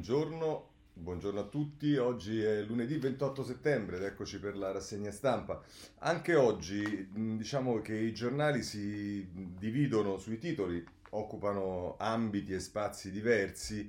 buongiorno, 0.00 0.68
buongiorno 0.94 1.40
a 1.40 1.44
tutti. 1.44 1.94
Oggi 1.98 2.40
è 2.40 2.62
lunedì 2.62 2.96
28 2.96 3.44
settembre 3.44 3.98
ed 3.98 4.04
eccoci 4.04 4.40
per 4.40 4.56
la 4.56 4.72
rassegna 4.72 5.10
stampa. 5.10 5.62
Anche 5.98 6.36
oggi 6.36 7.06
diciamo 7.12 7.82
che 7.82 7.96
i 7.96 8.14
giornali 8.14 8.62
si 8.62 9.28
dividono 9.30 10.16
sui 10.16 10.38
titoli, 10.38 10.82
occupano 11.10 11.96
ambiti 11.98 12.54
e 12.54 12.60
spazi 12.60 13.10
diversi. 13.10 13.80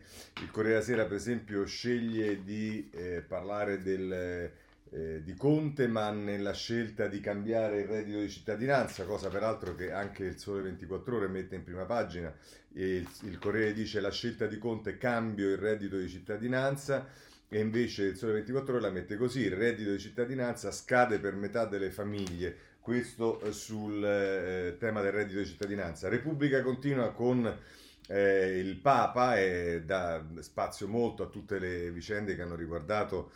Il 0.41 0.51
Corriere 0.51 0.79
della 0.79 0.85
Sera, 0.85 1.05
per 1.05 1.15
esempio, 1.15 1.65
sceglie 1.65 2.43
di 2.43 2.89
eh, 2.91 3.23
parlare 3.25 3.81
del 3.81 4.51
eh, 4.93 5.21
di 5.23 5.33
Conte, 5.35 5.87
ma 5.87 6.11
nella 6.11 6.53
scelta 6.53 7.07
di 7.07 7.21
cambiare 7.21 7.81
il 7.81 7.87
reddito 7.87 8.19
di 8.19 8.29
cittadinanza, 8.29 9.05
cosa 9.05 9.29
peraltro 9.29 9.73
che 9.73 9.91
anche 9.91 10.25
il 10.25 10.37
Sole 10.37 10.61
24 10.61 11.15
Ore 11.15 11.27
mette 11.27 11.55
in 11.55 11.63
prima 11.63 11.85
pagina. 11.85 12.33
Il, 12.73 13.07
il 13.23 13.37
Corriere 13.39 13.73
dice 13.73 14.01
la 14.01 14.11
scelta 14.11 14.47
di 14.47 14.57
Conte 14.57 14.97
cambio 14.97 15.49
il 15.49 15.57
reddito 15.57 15.97
di 15.97 16.09
cittadinanza 16.09 17.07
e 17.47 17.59
invece 17.59 18.03
il 18.03 18.17
Sole 18.17 18.33
24 18.33 18.73
Ore 18.73 18.81
la 18.81 18.91
mette 18.91 19.15
così, 19.15 19.41
il 19.41 19.55
reddito 19.55 19.91
di 19.91 19.99
cittadinanza 19.99 20.71
scade 20.71 21.19
per 21.19 21.35
metà 21.35 21.65
delle 21.65 21.89
famiglie, 21.89 22.55
questo 22.81 23.39
eh, 23.41 23.53
sul 23.53 24.03
eh, 24.03 24.75
tema 24.77 25.01
del 25.01 25.13
reddito 25.13 25.39
di 25.39 25.45
cittadinanza. 25.45 26.09
Repubblica 26.09 26.61
continua 26.61 27.11
con 27.11 27.59
eh, 28.07 28.59
il 28.59 28.75
Papa 28.75 29.39
e 29.39 29.83
dà 29.85 30.21
spazio 30.39 30.89
molto 30.89 31.23
a 31.23 31.27
tutte 31.27 31.59
le 31.59 31.91
vicende 31.91 32.35
che 32.35 32.41
hanno 32.41 32.55
riguardato 32.55 33.31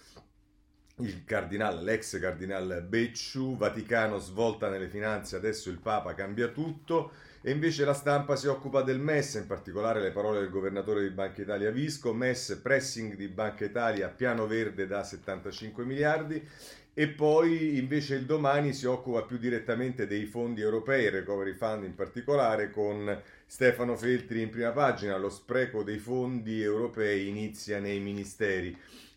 il 1.00 1.26
cardinale, 1.26 1.82
l'ex 1.82 2.20
cardinale 2.20 2.82
Becciu, 2.82 3.58
Vaticano 3.58 4.18
svolta 4.18 4.70
nelle 4.70 4.88
finanze, 4.88 5.36
adesso 5.36 5.70
il 5.70 5.80
Papa 5.80 6.14
cambia 6.14 6.48
tutto 6.48 7.12
e 7.42 7.52
invece 7.52 7.84
la 7.84 7.94
stampa 7.94 8.36
si 8.36 8.48
occupa 8.48 8.82
del 8.82 9.00
MES, 9.00 9.36
in 9.36 9.48
particolare 9.48 10.02
le 10.02 10.12
parole 10.12 10.40
del 10.40 10.50
governatore 10.50 11.02
di 11.02 11.10
Banca 11.10 11.42
Italia 11.42 11.70
Visco, 11.70 12.14
MES 12.14 12.60
pressing 12.64 13.16
di 13.16 13.28
Banca 13.28 13.66
Italia, 13.66 14.08
piano 14.08 14.48
verde 14.48 14.88
da 14.88 15.04
75 15.04 15.84
miliardi 15.84 16.42
e 16.98 17.10
poi 17.10 17.78
invece 17.78 18.16
il 18.16 18.26
domani 18.26 18.72
si 18.72 18.86
occupa 18.86 19.24
più 19.24 19.38
direttamente 19.38 20.08
dei 20.08 20.26
fondi 20.26 20.62
europei, 20.62 21.10
Recovery 21.10 21.54
Fund 21.54 21.84
in 21.84 21.94
particolare, 21.94 22.72
con 22.72 23.22
Stefano 23.46 23.98
Feltri 23.98 24.42
in 24.42 24.50
prima 24.50 24.72
pagina, 24.72 25.18
lo 25.18 25.30
spreco 25.30 25.84
dei 25.84 26.00
fondi 26.00 26.62
europei 26.62 27.28
inizia 27.28 27.80
nei 27.80 28.00
ministeri. 28.00 28.76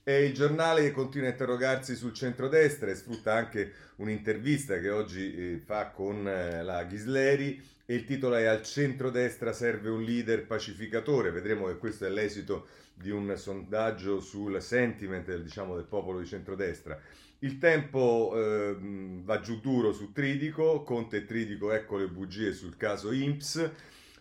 E 0.08 0.24
il 0.24 0.32
giornale 0.32 0.90
continua 0.90 1.28
a 1.28 1.32
interrogarsi 1.32 1.94
sul 1.94 2.14
centrodestra 2.14 2.90
e 2.90 2.94
sfrutta 2.94 3.34
anche 3.34 3.72
un'intervista 3.96 4.78
che 4.78 4.88
oggi 4.88 5.34
eh, 5.34 5.60
fa 5.62 5.90
con 5.90 6.26
eh, 6.26 6.62
la 6.62 6.82
Ghisleri 6.84 7.62
e 7.84 7.94
il 7.94 8.04
titolo 8.04 8.36
è 8.36 8.44
Al 8.44 8.62
centrodestra 8.62 9.52
serve 9.52 9.90
un 9.90 10.02
leader 10.02 10.46
pacificatore. 10.46 11.30
Vedremo 11.30 11.66
che 11.66 11.76
questo 11.76 12.06
è 12.06 12.08
l'esito 12.08 12.68
di 12.94 13.10
un 13.10 13.34
sondaggio 13.36 14.18
sul 14.20 14.62
sentiment 14.62 15.30
diciamo, 15.42 15.74
del 15.74 15.84
popolo 15.84 16.20
di 16.20 16.26
centrodestra. 16.26 16.98
Il 17.40 17.58
tempo 17.58 18.32
eh, 18.34 18.76
va 18.80 19.40
giù 19.40 19.60
duro 19.60 19.92
su 19.92 20.10
Tridico, 20.12 20.84
Conte 20.84 21.18
e 21.18 21.24
Tridico 21.26 21.70
ecco 21.70 21.98
le 21.98 22.08
bugie 22.08 22.54
sul 22.54 22.78
caso 22.78 23.12
INPS 23.12 23.70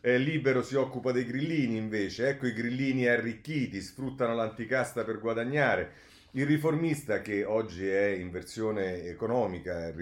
eh, 0.08 0.17
Libero 0.17 0.63
si 0.63 0.75
occupa 0.75 1.11
dei 1.11 1.25
grillini 1.25 1.75
invece, 1.75 2.30
ecco 2.30 2.47
i 2.47 2.53
grillini 2.53 3.08
arricchiti, 3.08 3.81
sfruttano 3.81 4.36
l'anticasta 4.36 5.03
per 5.03 5.19
guadagnare. 5.19 6.05
Il 6.31 6.45
riformista, 6.45 7.22
che 7.22 7.44
oggi 7.44 7.86
è 7.86 8.05
in 8.08 8.31
versione 8.31 9.03
economica, 9.03 9.94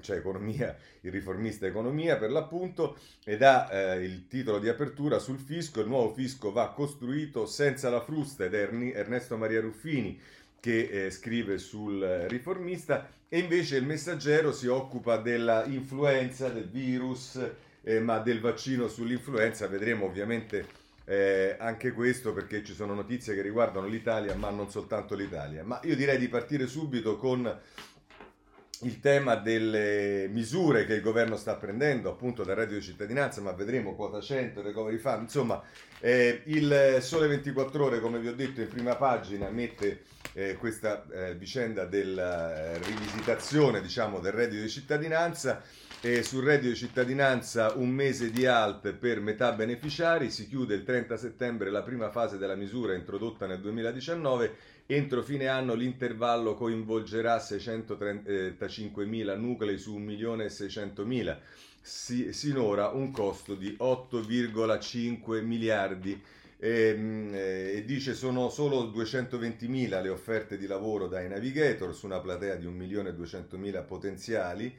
cioè 0.00 0.16
economia, 0.16 0.76
il 1.02 1.12
riformista 1.12 1.66
economia 1.66 2.16
per 2.16 2.32
l'appunto, 2.32 2.98
ed 3.24 3.42
ha 3.42 3.68
eh, 3.70 4.02
il 4.02 4.26
titolo 4.26 4.58
di 4.58 4.68
apertura 4.68 5.20
sul 5.20 5.38
fisco, 5.38 5.80
il 5.80 5.88
nuovo 5.88 6.12
fisco 6.14 6.50
va 6.50 6.72
costruito 6.72 7.46
senza 7.46 7.90
la 7.90 8.00
frusta 8.00 8.44
ed 8.44 8.54
è 8.54 8.68
Ernesto 8.96 9.36
Maria 9.36 9.60
Ruffini 9.60 10.18
che 10.58 10.88
eh, 10.88 11.10
scrive 11.10 11.58
sul 11.58 12.00
riformista 12.28 13.08
e 13.28 13.38
invece 13.38 13.76
il 13.76 13.84
messaggero 13.84 14.50
si 14.50 14.66
occupa 14.66 15.18
della 15.18 15.64
influenza, 15.66 16.48
del 16.48 16.68
virus, 16.68 17.38
eh, 17.84 18.00
ma 18.00 18.18
del 18.18 18.40
vaccino 18.40 18.88
sull'influenza 18.88 19.68
vedremo 19.68 20.06
ovviamente 20.06 20.82
eh, 21.04 21.56
anche 21.58 21.92
questo 21.92 22.32
perché 22.32 22.64
ci 22.64 22.72
sono 22.74 22.94
notizie 22.94 23.34
che 23.34 23.42
riguardano 23.42 23.86
l'Italia, 23.86 24.34
ma 24.34 24.50
non 24.50 24.70
soltanto 24.70 25.14
l'Italia. 25.14 25.62
Ma 25.62 25.78
io 25.84 25.94
direi 25.94 26.18
di 26.18 26.28
partire 26.28 26.66
subito 26.66 27.16
con 27.16 27.60
il 28.80 29.00
tema 29.00 29.36
delle 29.36 30.28
misure 30.30 30.84
che 30.84 30.94
il 30.94 31.00
governo 31.00 31.36
sta 31.36 31.54
prendendo, 31.54 32.10
appunto 32.10 32.42
dal 32.42 32.56
reddito 32.56 32.78
di 32.78 32.84
cittadinanza, 32.84 33.40
ma 33.40 33.52
vedremo 33.52 33.94
quota 33.94 34.20
100, 34.20 34.62
recovery 34.62 34.98
fund, 34.98 35.22
insomma, 35.22 35.62
eh, 36.00 36.42
il 36.46 36.98
Sole 37.00 37.28
24 37.28 37.84
Ore, 37.84 38.00
come 38.00 38.18
vi 38.18 38.28
ho 38.28 38.34
detto 38.34 38.60
in 38.60 38.68
prima 38.68 38.96
pagina, 38.96 39.48
mette 39.50 40.02
eh, 40.32 40.56
questa 40.56 41.06
eh, 41.10 41.34
vicenda 41.34 41.84
della 41.84 42.76
rivisitazione, 42.78 43.80
diciamo, 43.80 44.20
del 44.20 44.32
reddito 44.32 44.62
di 44.62 44.68
cittadinanza 44.68 45.62
e 46.06 46.22
sul 46.22 46.44
reddito 46.44 46.68
di 46.68 46.76
cittadinanza 46.76 47.72
un 47.76 47.88
mese 47.88 48.30
di 48.30 48.44
alt 48.44 48.92
per 48.92 49.22
metà 49.22 49.52
beneficiari, 49.52 50.30
si 50.30 50.46
chiude 50.46 50.74
il 50.74 50.84
30 50.84 51.16
settembre 51.16 51.70
la 51.70 51.80
prima 51.80 52.10
fase 52.10 52.36
della 52.36 52.56
misura 52.56 52.92
introdotta 52.92 53.46
nel 53.46 53.60
2019, 53.60 54.54
entro 54.84 55.22
fine 55.22 55.46
anno 55.46 55.72
l'intervallo 55.72 56.52
coinvolgerà 56.52 57.38
635.000 57.38 59.38
nuclei 59.38 59.78
su 59.78 59.98
1.600.000, 59.98 61.38
si, 61.80 62.34
sinora 62.34 62.88
un 62.88 63.10
costo 63.10 63.54
di 63.54 63.74
8,5 63.80 65.42
miliardi. 65.42 66.22
E, 66.56 66.70
ehm, 66.70 67.30
e, 67.34 67.82
dice 67.86 68.14
sono 68.14 68.50
solo 68.50 68.92
220.000 68.94 70.02
le 70.02 70.08
offerte 70.08 70.56
di 70.56 70.66
lavoro 70.66 71.08
dai 71.08 71.28
navigator 71.28 71.94
su 71.94 72.06
una 72.06 72.20
platea 72.20 72.54
di 72.56 72.66
1.200.000 72.66 73.84
potenziali 73.84 74.74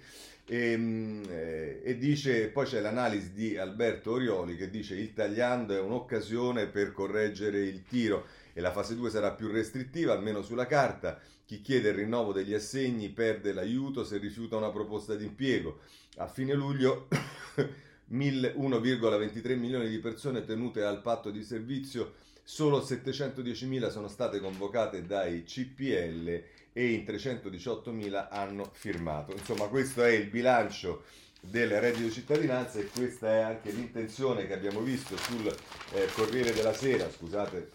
e, 0.47 0.71
ehm, 0.71 1.23
eh, 1.27 1.81
e, 1.83 1.97
dice, 1.97 2.49
poi 2.49 2.65
c'è 2.65 2.79
l'analisi 2.79 3.33
di 3.33 3.57
Alberto 3.57 4.11
Orioli 4.11 4.55
che 4.55 4.69
dice 4.69 4.95
il 4.95 5.13
tagliando 5.13 5.75
è 5.75 5.79
un'occasione 5.79 6.67
per 6.67 6.91
correggere 6.91 7.59
il 7.61 7.83
tiro 7.83 8.27
e 8.53 8.61
la 8.61 8.71
fase 8.71 8.95
2 8.95 9.09
sarà 9.09 9.31
più 9.31 9.47
restrittiva, 9.47 10.13
almeno 10.13 10.41
sulla 10.41 10.67
carta. 10.67 11.19
Chi 11.45 11.61
chiede 11.61 11.89
il 11.89 11.95
rinnovo 11.95 12.31
degli 12.31 12.53
assegni 12.53 13.09
perde 13.09 13.53
l'aiuto 13.53 14.03
se 14.03 14.17
rifiuta 14.17 14.55
una 14.55 14.71
proposta 14.71 15.15
di 15.15 15.25
impiego. 15.25 15.79
A 16.17 16.27
fine 16.27 16.53
luglio 16.53 17.07
1,23 18.11 19.57
milioni 19.57 19.89
di 19.89 19.97
persone 19.99 20.45
tenute 20.45 20.83
al 20.83 21.01
patto 21.01 21.31
di 21.31 21.43
servizio, 21.43 22.13
solo 22.43 22.79
710.000 22.79 23.89
sono 23.89 24.07
state 24.07 24.39
convocate 24.39 25.05
dai 25.05 25.43
CPL 25.43 26.43
e 26.77 26.91
in 26.91 27.05
318.000 27.05 28.27
hanno 28.29 28.69
firmato. 28.73 29.31
Insomma, 29.31 29.67
questo 29.67 30.03
è 30.03 30.09
il 30.09 30.27
bilancio 30.27 31.03
del 31.39 31.79
reddito 31.79 32.03
di 32.03 32.11
cittadinanza 32.11 32.79
e 32.79 32.87
questa 32.87 33.33
è 33.33 33.39
anche 33.39 33.71
l'intenzione 33.71 34.45
che 34.45 34.53
abbiamo 34.53 34.81
visto 34.81 35.15
sul 35.15 35.47
eh, 35.93 36.07
Corriere 36.13 36.51
della 36.51 36.73
Sera, 36.73 37.09
scusate, 37.09 37.71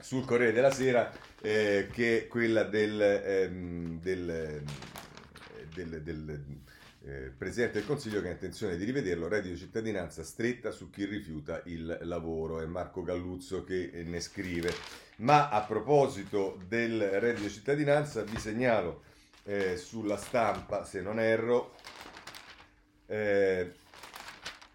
sul 0.00 0.24
Corriere 0.24 0.52
della 0.52 0.72
Sera, 0.72 1.12
eh, 1.40 1.88
che 1.92 2.24
è 2.24 2.26
quella 2.26 2.64
del, 2.64 3.00
ehm, 3.00 4.00
del, 4.00 4.28
eh, 4.28 4.62
del, 5.72 6.02
del 6.02 6.44
eh, 7.06 7.30
Presidente 7.36 7.78
del 7.78 7.86
Consiglio 7.86 8.22
che 8.22 8.28
ha 8.28 8.32
intenzione 8.32 8.76
di 8.76 8.84
rivederlo, 8.84 9.28
reddito 9.28 9.54
di 9.54 9.60
cittadinanza 9.60 10.22
stretta 10.22 10.70
su 10.70 10.88
chi 10.88 11.04
rifiuta 11.04 11.60
il 11.66 11.98
lavoro, 12.02 12.60
è 12.60 12.66
Marco 12.66 13.02
Galluzzo 13.02 13.62
che 13.64 13.90
ne 14.04 14.20
scrive. 14.20 14.72
Ma 15.16 15.50
a 15.50 15.60
proposito 15.62 16.58
del 16.66 17.00
reddito 17.20 17.46
di 17.46 17.52
cittadinanza 17.52 18.22
vi 18.22 18.38
segnalo 18.38 19.02
eh, 19.44 19.76
sulla 19.76 20.16
stampa, 20.16 20.84
se 20.84 21.02
non 21.02 21.20
erro, 21.20 21.74
eh, 23.06 23.72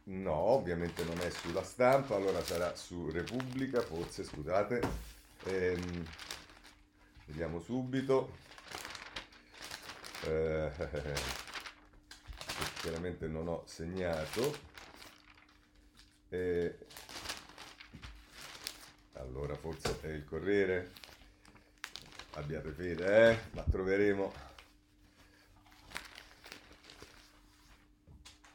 no, 0.04 0.34
ovviamente 0.34 1.04
non 1.04 1.20
è 1.22 1.30
sulla 1.32 1.64
stampa, 1.64 2.16
allora 2.16 2.44
sarà 2.44 2.76
su 2.76 3.10
Repubblica, 3.10 3.82
forse, 3.82 4.24
scusate, 4.24 4.82
ehm, 5.46 6.06
vediamo 7.26 7.60
subito. 7.60 8.48
Chiaramente 12.82 13.28
non 13.28 13.48
ho 13.50 13.64
segnato. 13.66 14.58
Eh, 16.30 16.78
allora 19.14 19.54
forse 19.56 20.00
è 20.02 20.08
il 20.08 20.24
Corriere. 20.24 20.92
Abbiate 22.36 22.72
fede, 22.72 23.32
eh? 23.32 23.40
Ma 23.52 23.64
troveremo. 23.64 24.34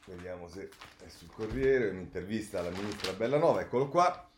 Vediamo 0.06 0.48
se 0.48 0.70
è 1.04 1.08
sul 1.08 1.30
Corriere, 1.30 1.90
un'intervista 1.90 2.60
alla 2.60 2.70
ministra 2.70 3.12
Bellanova, 3.12 3.60
eccolo 3.60 3.88
qua. 3.88 4.30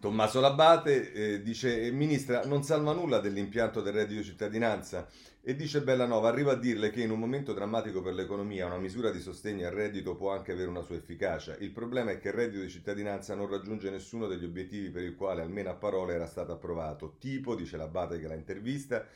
Tommaso 0.00 0.40
Labate 0.40 1.12
eh, 1.12 1.42
dice, 1.42 1.92
Ministra, 1.92 2.44
non 2.44 2.64
salva 2.64 2.92
nulla 2.92 3.20
dell'impianto 3.20 3.80
del 3.80 3.92
reddito 3.92 4.22
cittadinanza 4.24 5.06
e 5.40 5.54
dice 5.54 5.80
Bellanova, 5.80 6.28
arriva 6.28 6.52
a 6.52 6.56
dirle 6.56 6.90
che 6.90 7.02
in 7.02 7.12
un 7.12 7.20
momento 7.20 7.52
drammatico 7.52 8.02
per 8.02 8.14
l'economia 8.14 8.66
una 8.66 8.78
misura 8.78 9.12
di 9.12 9.20
sostegno 9.20 9.64
al 9.64 9.72
reddito 9.72 10.16
può 10.16 10.32
anche 10.32 10.50
avere 10.50 10.68
una 10.68 10.82
sua 10.82 10.96
efficacia. 10.96 11.56
Il 11.60 11.70
problema 11.70 12.10
è 12.10 12.18
che 12.18 12.28
il 12.28 12.34
reddito 12.34 12.62
di 12.62 12.68
cittadinanza 12.68 13.36
non 13.36 13.48
raggiunge 13.48 13.88
nessuno 13.88 14.26
degli 14.26 14.44
obiettivi 14.44 14.90
per 14.90 15.04
il 15.04 15.14
quale 15.14 15.42
almeno 15.42 15.70
a 15.70 15.74
parole 15.74 16.14
era 16.14 16.26
stato 16.26 16.50
approvato. 16.50 17.14
Tipo, 17.20 17.54
dice 17.54 17.76
l'Abate 17.76 18.18
che 18.18 18.26
l'ha 18.26 18.34
intervista, 18.34 19.06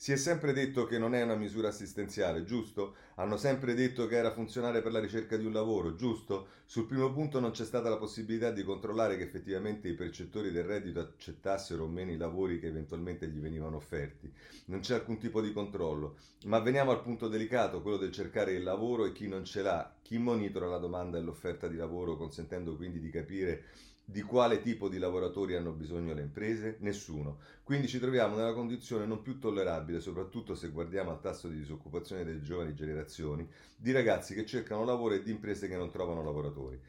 si 0.00 0.12
è 0.12 0.16
sempre 0.16 0.52
detto 0.52 0.86
che 0.86 0.96
non 0.96 1.12
è 1.12 1.22
una 1.24 1.34
misura 1.34 1.66
assistenziale, 1.66 2.44
giusto? 2.44 2.94
Hanno 3.16 3.36
sempre 3.36 3.74
detto 3.74 4.06
che 4.06 4.14
era 4.14 4.30
funzionale 4.30 4.80
per 4.80 4.92
la 4.92 5.00
ricerca 5.00 5.36
di 5.36 5.44
un 5.44 5.52
lavoro, 5.52 5.96
giusto? 5.96 6.50
Sul 6.66 6.86
primo 6.86 7.12
punto 7.12 7.40
non 7.40 7.50
c'è 7.50 7.64
stata 7.64 7.88
la 7.88 7.96
possibilità 7.96 8.52
di 8.52 8.62
controllare 8.62 9.16
che 9.16 9.24
effettivamente 9.24 9.88
i 9.88 9.94
percettori 9.94 10.52
del 10.52 10.62
reddito 10.62 11.00
accettassero 11.00 11.82
o 11.82 11.88
meno 11.88 12.12
i 12.12 12.16
lavori 12.16 12.60
che 12.60 12.68
eventualmente 12.68 13.26
gli 13.26 13.40
venivano 13.40 13.74
offerti. 13.74 14.32
Non 14.66 14.78
c'è 14.78 14.94
alcun 14.94 15.18
tipo 15.18 15.40
di 15.40 15.52
controllo. 15.52 16.14
Ma 16.44 16.60
veniamo 16.60 16.92
al 16.92 17.02
punto 17.02 17.26
delicato, 17.26 17.82
quello 17.82 17.96
del 17.96 18.12
cercare 18.12 18.52
il 18.52 18.62
lavoro 18.62 19.04
e 19.04 19.10
chi 19.10 19.26
non 19.26 19.44
ce 19.44 19.62
l'ha, 19.62 19.92
chi 20.00 20.16
monitora 20.18 20.68
la 20.68 20.78
domanda 20.78 21.18
e 21.18 21.22
l'offerta 21.22 21.66
di 21.66 21.76
lavoro, 21.76 22.16
consentendo 22.16 22.76
quindi 22.76 23.00
di 23.00 23.10
capire 23.10 23.64
di 24.10 24.22
quale 24.22 24.62
tipo 24.62 24.88
di 24.88 24.96
lavoratori 24.96 25.54
hanno 25.54 25.72
bisogno 25.72 26.14
le 26.14 26.22
imprese? 26.22 26.78
Nessuno. 26.80 27.40
Quindi 27.62 27.88
ci 27.88 27.98
troviamo 27.98 28.36
nella 28.36 28.54
condizione 28.54 29.04
non 29.04 29.20
più 29.20 29.38
tollerabile, 29.38 30.00
soprattutto 30.00 30.54
se 30.54 30.68
guardiamo 30.70 31.10
al 31.10 31.20
tasso 31.20 31.46
di 31.46 31.56
disoccupazione 31.58 32.24
delle 32.24 32.40
giovani 32.40 32.72
generazioni, 32.72 33.46
di 33.76 33.92
ragazzi 33.92 34.32
che 34.32 34.46
cercano 34.46 34.84
lavoro 34.84 35.12
e 35.12 35.22
di 35.22 35.30
imprese 35.30 35.68
che 35.68 35.76
non 35.76 35.90
trovano 35.90 36.22
lavoratori. 36.22 36.80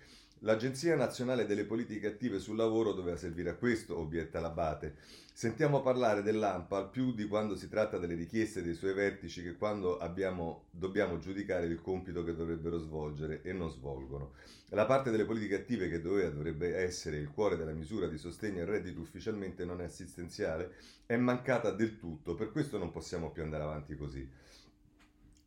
L'Agenzia 0.44 0.96
Nazionale 0.96 1.46
delle 1.46 1.66
Politiche 1.66 2.08
Attive 2.08 2.40
sul 2.40 2.56
Lavoro 2.56 2.94
doveva 2.94 3.18
servire 3.18 3.50
a 3.50 3.56
questo, 3.56 4.00
obietta 4.00 4.40
l'Abate. 4.40 4.96
Sentiamo 5.34 5.82
parlare 5.82 6.22
dell'AMPA 6.22 6.86
più 6.86 7.14
di 7.14 7.28
quando 7.28 7.58
si 7.58 7.68
tratta 7.68 7.98
delle 7.98 8.14
richieste 8.14 8.62
dei 8.62 8.74
suoi 8.74 8.94
vertici 8.94 9.44
che 9.44 9.58
quando 9.58 9.98
abbiamo, 9.98 10.68
dobbiamo 10.72 11.20
giudicare 11.20 11.66
il 11.66 11.82
compito 11.82 12.24
che 12.24 12.36
dovrebbero 12.36 12.78
svolgere 12.78 13.42
e 13.42 13.52
non 13.52 13.70
svolgono. 13.70 14.32
La 14.70 14.86
parte 14.86 15.12
delle 15.12 15.26
politiche 15.26 15.56
attive 15.56 15.90
che 15.90 16.00
doveva, 16.00 16.30
dovrebbe 16.30 16.74
essere 16.74 17.18
il 17.18 17.32
cuore 17.32 17.58
della 17.58 17.74
misura 17.74 18.08
di 18.08 18.18
sostegno 18.18 18.62
al 18.62 18.68
reddito 18.68 19.02
ufficialmente 19.02 19.66
non 19.66 19.82
assistenziale 19.82 20.76
è 21.06 21.18
mancata 21.18 21.72
del 21.72 22.00
tutto, 22.00 22.36
per 22.36 22.54
questo 22.54 22.78
non 22.78 22.92
possiamo 22.92 23.30
più 23.32 23.44
andare 23.44 23.64
avanti 23.64 23.98
così. 23.98 24.26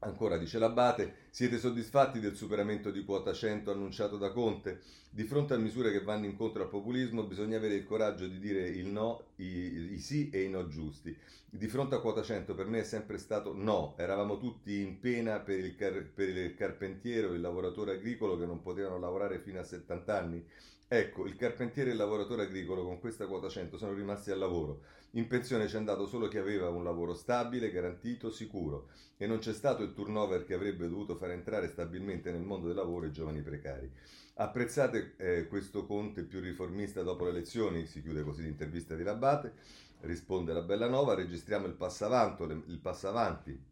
Ancora 0.05 0.37
dice 0.37 0.59
l'Abate, 0.59 1.15
siete 1.31 1.59
soddisfatti 1.59 2.19
del 2.19 2.35
superamento 2.35 2.91
di 2.91 3.05
quota 3.05 3.33
100 3.33 3.71
annunciato 3.71 4.19
da 4.19 4.33
Conte? 4.33 4.81
Di 5.09 5.23
fronte 5.23 5.55
a 5.55 5.59
misure 5.59 5.93
che 5.93 6.03
vanno 6.03 6.25
incontro 6.27 6.61
al 6.63 6.69
populismo 6.69 7.23
bisogna 7.23 7.57
avere 7.57 7.75
il 7.75 7.85
coraggio 7.85 8.27
di 8.27 8.41
dire 8.41 8.67
il 8.67 8.87
no, 8.89 9.27
i, 9.37 9.93
i 9.93 9.99
sì 10.01 10.29
e 10.31 10.43
i 10.43 10.51
no 10.51 10.67
giusti. 10.67 11.17
Di 11.49 11.69
fronte 11.69 11.95
a 11.95 12.01
quota 12.01 12.21
100 12.23 12.57
per 12.57 12.67
me 12.67 12.81
è 12.81 12.85
sempre 12.85 13.17
stato 13.17 13.55
no, 13.55 13.95
eravamo 13.97 14.39
tutti 14.39 14.81
in 14.81 14.99
pena 14.99 15.39
per 15.39 15.61
il, 15.61 15.77
car- 15.77 16.11
per 16.13 16.29
il 16.31 16.55
carpentiere 16.57 17.29
o 17.29 17.35
il 17.35 17.41
lavoratore 17.41 17.93
agricolo 17.93 18.37
che 18.37 18.47
non 18.47 18.61
potevano 18.61 18.99
lavorare 18.99 19.39
fino 19.39 19.61
a 19.61 19.65
70 19.65 20.19
anni. 20.19 20.45
Ecco, 20.89 21.27
il 21.27 21.37
carpentiere 21.37 21.91
e 21.91 21.93
il 21.93 21.99
lavoratore 21.99 22.43
agricolo 22.43 22.83
con 22.85 22.99
questa 22.99 23.27
quota 23.27 23.49
100 23.49 23.79
sono 23.79 23.95
rimasti 23.95 24.33
al 24.33 24.39
lavoro. 24.39 24.81
In 25.15 25.27
pensione 25.27 25.67
c'è 25.67 25.77
andato 25.77 26.07
solo 26.07 26.27
chi 26.27 26.39
aveva 26.39 26.71
un 26.71 26.85
lavoro 26.85 27.13
stabile, 27.13 27.71
garantito, 27.71 28.31
sicuro 28.31 28.89
e 29.19 29.27
non 29.27 29.41
c'è 29.41 29.53
stato 29.53 29.83
il 29.83 29.93
turnover 29.93 30.45
che 30.45 30.55
avrebbe 30.55 30.89
dovuto 30.89 31.17
far 31.17 31.33
entrare 31.33 31.69
stabilmente 31.69 32.33
nel 32.33 32.41
mondo 32.41 32.67
del 32.67 32.77
lavoro 32.77 33.05
i 33.05 33.13
giovani 33.13 33.43
precari. 33.43 33.93
Apprezzate 34.37 35.15
eh, 35.19 35.47
questo 35.49 35.85
Conte 35.85 36.25
più 36.25 36.41
riformista 36.41 37.03
dopo 37.03 37.25
le 37.25 37.31
elezioni? 37.31 37.85
Si 37.87 38.01
chiude 38.01 38.23
così 38.23 38.43
l'intervista 38.43 38.95
di 38.95 39.03
Labate. 39.03 39.53
Risponde 40.01 40.55
la 40.55 40.63
Bellanova, 40.63 41.15
registriamo 41.15 41.67
il 41.67 41.75
passo, 41.75 42.07
avanti, 42.07 42.43
il 42.71 42.79
passo 42.79 43.09
avanti. 43.09 43.71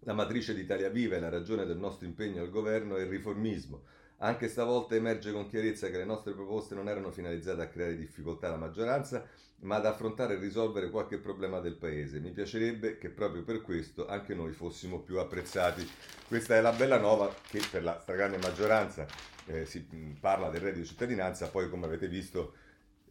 La 0.00 0.12
matrice 0.12 0.54
d'Italia 0.54 0.90
Viva 0.90 1.16
e 1.16 1.20
la 1.20 1.30
ragione 1.30 1.64
del 1.64 1.78
nostro 1.78 2.06
impegno 2.06 2.42
al 2.42 2.50
governo 2.50 2.96
è 2.96 3.00
il 3.00 3.08
riformismo. 3.08 3.84
Anche 4.18 4.48
stavolta 4.48 4.94
emerge 4.94 5.30
con 5.30 5.46
chiarezza 5.46 5.90
che 5.90 5.98
le 5.98 6.04
nostre 6.04 6.32
proposte 6.32 6.74
non 6.74 6.88
erano 6.88 7.10
finalizzate 7.10 7.60
a 7.60 7.68
creare 7.68 7.96
difficoltà 7.96 8.46
alla 8.46 8.56
maggioranza, 8.56 9.26
ma 9.60 9.76
ad 9.76 9.86
affrontare 9.86 10.34
e 10.34 10.38
risolvere 10.38 10.90
qualche 10.90 11.18
problema 11.18 11.60
del 11.60 11.76
paese. 11.76 12.18
Mi 12.20 12.30
piacerebbe 12.30 12.96
che 12.96 13.10
proprio 13.10 13.42
per 13.42 13.60
questo 13.60 14.06
anche 14.06 14.34
noi 14.34 14.52
fossimo 14.52 15.00
più 15.00 15.18
apprezzati. 15.18 15.86
Questa 16.28 16.56
è 16.56 16.60
la 16.62 16.72
bella 16.72 16.98
nuova 16.98 17.34
che 17.48 17.60
per 17.70 17.82
la 17.82 17.98
stragrande 18.00 18.38
maggioranza 18.38 19.06
eh, 19.46 19.66
si 19.66 19.86
parla 20.18 20.48
del 20.48 20.60
reddito 20.60 20.80
di 20.80 20.86
cittadinanza, 20.86 21.48
poi 21.48 21.68
come 21.68 21.84
avete 21.84 22.08
visto 22.08 22.54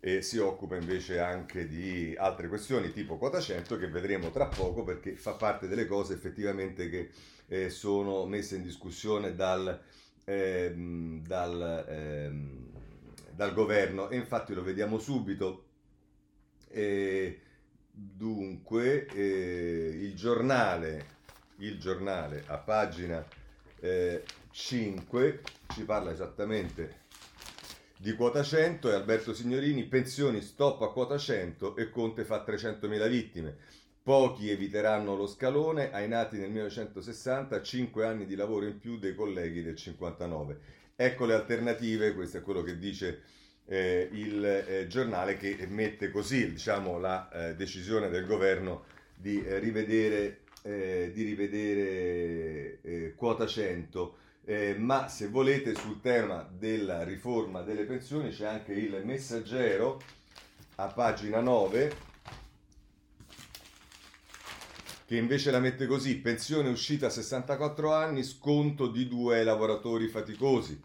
eh, 0.06 0.22
si 0.22 0.38
occupa 0.38 0.76
invece 0.76 1.20
anche 1.20 1.68
di 1.68 2.16
altre 2.16 2.48
questioni 2.48 2.92
tipo 2.92 3.18
quota 3.18 3.40
100 3.40 3.78
che 3.78 3.88
vedremo 3.88 4.30
tra 4.30 4.46
poco 4.46 4.84
perché 4.84 5.16
fa 5.16 5.32
parte 5.32 5.68
delle 5.68 5.88
cose 5.88 6.14
effettivamente 6.14 6.90
che 6.90 7.10
eh, 7.48 7.70
sono 7.72 8.28
messe 8.28 8.56
in 8.56 8.62
discussione 8.62 9.34
dal 9.34 9.82
ehm, 10.26 11.22
dal, 11.26 11.86
ehm, 11.88 12.70
dal, 13.32 13.54
governo 13.54 14.10
e 14.10 14.18
infatti 14.18 14.54
lo 14.54 14.64
vediamo 14.64 15.00
subito. 15.00 15.64
E 16.68 17.40
dunque, 17.92 19.06
eh, 19.06 19.90
il 19.94 20.16
giornale, 20.16 21.06
il 21.60 21.80
giornale 21.80 22.44
a 22.48 22.58
pagina 22.58 23.26
eh, 23.80 24.24
5 24.52 25.42
ci 25.74 25.84
parla 25.84 26.12
esattamente 26.12 27.04
di 27.98 28.14
quota 28.14 28.44
100 28.44 28.92
e 28.92 28.94
Alberto 28.94 29.34
Signorini, 29.34 29.86
pensioni 29.86 30.42
stop 30.42 30.82
a 30.82 30.92
quota 30.92 31.18
100 31.18 31.76
e 31.76 31.90
Conte 31.90 32.26
fa 32.26 32.44
300.000 32.46 33.10
vittime. 33.10 33.58
Pochi 34.06 34.52
eviteranno 34.52 35.16
lo 35.16 35.26
scalone, 35.26 35.92
ai 35.92 36.08
nati 36.08 36.38
nel 36.38 36.52
1960, 36.52 37.60
5 37.60 38.06
anni 38.06 38.28
di 38.28 38.36
lavoro 38.36 38.68
in 38.68 38.78
più 38.78 39.00
dei 39.00 39.16
colleghi 39.16 39.64
del 39.64 39.76
59. 39.76 40.60
Ecco 40.96 41.26
le 41.26 41.34
alternative, 41.34 42.14
questo 42.14 42.38
è 42.38 42.44
quello 42.44 42.62
che 42.62 42.78
dice 42.78 43.24
eh, 43.66 44.08
il 44.12 44.46
eh, 44.46 44.86
giornale 44.88 45.38
che 45.38 45.58
mette 45.68 46.12
così 46.12 46.52
diciamo, 46.52 47.00
la 47.00 47.32
eh, 47.32 47.56
decisione 47.56 48.10
del 48.10 48.28
governo 48.28 48.84
di 49.16 49.44
eh, 49.44 49.58
rivedere, 49.58 50.42
eh, 50.62 51.10
di 51.12 51.24
rivedere 51.24 52.82
eh, 52.84 53.14
quota 53.16 53.48
100. 53.48 54.18
ma 54.78 55.08
se 55.08 55.30
volete 55.30 55.74
sul 55.74 56.00
tema 56.00 56.48
della 56.56 57.04
riforma 57.04 57.64
delle 57.64 57.86
pensioni 57.86 58.30
c'è 58.30 58.46
anche 58.46 58.74
il 58.74 59.02
messaggero 59.04 60.00
a 60.76 60.86
pagina 60.90 61.40
9 61.40 62.14
che 65.06 65.18
invece 65.18 65.52
la 65.52 65.60
mette 65.60 65.86
così, 65.86 66.18
pensione 66.18 66.70
uscita 66.70 67.08
a 67.08 67.12
64 67.12 67.94
anni, 67.94 68.24
sconto 68.24 68.88
di 68.88 69.08
due 69.08 69.44
lavoratori 69.44 70.08
faticosi. 70.08 70.82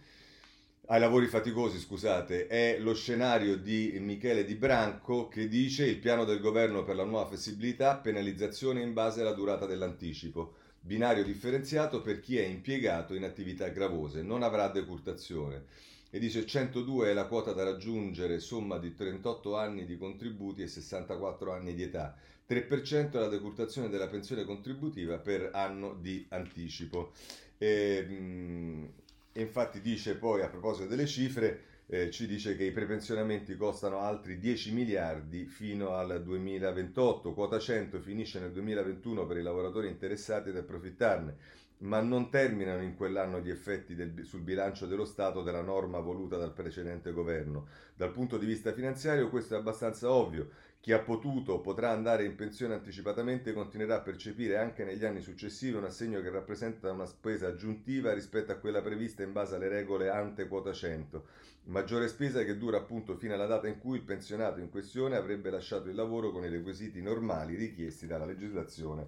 Ai 0.88 1.00
lavori 1.00 1.26
faticosi, 1.26 1.78
scusate, 1.78 2.46
è 2.46 2.78
lo 2.80 2.94
scenario 2.94 3.56
di 3.56 3.96
Michele 3.98 4.44
Di 4.44 4.56
Branco 4.56 5.28
che 5.28 5.48
dice 5.48 5.86
il 5.86 5.98
piano 5.98 6.24
del 6.24 6.40
governo 6.40 6.82
per 6.82 6.96
la 6.96 7.04
nuova 7.04 7.28
flessibilità, 7.28 7.96
penalizzazione 7.96 8.82
in 8.82 8.92
base 8.92 9.22
alla 9.22 9.32
durata 9.32 9.64
dell'anticipo, 9.64 10.54
binario 10.80 11.24
differenziato 11.24 12.02
per 12.02 12.20
chi 12.20 12.36
è 12.36 12.44
impiegato 12.44 13.14
in 13.14 13.24
attività 13.24 13.68
gravose, 13.68 14.20
non 14.20 14.42
avrà 14.42 14.68
decurtazione. 14.68 15.64
E 16.10 16.18
dice 16.18 16.44
102 16.44 17.10
è 17.10 17.12
la 17.14 17.26
quota 17.26 17.52
da 17.52 17.62
raggiungere, 17.62 18.40
somma 18.40 18.76
di 18.78 18.94
38 18.94 19.56
anni 19.56 19.86
di 19.86 19.96
contributi 19.96 20.60
e 20.60 20.66
64 20.66 21.52
anni 21.52 21.72
di 21.72 21.84
età. 21.84 22.16
3% 22.50 23.16
la 23.20 23.28
decurtazione 23.28 23.88
della 23.88 24.08
pensione 24.08 24.44
contributiva 24.44 25.18
per 25.18 25.50
anno 25.52 25.94
di 25.94 26.26
anticipo. 26.30 27.12
E, 27.56 28.02
mh, 28.02 28.88
infatti 29.34 29.80
dice 29.80 30.16
poi 30.16 30.42
a 30.42 30.48
proposito 30.48 30.88
delle 30.88 31.06
cifre, 31.06 31.60
eh, 31.86 32.10
ci 32.10 32.26
dice 32.26 32.56
che 32.56 32.64
i 32.64 32.72
prepensionamenti 32.72 33.56
costano 33.56 34.00
altri 34.00 34.38
10 34.38 34.72
miliardi 34.72 35.44
fino 35.44 35.94
al 35.94 36.22
2028, 36.22 37.34
quota 37.34 37.58
100 37.60 38.00
finisce 38.00 38.40
nel 38.40 38.50
2021 38.50 39.26
per 39.26 39.36
i 39.36 39.42
lavoratori 39.42 39.88
interessati 39.88 40.48
ad 40.50 40.56
approfittarne, 40.56 41.36
ma 41.78 42.00
non 42.00 42.30
terminano 42.30 42.82
in 42.82 42.94
quell'anno 42.96 43.40
gli 43.40 43.50
effetti 43.50 43.94
del, 43.94 44.24
sul 44.24 44.40
bilancio 44.40 44.86
dello 44.86 45.04
Stato 45.04 45.42
della 45.42 45.62
norma 45.62 45.98
voluta 45.98 46.36
dal 46.36 46.52
precedente 46.52 47.12
governo. 47.12 47.66
Dal 47.94 48.10
punto 48.10 48.38
di 48.38 48.46
vista 48.46 48.72
finanziario 48.72 49.28
questo 49.30 49.54
è 49.54 49.58
abbastanza 49.58 50.10
ovvio. 50.12 50.50
Chi 50.82 50.92
ha 50.92 50.98
potuto 50.98 51.52
o 51.52 51.60
potrà 51.60 51.90
andare 51.90 52.24
in 52.24 52.34
pensione 52.34 52.72
anticipatamente 52.72 53.52
continuerà 53.52 53.96
a 53.96 54.00
percepire 54.00 54.56
anche 54.56 54.82
negli 54.82 55.04
anni 55.04 55.20
successivi 55.20 55.76
un 55.76 55.84
assegno 55.84 56.22
che 56.22 56.30
rappresenta 56.30 56.90
una 56.90 57.04
spesa 57.04 57.48
aggiuntiva 57.48 58.14
rispetto 58.14 58.50
a 58.50 58.54
quella 58.54 58.80
prevista 58.80 59.22
in 59.22 59.32
base 59.32 59.56
alle 59.56 59.68
regole 59.68 60.08
ante 60.08 60.48
quota 60.48 60.72
100. 60.72 61.26
Maggiore 61.64 62.08
spesa 62.08 62.42
che 62.44 62.56
dura 62.56 62.78
appunto 62.78 63.14
fino 63.14 63.34
alla 63.34 63.44
data 63.44 63.68
in 63.68 63.78
cui 63.78 63.98
il 63.98 64.04
pensionato 64.04 64.58
in 64.60 64.70
questione 64.70 65.16
avrebbe 65.16 65.50
lasciato 65.50 65.90
il 65.90 65.94
lavoro 65.94 66.30
con 66.30 66.44
i 66.44 66.48
requisiti 66.48 67.02
normali 67.02 67.56
richiesti 67.56 68.06
dalla 68.06 68.24
legislazione 68.24 69.06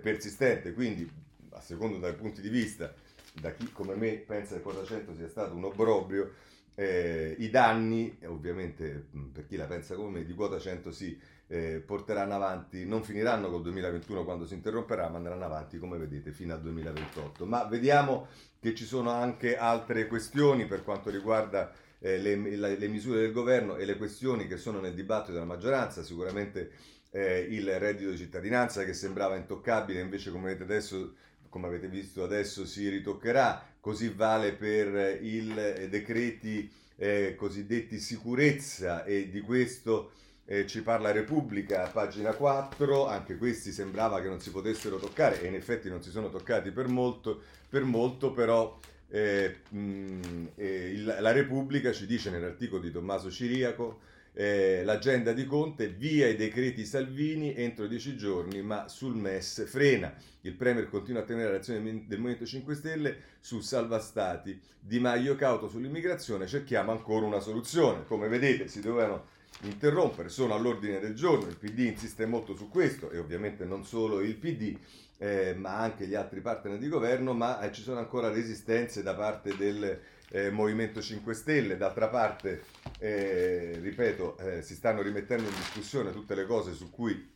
persistente. 0.00 0.72
Quindi, 0.72 1.06
a 1.50 1.60
secondo 1.60 1.98
dai 1.98 2.14
punti 2.14 2.40
di 2.40 2.48
vista, 2.48 2.94
da 3.34 3.52
chi 3.52 3.70
come 3.72 3.94
me 3.94 4.14
pensa 4.26 4.54
che 4.54 4.62
quota 4.62 4.82
100 4.82 5.14
sia 5.14 5.28
stato 5.28 5.54
un 5.54 5.64
obbrobrio, 5.64 6.32
eh, 6.80 7.36
i 7.40 7.50
danni, 7.50 8.16
ovviamente 8.24 9.08
per 9.34 9.46
chi 9.46 9.56
la 9.56 9.66
pensa 9.66 9.96
come 9.96 10.20
me, 10.20 10.24
di 10.24 10.32
quota 10.32 10.58
100 10.58 10.90
si 10.90 11.18
eh, 11.48 11.82
porteranno 11.84 12.34
avanti, 12.34 12.86
non 12.86 13.02
finiranno 13.02 13.50
col 13.50 13.60
2021 13.60 14.24
quando 14.24 14.46
si 14.46 14.54
interromperà, 14.54 15.10
ma 15.10 15.18
andranno 15.18 15.44
avanti 15.44 15.78
come 15.78 15.98
vedete 15.98 16.32
fino 16.32 16.54
al 16.54 16.62
2028. 16.62 17.44
Ma 17.44 17.64
vediamo 17.64 18.28
che 18.58 18.74
ci 18.74 18.86
sono 18.86 19.10
anche 19.10 19.58
altre 19.58 20.06
questioni 20.06 20.64
per 20.64 20.82
quanto 20.82 21.10
riguarda 21.10 21.70
eh, 21.98 22.16
le, 22.16 22.36
le, 22.36 22.78
le, 22.78 22.88
misure 22.88 23.20
del 23.20 23.32
governo 23.32 23.76
e 23.76 23.84
le 23.84 23.98
questioni 23.98 24.46
che 24.46 24.56
sono 24.56 24.80
nel 24.80 24.94
dibattito 24.94 25.32
della 25.32 25.44
maggioranza, 25.44 26.02
sicuramente 26.02 26.70
eh, 27.10 27.40
il 27.40 27.78
reddito 27.78 28.08
di 28.08 28.16
cittadinanza 28.16 28.84
che 28.84 28.94
sembrava 28.94 29.36
intoccabile, 29.36 30.00
invece 30.00 30.30
come 30.30 30.46
avete, 30.46 30.62
adesso, 30.62 31.12
come 31.50 31.66
avete 31.66 31.88
visto 31.88 32.24
adesso 32.24 32.64
si 32.64 32.88
ritoccherà, 32.88 33.69
così 33.80 34.08
vale 34.08 34.52
per 34.52 35.18
i 35.22 35.88
decreti 35.88 36.70
eh, 36.96 37.34
cosiddetti 37.36 37.98
sicurezza 37.98 39.04
e 39.04 39.30
di 39.30 39.40
questo 39.40 40.12
eh, 40.44 40.66
ci 40.66 40.82
parla 40.82 41.12
Repubblica, 41.12 41.86
pagina 41.86 42.32
4, 42.32 43.06
anche 43.06 43.36
questi 43.36 43.70
sembrava 43.70 44.20
che 44.20 44.28
non 44.28 44.40
si 44.40 44.50
potessero 44.50 44.98
toccare 44.98 45.40
e 45.40 45.46
in 45.46 45.54
effetti 45.54 45.88
non 45.88 46.02
si 46.02 46.10
sono 46.10 46.28
toccati 46.28 46.72
per 46.72 46.88
molto, 46.88 47.40
per 47.68 47.84
molto 47.84 48.32
però 48.32 48.78
eh, 49.08 49.60
mh, 49.68 50.48
eh, 50.56 50.90
il, 50.90 51.16
la 51.20 51.32
Repubblica 51.32 51.92
ci 51.92 52.04
dice 52.04 52.30
nell'articolo 52.30 52.82
di 52.82 52.90
Tommaso 52.90 53.30
Ciriaco 53.30 54.00
eh, 54.32 54.82
l'agenda 54.84 55.32
di 55.32 55.44
Conte 55.44 55.88
via 55.88 56.28
i 56.28 56.36
decreti 56.36 56.84
Salvini 56.84 57.54
entro 57.54 57.86
dieci 57.86 58.16
giorni, 58.16 58.62
ma 58.62 58.88
sul 58.88 59.14
MES 59.14 59.68
frena. 59.68 60.14
Il 60.42 60.54
Premier 60.54 60.88
continua 60.88 61.22
a 61.22 61.24
tenere 61.24 61.52
l'azione 61.52 62.04
del 62.06 62.18
Movimento 62.18 62.46
5 62.46 62.74
Stelle 62.74 63.16
su 63.40 63.60
salva 63.60 63.98
stati. 63.98 64.58
Di 64.78 64.98
Maio 64.98 65.36
cauto 65.36 65.68
sull'immigrazione, 65.68 66.46
cerchiamo 66.46 66.92
ancora 66.92 67.26
una 67.26 67.40
soluzione. 67.40 68.04
Come 68.04 68.28
vedete 68.28 68.68
si 68.68 68.80
dovevano 68.80 69.38
interrompere, 69.62 70.28
sono 70.28 70.54
all'ordine 70.54 71.00
del 71.00 71.14
giorno, 71.14 71.48
il 71.48 71.56
PD 71.56 71.80
insiste 71.80 72.24
molto 72.24 72.54
su 72.54 72.68
questo 72.68 73.10
e 73.10 73.18
ovviamente 73.18 73.64
non 73.64 73.84
solo 73.84 74.20
il 74.20 74.36
PD, 74.36 74.76
eh, 75.18 75.54
ma 75.54 75.76
anche 75.76 76.06
gli 76.06 76.14
altri 76.14 76.40
partner 76.40 76.78
di 76.78 76.88
governo, 76.88 77.34
ma 77.34 77.60
eh, 77.60 77.72
ci 77.72 77.82
sono 77.82 77.98
ancora 77.98 78.30
resistenze 78.30 79.02
da 79.02 79.14
parte 79.14 79.54
del 79.56 80.00
eh, 80.30 80.50
Movimento 80.50 81.00
5 81.02 81.34
Stelle, 81.34 81.76
d'altra 81.76 82.08
parte, 82.08 82.64
eh, 82.98 83.78
ripeto, 83.80 84.38
eh, 84.38 84.62
si 84.62 84.74
stanno 84.74 85.02
rimettendo 85.02 85.48
in 85.48 85.54
discussione 85.54 86.12
tutte 86.12 86.34
le 86.34 86.46
cose 86.46 86.72
su 86.72 86.90
cui 86.90 87.30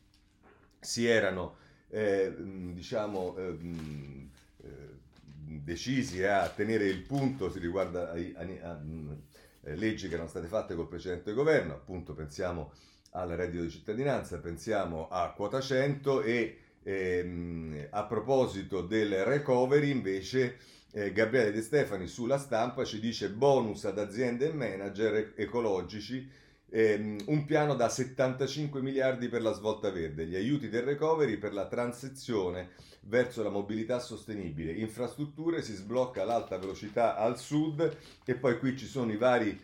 si 0.81 1.07
erano, 1.07 1.57
eh, 1.89 2.35
diciamo, 2.37 3.37
decisi 5.65 6.23
a 6.25 6.49
tenere 6.49 6.87
il 6.87 7.01
punto, 7.03 7.51
si 7.51 7.59
riguarda 7.59 8.11
a, 8.11 8.15
a, 8.15 8.71
a, 8.71 8.81
eh, 9.63 9.77
leggi 9.77 10.09
che 10.09 10.15
erano 10.15 10.29
state 10.29 10.47
fatte 10.47 10.75
col 10.75 10.89
precedente 10.89 11.33
governo, 11.33 11.73
appunto 11.73 12.15
pensiamo 12.15 12.73
al 13.13 13.31
reddito 13.31 13.63
di 13.63 13.71
cittadinanza, 13.71 14.39
pensiamo 14.39 15.09
a 15.09 15.33
quota 15.33 15.61
100 15.61 16.23
e 16.23 16.59
ehm, 16.83 17.87
a 17.91 18.05
proposito 18.05 18.83
del 18.83 19.25
recovery 19.25 19.91
invece 19.91 20.59
eh, 20.95 21.13
Gabriele 21.13 21.51
De 21.51 21.61
Stefani 21.61 22.07
sulla 22.07 22.39
stampa 22.39 22.85
ci 22.85 23.01
dice 23.01 23.29
bonus 23.29 23.85
ad 23.85 23.99
aziende 23.99 24.51
e 24.51 24.53
manager 24.53 25.33
ecologici, 25.35 26.31
ehm, 26.71 27.19
un 27.27 27.45
piano 27.45 27.75
da 27.75 27.89
75 27.89 28.81
miliardi 28.81 29.29
per 29.29 29.43
la 29.43 29.53
svolta 29.53 29.91
verde, 29.91 30.25
gli 30.25 30.37
aiuti 30.37 30.69
del 30.69 30.85
recovery 30.85 31.37
per 31.37 31.53
la 31.53 31.67
transizione 31.67 32.71
verso 33.07 33.43
la 33.43 33.51
mobilità 33.51 33.99
sostenibile, 33.99 34.73
infrastrutture, 34.73 35.63
si 35.63 35.75
sblocca 35.75 36.25
l'alta 36.25 36.59
velocità 36.59 37.17
al 37.17 37.39
sud 37.39 37.97
e 38.25 38.35
poi 38.37 38.59
qui 38.59 38.77
ci 38.79 38.87
sono 38.87 39.13
i 39.13 39.17
vari, 39.17 39.61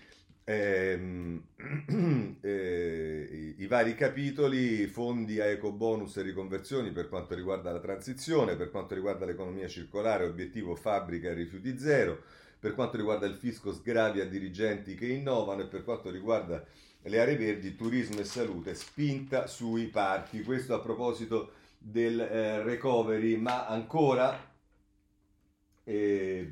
ehm, 0.51 1.43
eh, 2.41 3.29
i, 3.31 3.63
i 3.63 3.67
vari 3.67 3.95
capitoli, 3.95 4.87
fondi 4.87 5.41
a 5.41 5.47
ecobonus 5.47 6.17
e 6.17 6.23
riconversioni 6.23 6.91
per 6.91 7.09
quanto 7.09 7.35
riguarda 7.35 7.71
la 7.71 7.81
transizione, 7.81 8.57
per 8.57 8.71
quanto 8.71 8.95
riguarda 8.95 9.27
l'economia 9.27 9.69
circolare, 9.69 10.25
obiettivo 10.25 10.75
fabbrica 10.75 11.31
e 11.31 11.35
rifiuti 11.35 11.79
zero, 11.79 12.23
per 12.59 12.75
quanto 12.75 12.97
riguarda 12.97 13.27
il 13.27 13.35
fisco 13.35 13.73
sgravi 13.73 14.21
a 14.21 14.27
dirigenti 14.27 14.95
che 14.95 15.07
innovano 15.07 15.63
e 15.63 15.67
per 15.67 15.85
quanto 15.85 16.11
riguarda 16.11 16.65
le 17.03 17.21
aree 17.21 17.37
verdi, 17.37 17.77
turismo 17.77 18.21
e 18.21 18.25
salute, 18.25 18.75
spinta 18.75 19.47
sui 19.47 19.87
parchi. 19.87 20.43
Questo 20.43 20.75
a 20.75 20.81
proposito 20.81 21.53
del 21.79 22.21
eh, 22.21 22.63
recovery, 22.63 23.37
ma 23.37 23.67
ancora 23.67 24.39
eh, 25.85 26.51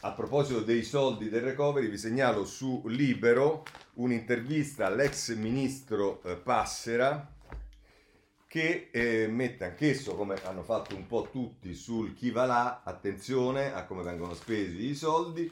a 0.00 0.12
proposito 0.12 0.60
dei 0.60 0.82
soldi 0.82 1.28
del 1.28 1.42
recovery 1.42 1.88
vi 1.88 1.96
segnalo 1.96 2.44
su 2.44 2.82
Libero 2.86 3.64
un'intervista 3.94 4.86
all'ex 4.86 5.34
ministro 5.34 6.22
eh, 6.22 6.36
Passera 6.36 7.32
che 8.46 8.88
eh, 8.92 9.26
mette 9.28 9.64
anch'esso, 9.64 10.14
come 10.14 10.36
hanno 10.44 10.62
fatto 10.62 10.94
un 10.94 11.06
po' 11.06 11.28
tutti, 11.30 11.74
sul 11.74 12.14
chi 12.14 12.30
va 12.30 12.46
là, 12.46 12.82
attenzione 12.84 13.74
a 13.74 13.84
come 13.84 14.02
vengono 14.02 14.34
spesi 14.34 14.86
i 14.86 14.94
soldi 14.94 15.50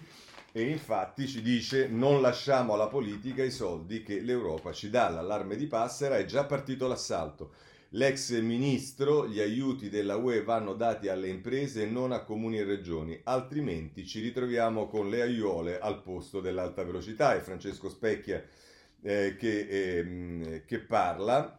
e 0.53 0.63
infatti 0.63 1.27
ci 1.27 1.43
dice 1.43 1.89
non 1.89 2.21
lasciamo 2.21 2.75
alla 2.75 2.87
politica 2.87 3.43
i 3.43 3.51
soldi 3.51 4.03
che 4.03 4.21
l'Europa 4.21 4.73
ci 4.73 4.89
dà, 4.89 5.09
l'allarme 5.09 5.57
di 5.57 5.67
Passera 5.67 6.17
è 6.17 6.25
già 6.25 6.45
partito 6.45 6.87
l'assalto. 6.87 7.53
L'ex 7.95 8.37
ministro, 8.41 9.29
gli 9.29 9.39
aiuti 9.39 9.89
della 9.89 10.17
UE 10.17 10.43
vanno 10.43 10.75
dati 10.75 11.07
alle 11.07 11.29
imprese 11.29 11.83
e 11.83 11.87
non 11.87 12.11
a 12.11 12.25
comuni 12.25 12.59
e 12.59 12.65
regioni, 12.65 13.21
altrimenti 13.23 14.05
ci 14.05 14.21
ritroviamo 14.21 14.89
con 14.89 15.09
le 15.09 15.23
aiuole 15.23 15.79
al 15.79 16.03
posto 16.03 16.41
dell'alta 16.41 16.83
velocità. 16.83 17.37
È 17.37 17.41
Francesco 17.41 17.89
Specchia 17.89 18.43
eh, 19.01 19.37
che, 19.39 19.69
eh, 19.69 20.63
che, 20.67 20.81
parla 20.81 21.57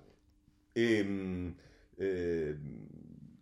e, 0.74 1.54
eh, 1.96 2.58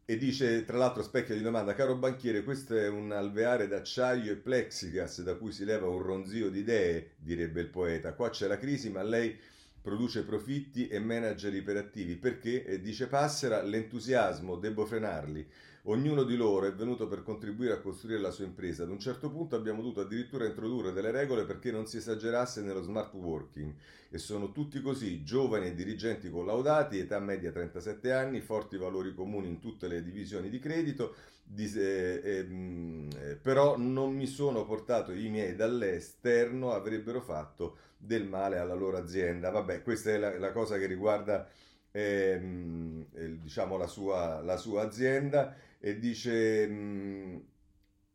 e, 0.06 0.18
dice, 0.18 0.64
tra 0.64 0.78
l'altro 0.78 1.02
Specchia 1.02 1.34
gli 1.34 1.42
domanda, 1.42 1.74
caro 1.74 1.96
banchiere, 1.96 2.44
questo 2.44 2.78
è 2.78 2.88
un 2.88 3.12
alveare 3.12 3.68
d'acciaio 3.68 4.34
e 4.34 4.36
plexigas 4.36 5.24
da 5.24 5.34
cui 5.34 5.52
si 5.52 5.66
leva 5.66 5.88
un 5.88 6.00
ronzio 6.00 6.52
di 6.52 6.60
idee, 6.60 7.14
direbbe 7.18 7.62
il 7.62 7.70
poeta. 7.70 8.14
Qua 8.14 8.30
c'è 8.30 8.46
la 8.46 8.60
crisi, 8.60 8.92
ma 8.92 9.02
lei 9.02 9.36
produce 9.84 10.24
profitti 10.24 10.88
e 10.88 10.98
manager 11.00 11.54
iperattivi 11.54 12.16
perché, 12.16 12.66
eh, 12.66 12.80
dice 12.80 13.08
Passera, 13.08 13.62
l'entusiasmo, 13.62 14.56
devo 14.56 14.86
frenarli. 14.86 15.46
Ognuno 15.88 16.24
di 16.24 16.38
loro 16.38 16.66
è 16.66 16.74
venuto 16.74 17.10
per 17.10 17.24
contribuire 17.24 17.74
a 17.74 17.82
costruire 17.82 18.22
la 18.22 18.32
sua 18.32 18.46
impresa. 18.46 18.84
Ad 18.84 18.90
un 18.90 19.00
certo 19.00 19.30
punto 19.30 19.58
abbiamo 19.58 19.82
dovuto 19.82 20.00
addirittura 20.00 20.46
introdurre 20.46 20.94
delle 20.94 21.12
regole 21.12 21.44
perché 21.44 21.72
non 21.72 21.86
si 21.86 21.98
esagerasse 21.98 22.62
nello 22.62 22.82
smart 22.82 23.14
working. 23.16 23.74
E 24.10 24.18
sono 24.18 24.54
tutti 24.54 24.82
così, 24.82 25.26
giovani 25.26 25.68
e 25.68 25.76
dirigenti 25.76 26.30
collaudati, 26.30 26.98
età 26.98 27.20
media 27.20 27.52
37 27.52 28.14
anni, 28.14 28.40
forti 28.40 28.78
valori 28.78 29.14
comuni 29.14 29.50
in 29.50 29.60
tutte 29.60 29.90
le 29.90 30.02
divisioni 30.02 30.50
di 30.50 30.60
credito, 30.60 31.16
di, 31.44 31.70
eh, 31.76 32.22
eh, 32.24 33.36
però 33.42 33.76
non 33.78 34.16
mi 34.16 34.28
sono 34.28 34.64
portato 34.64 35.12
i 35.12 35.28
miei 35.28 35.54
dall'esterno, 35.54 36.72
avrebbero 36.72 37.20
fatto 37.20 37.76
del 38.06 38.26
male 38.26 38.58
alla 38.58 38.74
loro 38.74 38.98
azienda. 38.98 39.50
Vabbè, 39.50 39.82
questa 39.82 40.12
è 40.12 40.18
la, 40.18 40.38
la 40.38 40.52
cosa 40.52 40.78
che 40.78 40.86
riguarda 40.86 41.48
ehm, 41.92 43.06
eh, 43.14 43.40
diciamo 43.40 43.78
la 43.78 43.88
sua, 43.88 44.42
la 44.42 44.58
sua, 44.58 44.84
azienda 44.84 45.56
e 45.80 46.00
dice... 46.00 46.68
Mh, 46.68 46.74
mm, 46.74 47.38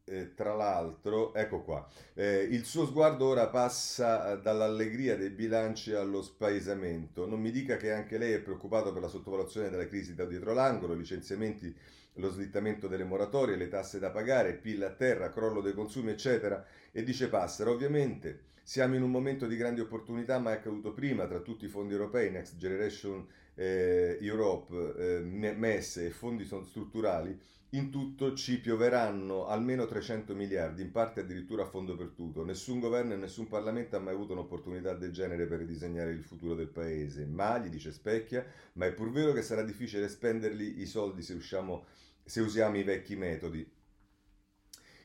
eh, 0.08 0.34
tra 0.34 0.54
l'altro, 0.54 1.34
ecco 1.34 1.62
qua, 1.62 1.86
eh, 2.14 2.42
il 2.42 2.64
suo 2.64 2.86
sguardo 2.86 3.26
ora 3.26 3.48
passa 3.48 4.32
eh, 4.32 4.40
dall'allegria 4.40 5.16
dei 5.16 5.30
bilanci 5.30 5.92
allo 5.92 6.22
spaesamento. 6.22 7.26
Non 7.26 7.40
mi 7.40 7.50
dica 7.50 7.76
che 7.76 7.92
anche 7.92 8.18
lei 8.18 8.32
è 8.32 8.40
preoccupato 8.40 8.92
per 8.92 9.02
la 9.02 9.08
sottovalutazione 9.08 9.70
della 9.70 9.86
crisi 9.86 10.14
da 10.14 10.24
dietro 10.24 10.52
l'angolo, 10.54 10.94
licenziamenti, 10.94 11.74
lo 12.14 12.30
slittamento 12.30 12.88
delle 12.88 13.04
moratorie, 13.04 13.56
le 13.56 13.68
tasse 13.68 13.98
da 13.98 14.10
pagare, 14.10 14.54
PIL 14.54 14.82
a 14.84 14.90
terra, 14.90 15.30
crollo 15.30 15.60
dei 15.60 15.74
consumi, 15.74 16.10
eccetera. 16.10 16.64
E 16.90 17.02
dice 17.02 17.28
Passera, 17.28 17.70
ovviamente 17.70 18.46
siamo 18.68 18.96
in 18.96 19.02
un 19.02 19.10
momento 19.10 19.46
di 19.46 19.56
grandi 19.56 19.80
opportunità, 19.80 20.38
ma 20.38 20.50
è 20.50 20.54
accaduto 20.54 20.92
prima, 20.92 21.26
tra 21.26 21.38
tutti 21.38 21.64
i 21.64 21.68
fondi 21.68 21.94
europei, 21.94 22.30
Next 22.30 22.56
Generation 22.58 23.26
eh, 23.54 24.18
Europe, 24.20 24.94
eh, 24.98 25.20
MES 25.20 25.96
e 25.96 26.10
fondi 26.10 26.44
strutturali, 26.44 27.38
in 27.72 27.90
tutto 27.90 28.34
ci 28.34 28.60
pioveranno 28.60 29.46
almeno 29.46 29.84
300 29.84 30.34
miliardi, 30.34 30.80
in 30.80 30.90
parte 30.90 31.20
addirittura 31.20 31.64
a 31.64 31.66
fondo 31.66 31.96
perduto. 31.96 32.44
Nessun 32.44 32.80
governo 32.80 33.12
e 33.12 33.16
nessun 33.16 33.46
Parlamento 33.46 33.96
ha 33.96 34.00
mai 34.00 34.14
avuto 34.14 34.32
un'opportunità 34.32 34.94
del 34.94 35.12
genere 35.12 35.46
per 35.46 35.58
ridisegnare 35.58 36.12
il 36.12 36.22
futuro 36.22 36.54
del 36.54 36.68
paese. 36.68 37.26
Ma, 37.26 37.58
gli 37.58 37.68
dice 37.68 37.92
Specchia, 37.92 38.44
ma 38.74 38.86
è 38.86 38.92
pur 38.92 39.10
vero 39.10 39.32
che 39.32 39.42
sarà 39.42 39.62
difficile 39.62 40.08
spenderli 40.08 40.80
i 40.80 40.86
soldi 40.86 41.22
se, 41.22 41.34
usciamo, 41.34 41.84
se 42.24 42.40
usiamo 42.40 42.78
i 42.78 42.84
vecchi 42.84 43.16
metodi. 43.16 43.76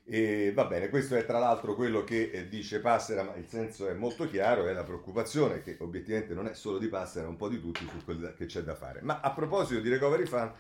E 0.06 0.52
va 0.54 0.66
bene, 0.66 0.90
questo 0.90 1.16
è 1.16 1.26
tra 1.26 1.40
l'altro 1.40 1.76
quello 1.76 2.04
che 2.04 2.30
eh, 2.30 2.50
dice 2.50 2.80
Passera, 2.82 3.24
ma 3.24 3.36
il 3.36 3.48
senso 3.48 3.88
è 3.88 3.94
molto 3.94 4.28
chiaro, 4.28 4.68
è 4.68 4.74
la 4.74 4.84
preoccupazione 4.84 5.62
che 5.62 5.78
obiettivamente 5.80 6.34
non 6.34 6.48
è 6.48 6.54
solo 6.54 6.78
di 6.78 6.88
Passera, 6.88 7.26
è 7.26 7.30
un 7.30 7.38
po' 7.38 7.48
di 7.48 7.60
tutti 7.60 7.88
su 7.90 8.04
quello 8.04 8.34
che 8.34 8.46
c'è 8.46 8.62
da 8.64 8.76
fare. 8.76 9.02
Ma 9.02 9.22
a 9.22 9.32
proposito 9.32 9.80
di 9.80 9.88
Recovery 9.88 10.26
Fund, 10.26 10.52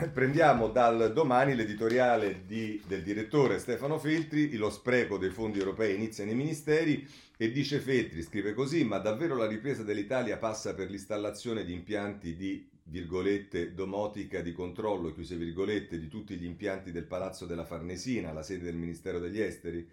Prendiamo 0.12 0.68
dal 0.68 1.12
domani 1.12 1.54
l'editoriale 1.54 2.44
di, 2.46 2.80
del 2.86 3.02
direttore 3.02 3.58
Stefano 3.58 3.98
Feltri, 3.98 4.56
lo 4.56 4.70
spreco 4.70 5.18
dei 5.18 5.30
fondi 5.30 5.58
europei 5.58 5.94
inizia 5.94 6.24
nei 6.24 6.34
ministeri 6.34 7.06
e 7.36 7.50
dice 7.50 7.80
Feltri, 7.80 8.22
scrive 8.22 8.54
così, 8.54 8.84
ma 8.84 8.98
davvero 8.98 9.36
la 9.36 9.46
ripresa 9.46 9.82
dell'Italia 9.82 10.38
passa 10.38 10.74
per 10.74 10.88
l'installazione 10.88 11.64
di 11.64 11.72
impianti 11.72 12.34
di 12.34 12.66
virgolette, 12.84 13.74
domotica 13.74 14.40
di 14.40 14.52
controllo, 14.52 15.12
chiuse 15.12 15.36
virgolette, 15.36 15.98
di 15.98 16.08
tutti 16.08 16.36
gli 16.36 16.44
impianti 16.44 16.92
del 16.92 17.04
Palazzo 17.04 17.46
della 17.46 17.64
Farnesina, 17.64 18.32
la 18.32 18.42
sede 18.42 18.64
del 18.64 18.76
Ministero 18.76 19.18
degli 19.18 19.40
Esteri? 19.40 19.86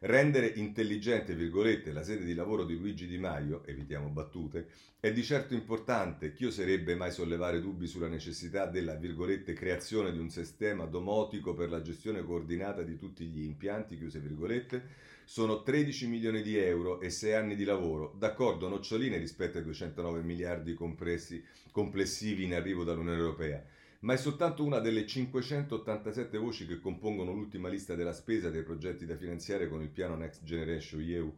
Rendere 0.00 0.46
intelligente, 0.56 1.34
virgolette, 1.34 1.92
la 1.92 2.02
sede 2.02 2.24
di 2.24 2.34
lavoro 2.34 2.64
di 2.64 2.76
Luigi 2.76 3.06
Di 3.06 3.16
Maio, 3.16 3.64
evitiamo 3.64 4.08
battute, 4.08 4.66
è 5.00 5.12
di 5.12 5.22
certo 5.22 5.54
importante, 5.54 6.32
chi 6.32 6.44
oserebbe 6.44 6.94
mai 6.94 7.10
sollevare 7.10 7.60
dubbi 7.60 7.86
sulla 7.86 8.08
necessità 8.08 8.66
della, 8.66 8.94
virgolette, 8.94 9.52
creazione 9.52 10.12
di 10.12 10.18
un 10.18 10.30
sistema 10.30 10.84
domotico 10.84 11.54
per 11.54 11.70
la 11.70 11.80
gestione 11.80 12.22
coordinata 12.22 12.82
di 12.82 12.98
tutti 12.98 13.24
gli 13.26 13.44
impianti, 13.44 13.96
chiuse 13.96 14.18
virgolette, 14.18 14.82
sono 15.24 15.62
13 15.62 16.06
milioni 16.06 16.42
di 16.42 16.56
euro 16.58 17.00
e 17.00 17.08
6 17.08 17.32
anni 17.32 17.56
di 17.56 17.64
lavoro, 17.64 18.14
d'accordo 18.18 18.68
noccioline 18.68 19.16
rispetto 19.16 19.56
ai 19.56 19.64
209 19.64 20.22
miliardi 20.22 20.74
complessivi 20.74 22.44
in 22.44 22.54
arrivo 22.54 22.84
dall'Unione 22.84 23.18
Europea 23.18 23.64
ma 24.04 24.12
è 24.12 24.16
soltanto 24.18 24.62
una 24.62 24.80
delle 24.80 25.06
587 25.06 26.36
voci 26.36 26.66
che 26.66 26.78
compongono 26.78 27.32
l'ultima 27.32 27.70
lista 27.70 27.94
della 27.94 28.12
spesa 28.12 28.50
dei 28.50 28.62
progetti 28.62 29.06
da 29.06 29.16
finanziare 29.16 29.66
con 29.66 29.80
il 29.80 29.88
piano 29.88 30.14
Next 30.14 30.44
Generation 30.44 31.00
EU, 31.00 31.34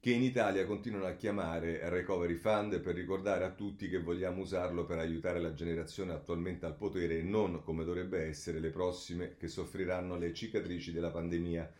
che 0.00 0.12
in 0.12 0.22
Italia 0.22 0.64
continuano 0.64 1.04
a 1.04 1.12
chiamare 1.12 1.86
Recovery 1.90 2.36
Fund 2.36 2.80
per 2.80 2.94
ricordare 2.94 3.44
a 3.44 3.50
tutti 3.50 3.90
che 3.90 4.00
vogliamo 4.00 4.40
usarlo 4.40 4.86
per 4.86 4.96
aiutare 4.96 5.38
la 5.38 5.52
generazione 5.52 6.14
attualmente 6.14 6.64
al 6.64 6.76
potere 6.76 7.18
e 7.18 7.22
non, 7.22 7.62
come 7.62 7.84
dovrebbe 7.84 8.24
essere, 8.24 8.58
le 8.58 8.70
prossime 8.70 9.36
che 9.36 9.48
soffriranno 9.48 10.16
le 10.16 10.32
cicatrici 10.32 10.92
della 10.92 11.10
pandemia 11.10 11.70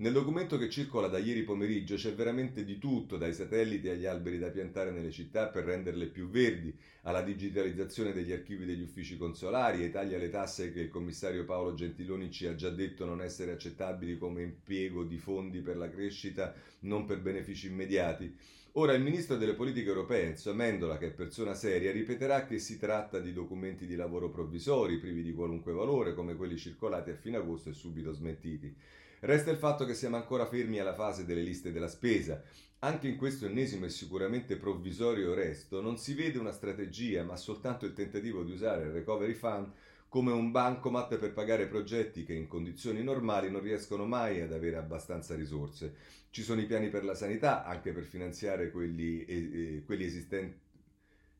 nel 0.00 0.14
documento 0.14 0.56
che 0.56 0.70
circola 0.70 1.08
da 1.08 1.18
ieri 1.18 1.42
pomeriggio 1.42 1.94
c'è 1.94 2.14
veramente 2.14 2.64
di 2.64 2.78
tutto, 2.78 3.18
dai 3.18 3.34
satelliti 3.34 3.90
agli 3.90 4.06
alberi 4.06 4.38
da 4.38 4.48
piantare 4.48 4.90
nelle 4.90 5.10
città 5.10 5.48
per 5.48 5.64
renderle 5.64 6.06
più 6.06 6.30
verdi, 6.30 6.74
alla 7.02 7.20
digitalizzazione 7.20 8.14
degli 8.14 8.32
archivi 8.32 8.64
degli 8.64 8.80
uffici 8.80 9.18
consolari, 9.18 9.82
ai 9.82 9.90
tagli 9.90 10.14
alle 10.14 10.30
tasse 10.30 10.72
che 10.72 10.80
il 10.80 10.88
commissario 10.88 11.44
Paolo 11.44 11.74
Gentiloni 11.74 12.30
ci 12.30 12.46
ha 12.46 12.54
già 12.54 12.70
detto 12.70 13.04
non 13.04 13.20
essere 13.20 13.52
accettabili 13.52 14.16
come 14.16 14.40
impiego 14.40 15.04
di 15.04 15.18
fondi 15.18 15.60
per 15.60 15.76
la 15.76 15.90
crescita, 15.90 16.54
non 16.80 17.04
per 17.04 17.20
benefici 17.20 17.66
immediati. 17.66 18.34
Ora 18.74 18.94
il 18.94 19.02
ministro 19.02 19.36
delle 19.36 19.52
politiche 19.52 19.88
europee, 19.88 20.28
Enzo 20.28 20.50
Amendola, 20.52 20.96
che 20.96 21.08
è 21.08 21.12
persona 21.12 21.52
seria, 21.52 21.92
ripeterà 21.92 22.46
che 22.46 22.58
si 22.58 22.78
tratta 22.78 23.18
di 23.18 23.34
documenti 23.34 23.84
di 23.84 23.96
lavoro 23.96 24.30
provvisori, 24.30 24.98
privi 24.98 25.22
di 25.22 25.34
qualunque 25.34 25.74
valore, 25.74 26.14
come 26.14 26.36
quelli 26.36 26.56
circolati 26.56 27.10
a 27.10 27.16
fine 27.16 27.36
agosto 27.36 27.68
e 27.68 27.74
subito 27.74 28.12
smentiti. 28.12 28.74
Resta 29.20 29.50
il 29.50 29.58
fatto 29.58 29.84
che 29.84 29.92
siamo 29.92 30.16
ancora 30.16 30.46
fermi 30.46 30.78
alla 30.78 30.94
fase 30.94 31.26
delle 31.26 31.42
liste 31.42 31.72
della 31.72 31.88
spesa. 31.88 32.42
Anche 32.78 33.06
in 33.06 33.16
questo 33.18 33.44
ennesimo 33.44 33.84
e 33.84 33.90
sicuramente 33.90 34.56
provvisorio 34.56 35.34
resto 35.34 35.82
non 35.82 35.98
si 35.98 36.14
vede 36.14 36.38
una 36.38 36.52
strategia, 36.52 37.22
ma 37.22 37.36
soltanto 37.36 37.84
il 37.84 37.92
tentativo 37.92 38.42
di 38.42 38.52
usare 38.52 38.84
il 38.84 38.92
Recovery 38.92 39.34
Fund 39.34 39.72
come 40.08 40.32
un 40.32 40.50
bancomat 40.50 41.18
per 41.18 41.34
pagare 41.34 41.66
progetti 41.66 42.24
che 42.24 42.32
in 42.32 42.46
condizioni 42.46 43.02
normali 43.02 43.50
non 43.50 43.60
riescono 43.60 44.06
mai 44.06 44.40
ad 44.40 44.54
avere 44.54 44.78
abbastanza 44.78 45.34
risorse. 45.34 45.94
Ci 46.30 46.42
sono 46.42 46.62
i 46.62 46.66
piani 46.66 46.88
per 46.88 47.04
la 47.04 47.14
sanità, 47.14 47.64
anche 47.66 47.92
per 47.92 48.04
finanziare 48.04 48.70
quelli, 48.70 49.24
eh, 49.26 49.82
quelli 49.84 50.04
esistenti 50.04 50.68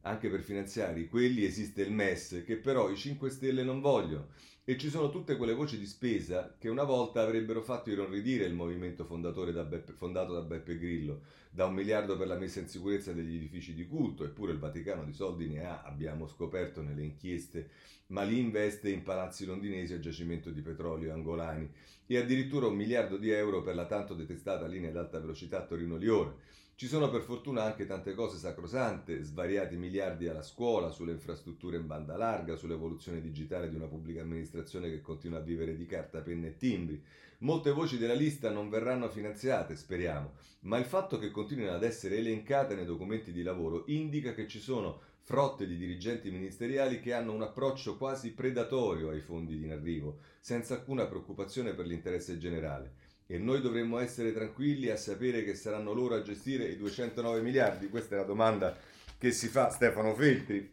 anche 0.03 0.31
per 0.31 0.41
finanziare 0.41 1.07
quelli 1.09 1.45
esiste 1.45 1.83
il 1.83 1.93
MES 1.93 2.43
che 2.47 2.57
però 2.57 2.89
i 2.89 2.97
5 2.97 3.29
Stelle 3.29 3.63
non 3.63 3.81
vogliono 3.81 4.29
e 4.71 4.79
ci 4.79 4.89
sono 4.89 5.11
tutte 5.11 5.37
quelle 5.37 5.53
voci 5.53 5.77
di 5.77 5.85
spesa 5.85 6.55
che 6.57 6.69
una 6.69 6.85
volta 6.85 7.23
avrebbero 7.23 7.61
fatto 7.61 7.91
inorridire 7.91 8.45
il 8.45 8.55
movimento 8.55 9.03
da 9.03 9.65
Beppe, 9.65 9.95
fondato 9.95 10.33
da 10.33 10.43
Beppe 10.43 10.79
Grillo, 10.79 11.23
da 11.51 11.67
un 11.67 11.75
miliardo 11.75 12.17
per 12.17 12.29
la 12.29 12.39
messa 12.39 12.61
in 12.61 12.69
sicurezza 12.69 13.13
degli 13.13 13.35
edifici 13.35 13.75
di 13.75 13.89
culto, 13.89 14.23
eppure 14.23 14.53
il 14.53 14.61
Vaticano 14.61 15.03
di 15.03 15.13
soldi 15.13 15.49
ne 15.49 15.65
ha, 15.65 15.83
abbiamo 15.83 16.29
scoperto 16.29 16.83
nelle 16.83 17.03
inchieste, 17.03 17.69
ma 18.11 18.23
li 18.23 18.39
investe 18.39 18.91
in 18.91 19.03
palazzi 19.03 19.45
londinesi 19.45 19.93
a 19.93 19.99
giacimento 19.99 20.51
di 20.51 20.61
petrolio 20.61 21.13
angolani, 21.13 21.69
e 22.07 22.17
addirittura 22.17 22.69
un 22.69 22.77
miliardo 22.77 23.17
di 23.17 23.31
euro 23.31 23.63
per 23.63 23.75
la 23.75 23.87
tanto 23.87 24.15
detestata 24.15 24.69
linea 24.69 24.93
d'alta 24.93 25.19
velocità 25.19 25.67
Torino-Lione. 25.67 26.35
Ci 26.81 26.87
sono 26.87 27.11
per 27.11 27.21
fortuna 27.21 27.63
anche 27.63 27.85
tante 27.85 28.15
cose 28.15 28.39
sacrosante, 28.39 29.23
svariati 29.23 29.77
miliardi 29.77 30.29
alla 30.29 30.41
scuola, 30.41 30.89
sulle 30.89 31.13
infrastrutture 31.13 31.77
in 31.77 31.87
banda 31.87 32.17
larga, 32.17 32.57
sull'evoluzione 32.57 33.21
digitale 33.21 33.69
di 33.69 33.77
una 33.77 33.85
pubblica 33.85 34.23
amministrazione 34.23 34.89
che 34.89 35.03
continua 35.03 35.41
a 35.41 35.43
vivere 35.43 35.77
di 35.77 35.85
carta, 35.85 36.23
penna 36.23 36.47
e 36.47 36.57
timbri. 36.57 36.99
Molte 37.41 37.71
voci 37.73 37.99
della 37.99 38.15
lista 38.15 38.51
non 38.51 38.71
verranno 38.71 39.11
finanziate, 39.11 39.77
speriamo, 39.77 40.33
ma 40.61 40.79
il 40.79 40.87
fatto 40.87 41.19
che 41.19 41.31
continuino 41.31 41.75
ad 41.75 41.85
essere 41.85 42.17
elencate 42.17 42.75
nei 42.75 42.87
documenti 42.87 43.31
di 43.31 43.43
lavoro 43.43 43.83
indica 43.89 44.33
che 44.33 44.49
ci 44.49 44.59
sono 44.59 45.03
frotte 45.21 45.67
di 45.67 45.77
dirigenti 45.77 46.31
ministeriali 46.31 46.99
che 47.01 47.13
hanno 47.13 47.35
un 47.35 47.43
approccio 47.43 47.99
quasi 47.99 48.33
predatorio 48.33 49.11
ai 49.11 49.21
fondi 49.21 49.63
in 49.63 49.71
arrivo, 49.71 50.21
senza 50.41 50.73
alcuna 50.73 51.05
preoccupazione 51.05 51.75
per 51.75 51.85
l'interesse 51.85 52.39
generale 52.39 53.00
e 53.33 53.39
noi 53.39 53.61
dovremmo 53.61 53.99
essere 53.99 54.33
tranquilli 54.33 54.91
a 54.91 54.97
sapere 54.97 55.45
che 55.45 55.55
saranno 55.55 55.93
loro 55.93 56.17
a 56.17 56.23
gestire 56.23 56.65
i 56.65 56.77
209 56.77 57.41
miliardi? 57.43 57.89
Questa 57.89 58.17
è 58.17 58.19
la 58.19 58.25
domanda 58.25 58.77
che 59.17 59.31
si 59.31 59.47
fa 59.47 59.71
Stefano 59.71 60.17
Feltri 60.17 60.69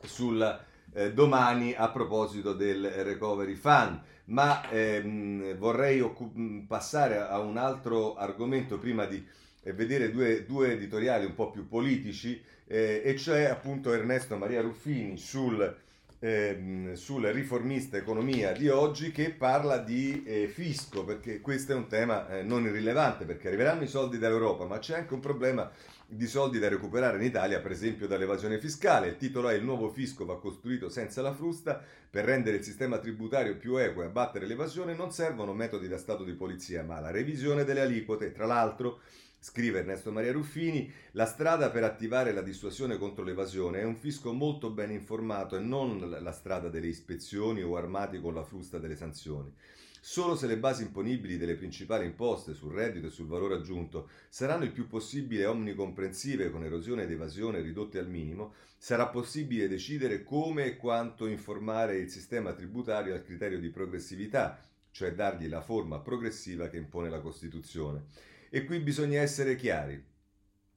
sul 0.00 0.64
eh, 0.94 1.12
domani 1.12 1.74
a 1.74 1.90
proposito 1.90 2.54
del 2.54 2.88
Recovery 2.88 3.54
Fund. 3.54 4.00
Ma 4.26 4.66
ehm, 4.70 5.58
vorrei 5.58 6.00
occup- 6.00 6.66
passare 6.66 7.18
a 7.18 7.38
un 7.40 7.58
altro 7.58 8.14
argomento 8.14 8.78
prima 8.78 9.04
di 9.04 9.22
eh, 9.62 9.74
vedere 9.74 10.10
due, 10.10 10.46
due, 10.46 10.72
editoriali 10.72 11.26
un 11.26 11.34
po' 11.34 11.50
più 11.50 11.68
politici, 11.68 12.42
eh, 12.66 13.02
e 13.04 13.14
cioè 13.18 13.44
appunto 13.44 13.92
Ernesto 13.92 14.38
Maria 14.38 14.62
Ruffini 14.62 15.18
sul 15.18 15.76
ehm, 16.24 16.94
sul 16.94 17.26
riformista 17.26 17.98
economia 17.98 18.52
di 18.52 18.68
oggi 18.70 19.12
che 19.12 19.30
parla 19.30 19.76
di 19.76 20.22
eh, 20.24 20.48
fisco, 20.48 21.04
perché 21.04 21.42
questo 21.42 21.72
è 21.72 21.74
un 21.74 21.86
tema 21.86 22.26
eh, 22.28 22.42
non 22.42 22.64
irrilevante, 22.64 23.26
perché 23.26 23.48
arriveranno 23.48 23.82
i 23.82 23.88
soldi 23.88 24.16
dall'Europa, 24.16 24.64
ma 24.64 24.78
c'è 24.78 24.96
anche 24.96 25.12
un 25.12 25.20
problema 25.20 25.70
di 26.06 26.26
soldi 26.26 26.58
da 26.58 26.68
recuperare 26.68 27.18
in 27.18 27.24
Italia, 27.24 27.60
per 27.60 27.72
esempio 27.72 28.06
dall'evasione 28.06 28.58
fiscale. 28.58 29.08
Il 29.08 29.16
titolo 29.16 29.50
è 29.50 29.54
Il 29.54 29.64
nuovo 29.64 29.90
fisco 29.90 30.24
va 30.24 30.38
costruito 30.38 30.88
senza 30.88 31.20
la 31.20 31.34
frusta. 31.34 31.82
Per 32.10 32.24
rendere 32.24 32.58
il 32.58 32.62
sistema 32.62 32.98
tributario 32.98 33.56
più 33.56 33.76
equo 33.76 34.02
e 34.02 34.06
abbattere 34.06 34.46
l'evasione 34.46 34.94
non 34.94 35.10
servono 35.10 35.52
metodi 35.52 35.88
da 35.88 35.98
stato 35.98 36.24
di 36.24 36.32
polizia, 36.32 36.84
ma 36.84 37.00
la 37.00 37.10
revisione 37.10 37.64
delle 37.64 37.80
aliquote. 37.80 38.32
Tra 38.32 38.46
l'altro, 38.46 39.00
Scrive 39.44 39.80
Ernesto 39.80 40.10
Maria 40.10 40.32
Ruffini, 40.32 40.90
la 41.10 41.26
strada 41.26 41.68
per 41.68 41.84
attivare 41.84 42.32
la 42.32 42.40
dissuasione 42.40 42.96
contro 42.96 43.22
l'evasione 43.22 43.80
è 43.80 43.84
un 43.84 43.94
fisco 43.94 44.32
molto 44.32 44.70
ben 44.70 44.90
informato 44.90 45.54
e 45.54 45.60
non 45.60 46.16
la 46.18 46.32
strada 46.32 46.70
delle 46.70 46.86
ispezioni 46.86 47.62
o 47.62 47.76
armati 47.76 48.18
con 48.22 48.32
la 48.32 48.42
frusta 48.42 48.78
delle 48.78 48.96
sanzioni. 48.96 49.52
Solo 50.00 50.34
se 50.34 50.46
le 50.46 50.56
basi 50.56 50.84
imponibili 50.84 51.36
delle 51.36 51.56
principali 51.56 52.06
imposte 52.06 52.54
sul 52.54 52.72
reddito 52.72 53.08
e 53.08 53.10
sul 53.10 53.26
valore 53.26 53.56
aggiunto 53.56 54.08
saranno 54.30 54.64
il 54.64 54.72
più 54.72 54.86
possibile 54.86 55.44
omnicomprensive 55.44 56.50
con 56.50 56.64
erosione 56.64 57.02
ed 57.02 57.10
evasione 57.10 57.60
ridotte 57.60 57.98
al 57.98 58.08
minimo, 58.08 58.54
sarà 58.78 59.08
possibile 59.08 59.68
decidere 59.68 60.22
come 60.22 60.64
e 60.64 60.76
quanto 60.78 61.26
informare 61.26 61.98
il 61.98 62.08
sistema 62.08 62.54
tributario 62.54 63.12
al 63.12 63.22
criterio 63.22 63.60
di 63.60 63.68
progressività, 63.68 64.58
cioè 64.90 65.12
dargli 65.12 65.48
la 65.48 65.60
forma 65.60 66.00
progressiva 66.00 66.68
che 66.68 66.78
impone 66.78 67.10
la 67.10 67.20
Costituzione. 67.20 68.32
E 68.54 68.64
qui 68.64 68.78
bisogna 68.78 69.20
essere 69.20 69.56
chiari. 69.56 70.00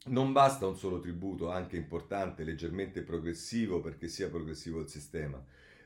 Non 0.05 0.31
basta 0.31 0.65
un 0.65 0.75
solo 0.75 0.99
tributo, 0.99 1.51
anche 1.51 1.75
importante, 1.75 2.43
leggermente 2.43 3.03
progressivo 3.03 3.81
perché 3.81 4.07
sia 4.07 4.29
progressivo 4.29 4.79
il 4.79 4.89
sistema. 4.89 5.39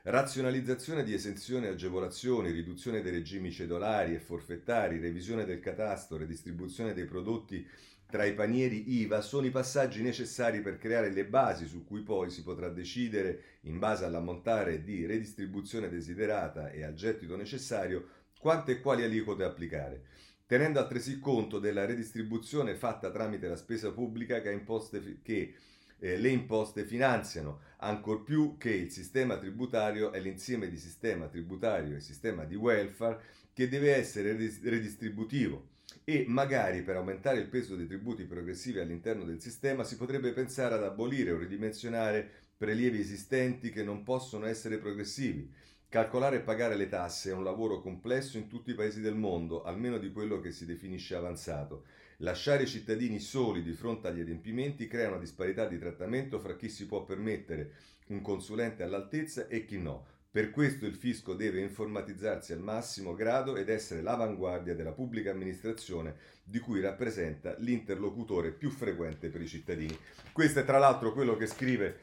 Razionalizzazione 0.04 1.04
di 1.04 1.12
esenzioni 1.12 1.66
e 1.66 1.68
agevolazioni, 1.68 2.50
riduzione 2.50 3.02
dei 3.02 3.12
regimi 3.12 3.52
cedolari 3.52 4.14
e 4.14 4.20
forfettari, 4.20 5.00
revisione 5.00 5.44
del 5.44 5.60
catasto, 5.60 6.16
redistribuzione 6.16 6.94
dei 6.94 7.04
prodotti 7.04 7.68
tra 8.06 8.24
i 8.24 8.32
panieri 8.32 8.94
IVA 9.00 9.20
sono 9.20 9.44
i 9.44 9.50
passaggi 9.50 10.00
necessari 10.00 10.62
per 10.62 10.78
creare 10.78 11.10
le 11.10 11.26
basi 11.26 11.66
su 11.66 11.84
cui 11.84 12.00
poi 12.00 12.30
si 12.30 12.42
potrà 12.42 12.70
decidere, 12.70 13.58
in 13.64 13.78
base 13.78 14.06
all'ammontare 14.06 14.82
di 14.82 15.04
redistribuzione 15.04 15.90
desiderata 15.90 16.70
e 16.70 16.84
al 16.84 16.94
gettito 16.94 17.36
necessario, 17.36 18.08
quante 18.38 18.72
e 18.72 18.80
quali 18.80 19.02
aliquote 19.02 19.44
applicare 19.44 20.04
tenendo 20.52 20.80
altresì 20.80 21.18
conto 21.18 21.58
della 21.58 21.86
redistribuzione 21.86 22.74
fatta 22.74 23.10
tramite 23.10 23.48
la 23.48 23.56
spesa 23.56 23.90
pubblica 23.90 24.42
che, 24.42 24.52
imposte, 24.52 25.20
che 25.22 25.54
eh, 25.98 26.18
le 26.18 26.28
imposte 26.28 26.84
finanziano, 26.84 27.60
ancor 27.78 28.22
più 28.22 28.58
che 28.58 28.68
il 28.68 28.90
sistema 28.90 29.38
tributario 29.38 30.12
è 30.12 30.20
l'insieme 30.20 30.68
di 30.68 30.76
sistema 30.76 31.26
tributario 31.26 31.96
e 31.96 32.00
sistema 32.00 32.44
di 32.44 32.54
welfare 32.54 33.18
che 33.54 33.66
deve 33.66 33.94
essere 33.94 34.34
redistributivo. 34.34 35.68
E 36.04 36.26
magari 36.28 36.82
per 36.82 36.96
aumentare 36.96 37.38
il 37.38 37.48
peso 37.48 37.74
dei 37.74 37.86
tributi 37.86 38.24
progressivi 38.24 38.78
all'interno 38.78 39.24
del 39.24 39.40
sistema 39.40 39.84
si 39.84 39.96
potrebbe 39.96 40.32
pensare 40.32 40.74
ad 40.74 40.84
abolire 40.84 41.30
o 41.30 41.38
ridimensionare 41.38 42.28
prelievi 42.58 43.00
esistenti 43.00 43.70
che 43.70 43.82
non 43.82 44.02
possono 44.02 44.44
essere 44.44 44.76
progressivi 44.76 45.50
Calcolare 45.92 46.36
e 46.36 46.40
pagare 46.40 46.74
le 46.74 46.88
tasse 46.88 47.28
è 47.28 47.34
un 47.34 47.44
lavoro 47.44 47.82
complesso 47.82 48.38
in 48.38 48.48
tutti 48.48 48.70
i 48.70 48.74
paesi 48.74 49.02
del 49.02 49.14
mondo, 49.14 49.62
almeno 49.62 49.98
di 49.98 50.10
quello 50.10 50.40
che 50.40 50.50
si 50.50 50.64
definisce 50.64 51.14
avanzato. 51.14 51.84
Lasciare 52.20 52.62
i 52.62 52.66
cittadini 52.66 53.20
soli 53.20 53.62
di 53.62 53.74
fronte 53.74 54.08
agli 54.08 54.22
adempimenti 54.22 54.86
crea 54.86 55.08
una 55.08 55.18
disparità 55.18 55.66
di 55.66 55.78
trattamento 55.78 56.38
fra 56.38 56.56
chi 56.56 56.70
si 56.70 56.86
può 56.86 57.04
permettere 57.04 57.72
un 58.06 58.22
consulente 58.22 58.82
all'altezza 58.82 59.48
e 59.48 59.66
chi 59.66 59.76
no. 59.76 60.06
Per 60.30 60.50
questo 60.50 60.86
il 60.86 60.94
fisco 60.94 61.34
deve 61.34 61.60
informatizzarsi 61.60 62.54
al 62.54 62.60
massimo 62.60 63.14
grado 63.14 63.56
ed 63.56 63.68
essere 63.68 64.00
l'avanguardia 64.00 64.74
della 64.74 64.92
pubblica 64.92 65.30
amministrazione 65.32 66.16
di 66.42 66.58
cui 66.58 66.80
rappresenta 66.80 67.54
l'interlocutore 67.58 68.52
più 68.52 68.70
frequente 68.70 69.28
per 69.28 69.42
i 69.42 69.46
cittadini. 69.46 69.94
Questo 70.32 70.60
è 70.60 70.64
tra 70.64 70.78
l'altro 70.78 71.12
quello 71.12 71.36
che 71.36 71.44
scrive 71.44 71.98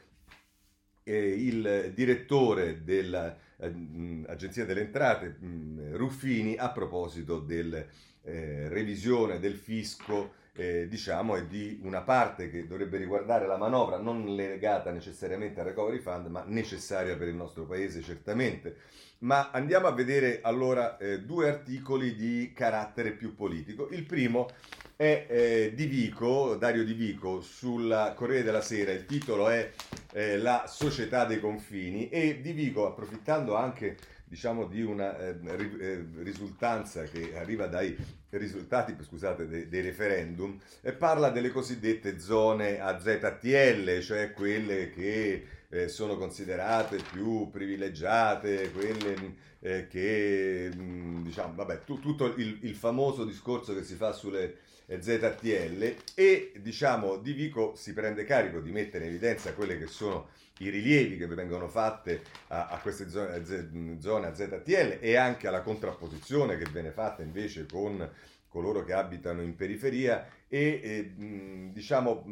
eh, 1.02 1.44
il 1.44 1.90
direttore 1.92 2.84
dell'Agenzia 2.84 3.48
eh, 3.60 4.24
delle 4.66 4.80
Entrate, 4.82 5.36
mh, 5.38 5.46
mm, 5.46 5.94
Ruffini, 5.94 6.56
a 6.56 6.70
proposito 6.70 7.38
della 7.38 7.84
eh, 8.22 8.68
revisione 8.68 9.38
del 9.38 9.54
fisco 9.54 10.38
eh, 10.54 10.88
diciamo, 10.88 11.36
è 11.36 11.44
di 11.46 11.80
una 11.82 12.02
parte 12.02 12.50
che 12.50 12.66
dovrebbe 12.66 12.98
riguardare 12.98 13.46
la 13.46 13.56
manovra, 13.56 13.98
non 13.98 14.34
legata 14.34 14.90
necessariamente 14.90 15.60
al 15.60 15.66
recovery 15.66 15.98
fund, 15.98 16.26
ma 16.26 16.44
necessaria 16.46 17.16
per 17.16 17.28
il 17.28 17.34
nostro 17.34 17.64
paese 17.64 18.02
certamente. 18.02 18.76
Ma 19.20 19.50
andiamo 19.50 19.86
a 19.86 19.92
vedere 19.92 20.40
allora 20.42 20.96
eh, 20.96 21.20
due 21.20 21.48
articoli 21.48 22.14
di 22.14 22.52
carattere 22.54 23.12
più 23.12 23.34
politico. 23.34 23.88
Il 23.90 24.04
primo 24.04 24.48
è 24.96 25.26
eh, 25.28 25.72
di 25.74 25.86
Vico, 25.86 26.56
Dario 26.56 26.84
Di 26.84 26.94
Vico, 26.94 27.40
sulla 27.40 28.12
Corriere 28.14 28.42
della 28.42 28.60
Sera, 28.60 28.92
il 28.92 29.06
titolo 29.06 29.48
è 29.48 29.70
eh, 30.12 30.38
La 30.38 30.64
società 30.66 31.24
dei 31.24 31.40
confini 31.40 32.08
e 32.08 32.40
Di 32.40 32.52
Vico, 32.52 32.86
approfittando 32.86 33.56
anche 33.56 33.96
diciamo, 34.30 34.66
di 34.66 34.80
una 34.80 35.18
eh, 35.18 36.06
risultanza 36.18 37.02
che 37.02 37.36
arriva 37.36 37.66
dai 37.66 37.96
risultati 38.28 38.94
scusate, 39.02 39.48
dei, 39.48 39.68
dei 39.68 39.82
referendum, 39.82 40.56
eh, 40.82 40.92
parla 40.92 41.30
delle 41.30 41.50
cosiddette 41.50 42.20
zone 42.20 42.78
AZTL, 42.78 44.00
cioè 44.00 44.30
quelle 44.30 44.90
che 44.90 45.46
eh, 45.68 45.88
sono 45.88 46.16
considerate 46.16 46.98
più 47.10 47.50
privilegiate, 47.50 48.70
quelle 48.70 49.34
eh, 49.58 49.88
che, 49.88 50.70
mh, 50.72 50.80
mm, 50.80 51.24
diciamo, 51.24 51.54
vabbè, 51.56 51.82
tu, 51.82 51.98
tutto 51.98 52.32
il, 52.36 52.60
il 52.62 52.76
famoso 52.76 53.24
discorso 53.24 53.74
che 53.74 53.82
si 53.82 53.96
fa 53.96 54.12
sulle 54.12 54.58
eh, 54.86 55.02
ZTL 55.02 55.94
e 56.14 56.52
diciamo 56.60 57.16
Di 57.16 57.32
Vico 57.32 57.74
si 57.74 57.92
prende 57.92 58.22
carico 58.22 58.60
di 58.60 58.70
mettere 58.70 59.06
in 59.06 59.10
evidenza 59.10 59.54
quelle 59.54 59.76
che 59.76 59.88
sono 59.88 60.28
i 60.60 60.70
rilievi 60.70 61.16
che 61.16 61.26
vengono 61.26 61.68
fatti 61.68 62.18
a, 62.48 62.68
a 62.68 62.78
queste 62.78 63.08
zone, 63.08 63.98
zone 64.00 64.26
a 64.26 64.34
ZTL 64.34 64.98
e 65.00 65.16
anche 65.16 65.48
alla 65.48 65.62
contrapposizione 65.62 66.56
che 66.56 66.70
viene 66.70 66.90
fatta 66.90 67.22
invece 67.22 67.66
con 67.66 68.08
coloro 68.48 68.84
che 68.84 68.92
abitano 68.92 69.42
in 69.42 69.54
periferia 69.54 70.26
e, 70.48 70.80
e 70.82 71.70
diciamo 71.72 72.24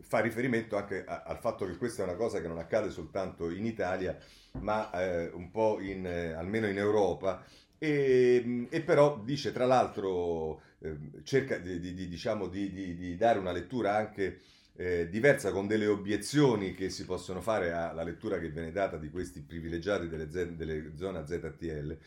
fa 0.00 0.20
riferimento 0.20 0.76
anche 0.76 1.04
a, 1.04 1.22
al 1.24 1.38
fatto 1.38 1.66
che 1.66 1.76
questa 1.76 2.02
è 2.02 2.06
una 2.06 2.16
cosa 2.16 2.40
che 2.40 2.48
non 2.48 2.58
accade 2.58 2.90
soltanto 2.90 3.50
in 3.50 3.64
Italia 3.64 4.16
ma 4.60 4.90
eh, 4.92 5.28
un 5.28 5.50
po' 5.50 5.80
in, 5.80 6.06
eh, 6.06 6.32
almeno 6.32 6.66
in 6.68 6.78
Europa. 6.78 7.44
E, 7.78 8.66
e, 8.68 8.80
però 8.82 9.18
dice 9.24 9.52
tra 9.52 9.64
l'altro 9.64 10.60
eh, 10.80 10.96
cerca 11.22 11.56
di, 11.58 11.80
di, 11.80 12.08
diciamo, 12.08 12.48
di, 12.48 12.70
di, 12.70 13.16
dare 13.16 13.38
una 13.38 13.52
lettura 13.52 13.96
anche 13.96 14.40
eh, 14.80 15.10
diversa 15.10 15.52
con 15.52 15.66
delle 15.66 15.86
obiezioni 15.86 16.72
che 16.72 16.88
si 16.88 17.04
possono 17.04 17.42
fare 17.42 17.70
alla 17.70 18.02
lettura 18.02 18.38
che 18.38 18.48
viene 18.48 18.72
data 18.72 18.96
di 18.96 19.10
questi 19.10 19.42
privilegiati 19.42 20.08
delle, 20.08 20.30
z, 20.30 20.52
delle 20.52 20.92
zone 20.96 21.22
ZTL. 21.26 21.98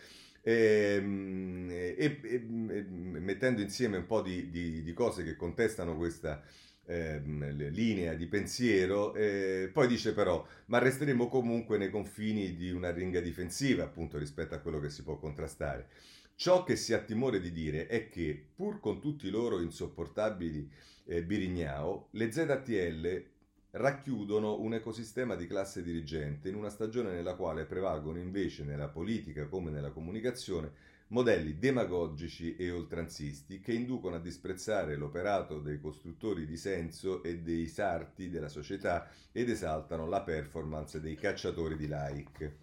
E, 0.42 1.94
e, 1.96 2.20
e, 2.24 2.40
mettendo 2.40 3.62
insieme 3.62 3.98
un 3.98 4.08
po' 4.08 4.24
di, 4.24 4.50
di, 4.50 4.82
di 4.82 4.94
cose 4.94 5.24
che 5.24 5.36
contestano 5.36 5.96
questa 5.96 6.42
eh, 6.86 7.22
linea 7.24 8.16
di 8.16 8.26
pensiero, 8.26 9.14
eh, 9.14 9.70
poi 9.72 9.88
dice 9.88 10.16
però, 10.16 10.44
ma 10.66 10.80
resteremo 10.80 11.28
comunque 11.28 11.78
nei 11.78 11.92
confini 11.92 12.56
di 12.56 12.72
una 12.72 12.92
ringa 12.92 13.20
difensiva 13.20 13.84
appunto 13.84 14.18
rispetto 14.18 14.56
a 14.56 14.58
quello 14.58 14.80
che 14.80 14.90
si 14.90 15.04
può 15.04 15.18
contrastare. 15.20 15.90
Ciò 16.36 16.63
che 16.63 16.76
si 16.76 16.93
ha 16.93 17.00
timore 17.00 17.39
di 17.39 17.52
dire 17.52 17.88
è 17.88 18.10
che, 18.10 18.50
pur 18.56 18.80
con 18.80 19.00
tutti 19.00 19.28
i 19.28 19.30
loro 19.30 19.62
insopportabili 19.62 20.69
eh, 21.06 21.24
Birignao, 21.24 22.08
le 22.12 22.32
ZTL 22.32 23.26
racchiudono 23.72 24.60
un 24.60 24.74
ecosistema 24.74 25.36
di 25.36 25.48
classe 25.48 25.82
dirigente 25.82 26.50
in 26.50 26.56
una 26.56 26.69
stagione 26.69 27.12
nella 27.12 27.36
quale 27.36 27.65
prevalgono 27.65 28.19
invece 28.19 28.63
nella 28.63 28.88
politica 28.88 29.48
come 29.48 29.72
nella 29.72 29.91
comunicazione 29.91 30.72
modelli 31.08 31.58
demagogici 31.60 32.56
e 32.56 32.72
oltranzisti 32.72 33.60
che 33.60 33.74
inducono 33.74 34.15
a 34.15 34.19
disprezzare 34.19 34.96
l'operato 34.96 35.60
dei 35.60 35.80
costruttori 35.80 36.46
di 36.46 36.58
senso 36.58 37.22
e 37.24 37.39
dei 37.39 37.67
sarti 37.67 38.30
della 38.30 38.50
società 38.50 39.08
ed 39.32 39.50
esaltano 39.50 40.08
la 40.08 40.22
performance 40.22 41.00
dei 41.00 41.15
cacciatori 41.15 41.76
di 41.78 41.88
like. 41.88 42.62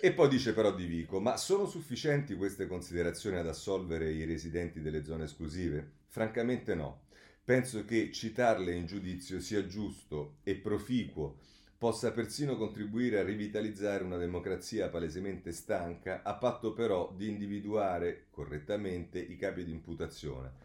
E 0.00 0.12
poi 0.12 0.28
dice 0.28 0.52
però 0.52 0.74
Di 0.74 0.86
Vico, 0.86 1.18
ma 1.20 1.36
sono 1.36 1.66
sufficienti 1.66 2.34
queste 2.36 2.66
considerazioni 2.66 3.38
ad 3.38 3.48
assolvere 3.48 4.10
i 4.12 4.24
residenti 4.24 4.80
delle 4.80 5.04
zone 5.04 5.24
esclusive? 5.24 5.92
Francamente 6.08 6.74
no. 6.74 7.04
Penso 7.42 7.84
che 7.84 8.12
citarle 8.12 8.74
in 8.74 8.86
giudizio 8.86 9.40
sia 9.40 9.66
giusto 9.66 10.36
e 10.42 10.56
proficuo, 10.56 11.38
possa 11.78 12.12
persino 12.12 12.56
contribuire 12.56 13.18
a 13.18 13.24
rivitalizzare 13.24 14.04
una 14.04 14.16
democrazia 14.16 14.88
palesemente 14.88 15.52
stanca, 15.52 16.22
a 16.22 16.34
patto 16.34 16.72
però 16.72 17.12
di 17.16 17.28
individuare 17.28 18.26
correttamente 18.30 19.18
i 19.18 19.36
capi 19.36 19.64
di 19.64 19.70
imputazione. 19.70 20.63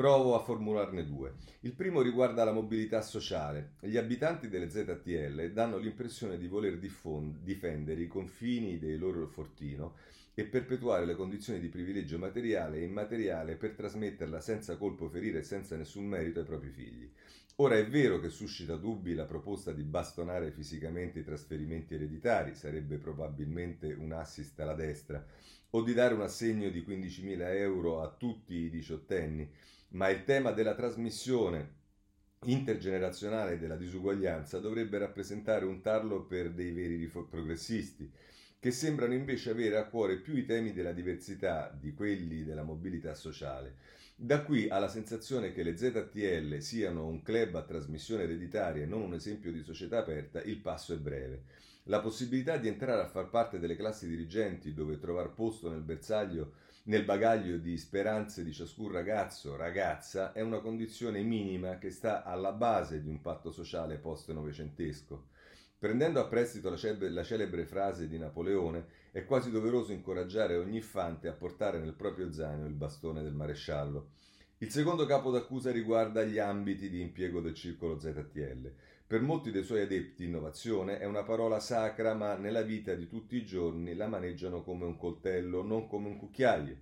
Provo 0.00 0.34
a 0.34 0.42
formularne 0.42 1.04
due. 1.04 1.34
Il 1.60 1.74
primo 1.74 2.00
riguarda 2.00 2.42
la 2.42 2.54
mobilità 2.54 3.02
sociale. 3.02 3.72
Gli 3.80 3.98
abitanti 3.98 4.48
delle 4.48 4.70
ZTL 4.70 5.50
danno 5.52 5.76
l'impressione 5.76 6.38
di 6.38 6.46
voler 6.46 6.78
diffond- 6.78 7.36
difendere 7.42 8.00
i 8.00 8.06
confini 8.06 8.78
del 8.78 8.98
loro 8.98 9.26
fortino 9.26 9.96
e 10.32 10.44
perpetuare 10.44 11.04
le 11.04 11.14
condizioni 11.14 11.60
di 11.60 11.68
privilegio 11.68 12.16
materiale 12.16 12.78
e 12.78 12.84
immateriale 12.84 13.56
per 13.56 13.72
trasmetterla 13.72 14.40
senza 14.40 14.78
colpo 14.78 15.10
ferire 15.10 15.40
e 15.40 15.42
senza 15.42 15.76
nessun 15.76 16.06
merito 16.06 16.38
ai 16.38 16.46
propri 16.46 16.70
figli. 16.70 17.12
Ora 17.56 17.76
è 17.76 17.86
vero 17.86 18.20
che 18.20 18.30
suscita 18.30 18.76
dubbi 18.76 19.12
la 19.12 19.26
proposta 19.26 19.70
di 19.70 19.82
bastonare 19.82 20.50
fisicamente 20.50 21.18
i 21.18 21.24
trasferimenti 21.24 21.92
ereditari, 21.92 22.54
sarebbe 22.54 22.96
probabilmente 22.96 23.92
un 23.92 24.12
assist 24.12 24.58
alla 24.60 24.72
destra, 24.72 25.22
o 25.72 25.82
di 25.82 25.92
dare 25.92 26.14
un 26.14 26.22
assegno 26.22 26.70
di 26.70 26.80
15.000 26.80 27.54
euro 27.56 28.00
a 28.00 28.08
tutti 28.08 28.54
i 28.54 28.70
diciottenni, 28.70 29.46
ma 29.90 30.08
il 30.08 30.24
tema 30.24 30.52
della 30.52 30.74
trasmissione 30.74 31.78
intergenerazionale 32.44 33.58
della 33.58 33.76
disuguaglianza 33.76 34.58
dovrebbe 34.58 34.98
rappresentare 34.98 35.64
un 35.64 35.80
tarlo 35.80 36.24
per 36.24 36.52
dei 36.52 36.72
veri 36.72 37.06
progressisti 37.06 38.10
che 38.58 38.70
sembrano 38.70 39.14
invece 39.14 39.50
avere 39.50 39.78
a 39.78 39.86
cuore 39.86 40.18
più 40.18 40.36
i 40.36 40.44
temi 40.44 40.72
della 40.72 40.92
diversità 40.92 41.74
di 41.78 41.94
quelli 41.94 42.44
della 42.44 42.62
mobilità 42.62 43.14
sociale. 43.14 43.76
Da 44.14 44.42
qui 44.42 44.68
alla 44.68 44.88
sensazione 44.88 45.50
che 45.52 45.62
le 45.62 45.78
ZTL 45.78 46.58
siano 46.58 47.06
un 47.06 47.22
club 47.22 47.54
a 47.54 47.62
trasmissione 47.62 48.24
ereditaria 48.24 48.82
e 48.82 48.86
non 48.86 49.00
un 49.00 49.14
esempio 49.14 49.50
di 49.50 49.62
società 49.62 49.98
aperta, 49.98 50.42
il 50.42 50.58
passo 50.58 50.92
è 50.92 50.98
breve. 50.98 51.44
La 51.84 52.00
possibilità 52.00 52.58
di 52.58 52.68
entrare 52.68 53.00
a 53.00 53.08
far 53.08 53.30
parte 53.30 53.58
delle 53.58 53.76
classi 53.76 54.06
dirigenti 54.06 54.74
dove 54.74 54.98
trovare 54.98 55.30
posto 55.30 55.70
nel 55.70 55.80
bersaglio 55.80 56.52
nel 56.84 57.04
bagaglio 57.04 57.58
di 57.58 57.76
speranze 57.76 58.42
di 58.42 58.52
ciascun 58.52 58.90
ragazzo, 58.90 59.56
ragazza, 59.56 60.32
è 60.32 60.40
una 60.40 60.60
condizione 60.60 61.22
minima 61.22 61.78
che 61.78 61.90
sta 61.90 62.24
alla 62.24 62.52
base 62.52 63.02
di 63.02 63.08
un 63.08 63.20
patto 63.20 63.52
sociale 63.52 63.98
post-novecentesco. 63.98 65.28
Prendendo 65.78 66.20
a 66.20 66.26
prestito 66.26 66.70
la 66.70 66.76
celebre, 66.76 67.10
la 67.10 67.22
celebre 67.22 67.64
frase 67.64 68.08
di 68.08 68.18
Napoleone, 68.18 68.86
è 69.12 69.24
quasi 69.24 69.50
doveroso 69.50 69.92
incoraggiare 69.92 70.56
ogni 70.56 70.80
fante 70.80 71.28
a 71.28 71.32
portare 71.32 71.78
nel 71.78 71.94
proprio 71.94 72.32
zaino 72.32 72.66
il 72.66 72.74
bastone 72.74 73.22
del 73.22 73.34
maresciallo. 73.34 74.10
Il 74.58 74.70
secondo 74.70 75.06
capo 75.06 75.30
d'accusa 75.30 75.70
riguarda 75.70 76.22
gli 76.22 76.38
ambiti 76.38 76.90
di 76.90 77.00
impiego 77.00 77.40
del 77.40 77.54
circolo 77.54 77.98
ZTL. 77.98 78.70
Per 79.10 79.20
molti 79.20 79.50
dei 79.50 79.64
suoi 79.64 79.80
adepti 79.80 80.22
innovazione 80.22 81.00
è 81.00 81.04
una 81.04 81.24
parola 81.24 81.58
sacra, 81.58 82.14
ma 82.14 82.36
nella 82.36 82.62
vita 82.62 82.94
di 82.94 83.08
tutti 83.08 83.34
i 83.34 83.44
giorni 83.44 83.96
la 83.96 84.06
maneggiano 84.06 84.62
come 84.62 84.84
un 84.84 84.96
coltello, 84.96 85.64
non 85.64 85.88
come 85.88 86.06
un 86.06 86.16
cucchiaio. 86.16 86.76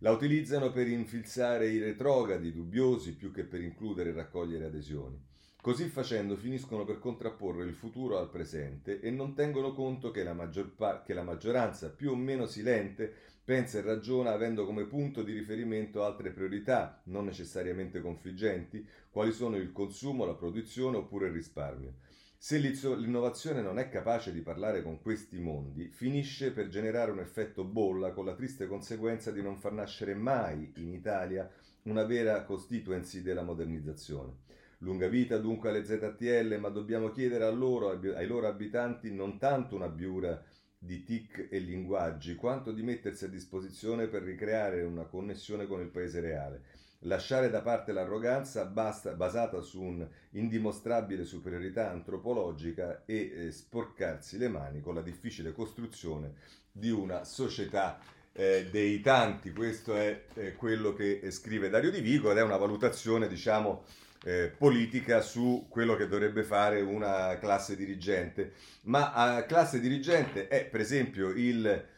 La 0.00 0.10
utilizzano 0.10 0.70
per 0.70 0.88
infilzare 0.88 1.68
i 1.68 1.78
retrogradi 1.78 2.52
dubbiosi 2.52 3.16
più 3.16 3.32
che 3.32 3.44
per 3.44 3.62
includere 3.62 4.10
e 4.10 4.12
raccogliere 4.12 4.66
adesioni. 4.66 5.18
Così 5.64 5.88
facendo 5.88 6.36
finiscono 6.36 6.84
per 6.84 6.98
contrapporre 6.98 7.64
il 7.64 7.72
futuro 7.72 8.18
al 8.18 8.28
presente 8.28 9.00
e 9.00 9.10
non 9.10 9.32
tengono 9.32 9.72
conto 9.72 10.10
che 10.10 10.22
la, 10.22 10.34
pa- 10.76 11.02
che 11.02 11.14
la, 11.14 11.22
maggioranza, 11.22 11.88
più 11.88 12.10
o 12.10 12.16
meno 12.16 12.44
silente, 12.44 13.10
pensa 13.42 13.78
e 13.78 13.80
ragiona 13.80 14.32
avendo 14.32 14.66
come 14.66 14.84
punto 14.84 15.22
di 15.22 15.32
riferimento 15.32 16.04
altre 16.04 16.32
priorità, 16.32 17.00
non 17.04 17.24
necessariamente 17.24 18.02
confliggenti, 18.02 18.86
quali 19.08 19.32
sono 19.32 19.56
il 19.56 19.72
consumo, 19.72 20.26
la 20.26 20.34
produzione 20.34 20.98
oppure 20.98 21.28
il 21.28 21.32
risparmio. 21.32 21.94
Se 22.36 22.58
l'innovazione 22.58 23.62
non 23.62 23.78
è 23.78 23.88
capace 23.88 24.34
di 24.34 24.42
parlare 24.42 24.82
con 24.82 25.00
questi 25.00 25.38
mondi, 25.40 25.88
finisce 25.88 26.52
per 26.52 26.68
generare 26.68 27.10
un 27.10 27.20
effetto 27.20 27.64
bolla 27.64 28.12
con 28.12 28.26
la 28.26 28.34
triste 28.34 28.66
conseguenza 28.66 29.30
di 29.30 29.40
non 29.40 29.56
far 29.56 29.72
nascere 29.72 30.12
mai 30.12 30.74
in 30.76 30.92
Italia 30.92 31.50
una 31.84 32.04
vera 32.04 32.44
constituency 32.44 33.22
della 33.22 33.42
modernizzazione. 33.42 34.43
Lunga 34.84 35.08
vita 35.08 35.38
dunque 35.38 35.70
alle 35.70 35.82
ZTL, 35.82 36.58
ma 36.60 36.68
dobbiamo 36.68 37.10
chiedere 37.10 37.50
loro, 37.50 37.88
ai 37.90 38.26
loro 38.26 38.46
abitanti 38.46 39.10
non 39.10 39.38
tanto 39.38 39.74
una 39.74 39.88
biura 39.88 40.40
di 40.76 41.02
tic 41.02 41.48
e 41.50 41.58
linguaggi, 41.58 42.34
quanto 42.34 42.70
di 42.70 42.82
mettersi 42.82 43.24
a 43.24 43.28
disposizione 43.28 44.08
per 44.08 44.22
ricreare 44.22 44.82
una 44.82 45.04
connessione 45.04 45.66
con 45.66 45.80
il 45.80 45.88
paese 45.88 46.20
reale 46.20 46.62
lasciare 47.04 47.50
da 47.50 47.60
parte 47.60 47.92
l'arroganza 47.92 48.64
basta, 48.64 49.12
basata 49.12 49.60
su 49.60 49.82
un'indimostrabile 49.82 51.24
superiorità 51.24 51.90
antropologica 51.90 53.02
e 53.04 53.32
eh, 53.34 53.52
sporcarsi 53.52 54.38
le 54.38 54.48
mani 54.48 54.80
con 54.80 54.94
la 54.94 55.02
difficile 55.02 55.52
costruzione 55.52 56.34
di 56.70 56.90
una 56.90 57.24
società 57.24 57.98
eh, 58.32 58.68
dei 58.70 59.00
tanti. 59.00 59.52
Questo 59.52 59.94
è 59.96 60.24
eh, 60.34 60.54
quello 60.54 60.92
che 60.94 61.30
scrive 61.30 61.68
Dario 61.68 61.90
Di 61.90 62.00
Vigo 62.00 62.30
ed 62.30 62.38
è 62.38 62.42
una 62.42 62.56
valutazione, 62.56 63.28
diciamo, 63.28 63.84
eh, 64.24 64.52
politica 64.56 65.20
su 65.20 65.66
quello 65.68 65.96
che 65.96 66.08
dovrebbe 66.08 66.42
fare 66.42 66.80
una 66.80 67.38
classe 67.38 67.76
dirigente. 67.76 68.52
Ma 68.82 69.12
a 69.12 69.44
classe 69.44 69.80
dirigente 69.80 70.48
è, 70.48 70.64
per 70.64 70.80
esempio, 70.80 71.28
il 71.28 71.92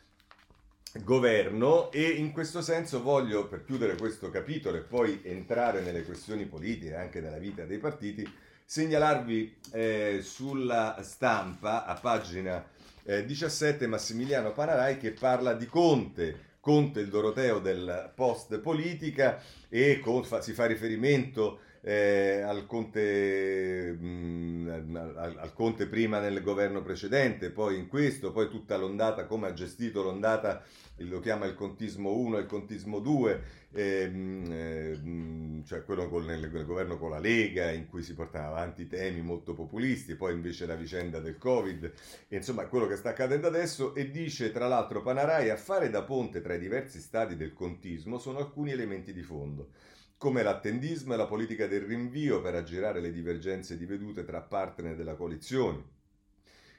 governo 1.02 1.90
e 1.92 2.02
in 2.02 2.32
questo 2.32 2.62
senso 2.62 3.02
voglio, 3.02 3.46
per 3.46 3.64
chiudere 3.64 3.96
questo 3.96 4.30
capitolo 4.30 4.76
e 4.76 4.80
poi 4.80 5.20
entrare 5.24 5.80
nelle 5.80 6.04
questioni 6.04 6.46
politiche 6.46 6.94
anche 6.94 7.20
nella 7.20 7.38
vita 7.38 7.64
dei 7.64 7.78
partiti, 7.78 8.28
segnalarvi 8.64 9.56
eh, 9.72 10.20
sulla 10.22 10.98
stampa 11.02 11.84
a 11.84 11.94
pagina 11.94 12.66
eh, 13.04 13.24
17 13.24 13.86
Massimiliano 13.86 14.52
Panarai 14.52 14.98
che 14.98 15.12
parla 15.12 15.52
di 15.54 15.66
Conte, 15.66 16.54
Conte 16.58 17.00
il 17.00 17.08
Doroteo 17.08 17.60
del 17.60 18.10
post 18.16 18.58
politica 18.58 19.40
e 19.68 20.00
con, 20.00 20.24
fa, 20.24 20.40
si 20.40 20.52
fa 20.52 20.66
riferimento 20.66 21.60
eh, 21.88 22.40
al, 22.40 22.66
Conte, 22.66 23.92
mh, 23.92 24.07
mm, 24.07 24.96
al, 24.96 25.37
al, 25.38 25.53
Conte 25.53 25.87
prima 25.87 26.18
nel 26.18 26.42
governo 26.42 26.83
precedente, 26.83 27.51
poi 27.51 27.77
in 27.79 27.87
questo, 27.87 28.33
poi 28.33 28.49
tutta 28.49 28.77
l'ondata, 28.77 29.27
come 29.27 29.46
ha 29.46 29.53
gestito 29.53 30.03
l'ondata, 30.03 30.64
lo 30.96 31.20
chiama 31.20 31.46
il 31.46 31.55
contismo 31.55 32.12
1 32.12 32.38
e 32.38 32.40
il 32.40 32.46
contismo 32.46 32.99
2, 32.99 33.42
ehm, 33.70 34.44
ehm, 34.51 35.64
cioè 35.64 35.85
quello 35.85 36.09
con, 36.09 36.25
nel, 36.25 36.51
nel, 36.51 36.64
governo 36.64 36.99
con 36.99 37.11
la 37.11 37.20
Lega 37.20 37.70
in 37.70 37.87
cui 37.87 38.03
si 38.03 38.14
portava 38.14 38.49
avanti 38.49 38.88
temi 38.88 39.20
molto 39.20 39.55
populisti, 39.55 40.16
poi 40.16 40.33
invece 40.33 40.66
la 40.66 40.75
vicenda 40.75 41.20
del 41.20 41.38
Covid, 41.38 41.92
e 42.27 42.37
insomma 42.37 42.66
quello 42.66 42.88
che 42.88 42.96
sta 42.96 43.11
accadendo 43.11 43.46
adesso 43.46 43.94
e 43.94 44.11
dice 44.11 44.51
tra 44.51 44.66
l'altro 44.66 45.03
Panarai 45.03 45.51
a 45.51 45.57
fare 45.57 45.88
da 45.88 46.03
ponte 46.03 46.40
tra 46.40 46.55
i 46.55 46.59
diversi 46.59 46.99
stadi 46.99 47.37
del 47.37 47.53
contismo 47.53 48.18
sono 48.18 48.38
alcuni 48.38 48.72
elementi 48.72 49.12
di 49.12 49.22
fondo 49.22 49.68
come 50.16 50.42
l'attendismo 50.42 51.14
e 51.14 51.16
la 51.16 51.26
politica 51.26 51.66
del 51.66 51.83
rinvio 51.83 52.40
per 52.40 52.55
aggirare 52.55 53.00
le 53.00 53.12
divergenze 53.12 53.76
di 53.76 53.85
vedute 53.85 54.24
tra 54.24 54.40
partner 54.40 54.96
della 54.96 55.14
coalizione. 55.14 55.94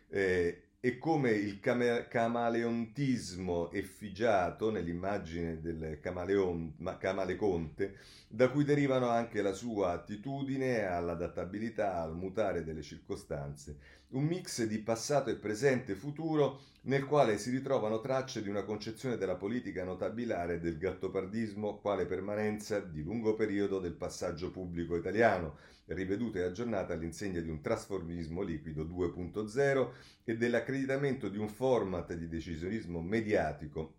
Eh, 0.10 0.62
e 0.80 0.98
come 1.00 1.32
il 1.32 1.60
came- 1.60 2.08
camaleontismo 2.08 3.72
effigiato 3.72 4.70
nell'immagine 4.72 5.60
del 5.60 6.00
camaleon- 6.00 6.74
camaleconte, 7.00 7.98
da 8.28 8.50
cui 8.50 8.64
derivano 8.64 9.10
anche 9.10 9.42
la 9.42 9.54
sua 9.54 9.92
attitudine 9.92 10.86
all'adattabilità, 10.86 12.02
al 12.02 12.16
mutare 12.16 12.64
delle 12.64 12.84
circostanze, 12.84 13.78
un 14.10 14.24
mix 14.24 14.64
di 14.64 14.80
passato 14.80 15.30
e 15.30 15.36
presente 15.36 15.92
e 15.92 15.96
futuro 15.96 16.62
nel 16.84 17.04
quale 17.04 17.38
si 17.38 17.50
ritrovano 17.50 18.00
tracce 18.00 18.42
di 18.42 18.48
una 18.48 18.64
concezione 18.64 19.18
della 19.18 19.36
politica 19.36 19.84
notabilare 19.84 20.60
del 20.60 20.78
gattopardismo 20.78 21.80
quale 21.80 22.06
permanenza 22.06 22.80
di 22.80 23.04
lungo 23.04 23.36
periodo 23.36 23.80
del 23.80 23.92
passaggio 23.92 24.52
pubblico 24.52 24.96
italiano, 24.96 25.58
riveduta 25.88 26.40
e 26.40 26.44
aggiornata 26.44 26.94
all'insegna 26.94 27.42
di 27.42 27.50
un 27.50 27.60
trasformismo 27.60 28.42
liquido 28.42 28.86
2.0 28.86 29.90
e 30.24 30.38
dell'accreditamento 30.38 31.28
di 31.28 31.38
un 31.38 31.50
format 31.50 32.14
di 32.14 32.30
decisionismo 32.30 33.02
mediatico. 33.02 33.96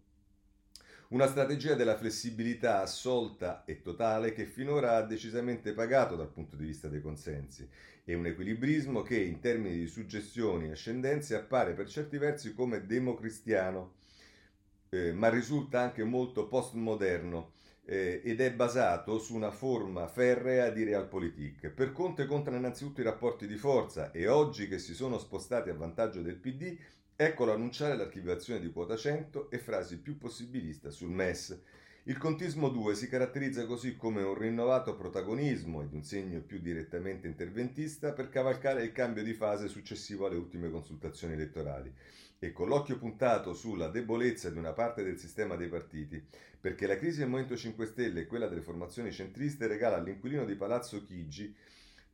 Una 1.08 1.26
strategia 1.26 1.74
della 1.74 1.96
flessibilità 1.96 2.80
assolta 2.80 3.64
e 3.64 3.80
totale 3.80 4.32
che 4.32 4.44
finora 4.44 4.96
ha 4.96 5.02
decisamente 5.02 5.72
pagato 5.72 6.16
dal 6.16 6.30
punto 6.30 6.54
di 6.56 6.66
vista 6.66 6.88
dei 6.88 7.00
consensi 7.00 7.68
e 8.08 8.14
un 8.14 8.24
equilibrismo 8.24 9.02
che 9.02 9.18
in 9.18 9.38
termini 9.38 9.76
di 9.76 9.86
suggestioni 9.86 10.68
e 10.68 10.70
ascendenze 10.70 11.34
appare 11.34 11.74
per 11.74 11.90
certi 11.90 12.16
versi 12.16 12.54
come 12.54 12.86
democristiano, 12.86 13.96
eh, 14.88 15.12
ma 15.12 15.28
risulta 15.28 15.82
anche 15.82 16.04
molto 16.04 16.46
postmoderno 16.46 17.52
eh, 17.84 18.22
ed 18.24 18.40
è 18.40 18.50
basato 18.50 19.18
su 19.18 19.34
una 19.34 19.50
forma 19.50 20.08
ferrea 20.08 20.70
di 20.70 20.84
realpolitik. 20.84 21.68
Per 21.68 21.92
Conte 21.92 22.24
contano 22.24 22.56
innanzitutto 22.56 23.02
i 23.02 23.04
rapporti 23.04 23.46
di 23.46 23.56
forza 23.56 24.10
e 24.10 24.26
oggi 24.26 24.68
che 24.68 24.78
si 24.78 24.94
sono 24.94 25.18
spostati 25.18 25.68
a 25.68 25.74
vantaggio 25.74 26.22
del 26.22 26.36
PD, 26.36 26.78
eccolo 27.14 27.52
annunciare 27.52 27.94
l'archiviazione 27.94 28.60
di 28.60 28.72
quota 28.72 28.96
100 28.96 29.50
e 29.50 29.58
frasi 29.58 29.98
più 29.98 30.16
possibilista 30.16 30.88
sul 30.88 31.10
MES. 31.10 31.60
Il 32.08 32.16
contismo 32.16 32.70
2 32.70 32.94
si 32.94 33.06
caratterizza 33.06 33.66
così 33.66 33.94
come 33.94 34.22
un 34.22 34.32
rinnovato 34.32 34.96
protagonismo 34.96 35.82
ed 35.82 35.92
un 35.92 36.02
segno 36.02 36.40
più 36.40 36.58
direttamente 36.58 37.26
interventista 37.26 38.12
per 38.12 38.30
cavalcare 38.30 38.82
il 38.82 38.92
cambio 38.92 39.22
di 39.22 39.34
fase 39.34 39.68
successivo 39.68 40.24
alle 40.24 40.38
ultime 40.38 40.70
consultazioni 40.70 41.34
elettorali. 41.34 41.92
E 42.38 42.50
con 42.50 42.68
l'occhio 42.68 42.96
puntato 42.96 43.52
sulla 43.52 43.88
debolezza 43.88 44.48
di 44.48 44.56
una 44.56 44.72
parte 44.72 45.02
del 45.02 45.18
sistema 45.18 45.54
dei 45.54 45.68
partiti, 45.68 46.24
perché 46.58 46.86
la 46.86 46.96
crisi 46.96 47.18
del 47.18 47.28
Movimento 47.28 47.58
5 47.58 47.84
Stelle 47.84 48.20
e 48.20 48.26
quella 48.26 48.48
delle 48.48 48.62
formazioni 48.62 49.12
centriste 49.12 49.66
regala 49.66 49.96
all'inquilino 49.96 50.46
di 50.46 50.54
Palazzo 50.54 51.04
Chigi, 51.04 51.54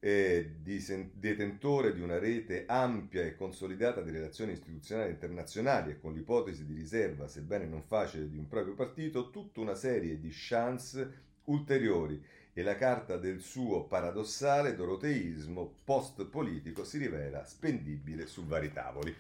eh, 0.07 0.57
di 0.63 0.85
detentore 1.15 1.95
di 1.95 2.03
una 2.03 2.19
rete 2.19 2.65
ampia 2.67 3.23
e 3.23 3.35
consolidata 3.35 4.03
di 4.03 4.11
relazioni 4.11 4.53
istituzionali 4.53 5.13
internazionali 5.13 5.93
e 5.93 5.99
con 5.99 6.13
l'ipotesi 6.13 6.67
di 6.67 6.75
riserva, 6.75 7.27
sebbene 7.27 7.65
non 7.65 7.81
facile, 7.81 8.29
di 8.29 8.37
un 8.37 8.47
proprio 8.47 8.75
partito, 8.75 9.31
tutta 9.31 9.61
una 9.61 9.75
serie 9.75 10.21
di 10.21 10.29
chance 10.31 11.23
ulteriori 11.45 12.23
e 12.53 12.63
la 12.63 12.77
carta 12.77 13.17
del 13.17 13.41
suo 13.41 13.85
paradossale 13.85 14.77
doroteismo 14.77 15.77
post-politico 15.85 16.85
si 16.85 16.99
rivela 16.99 17.43
spendibile 17.47 18.27
su 18.27 18.45
vari 18.45 18.75
tavoli. 18.75 19.15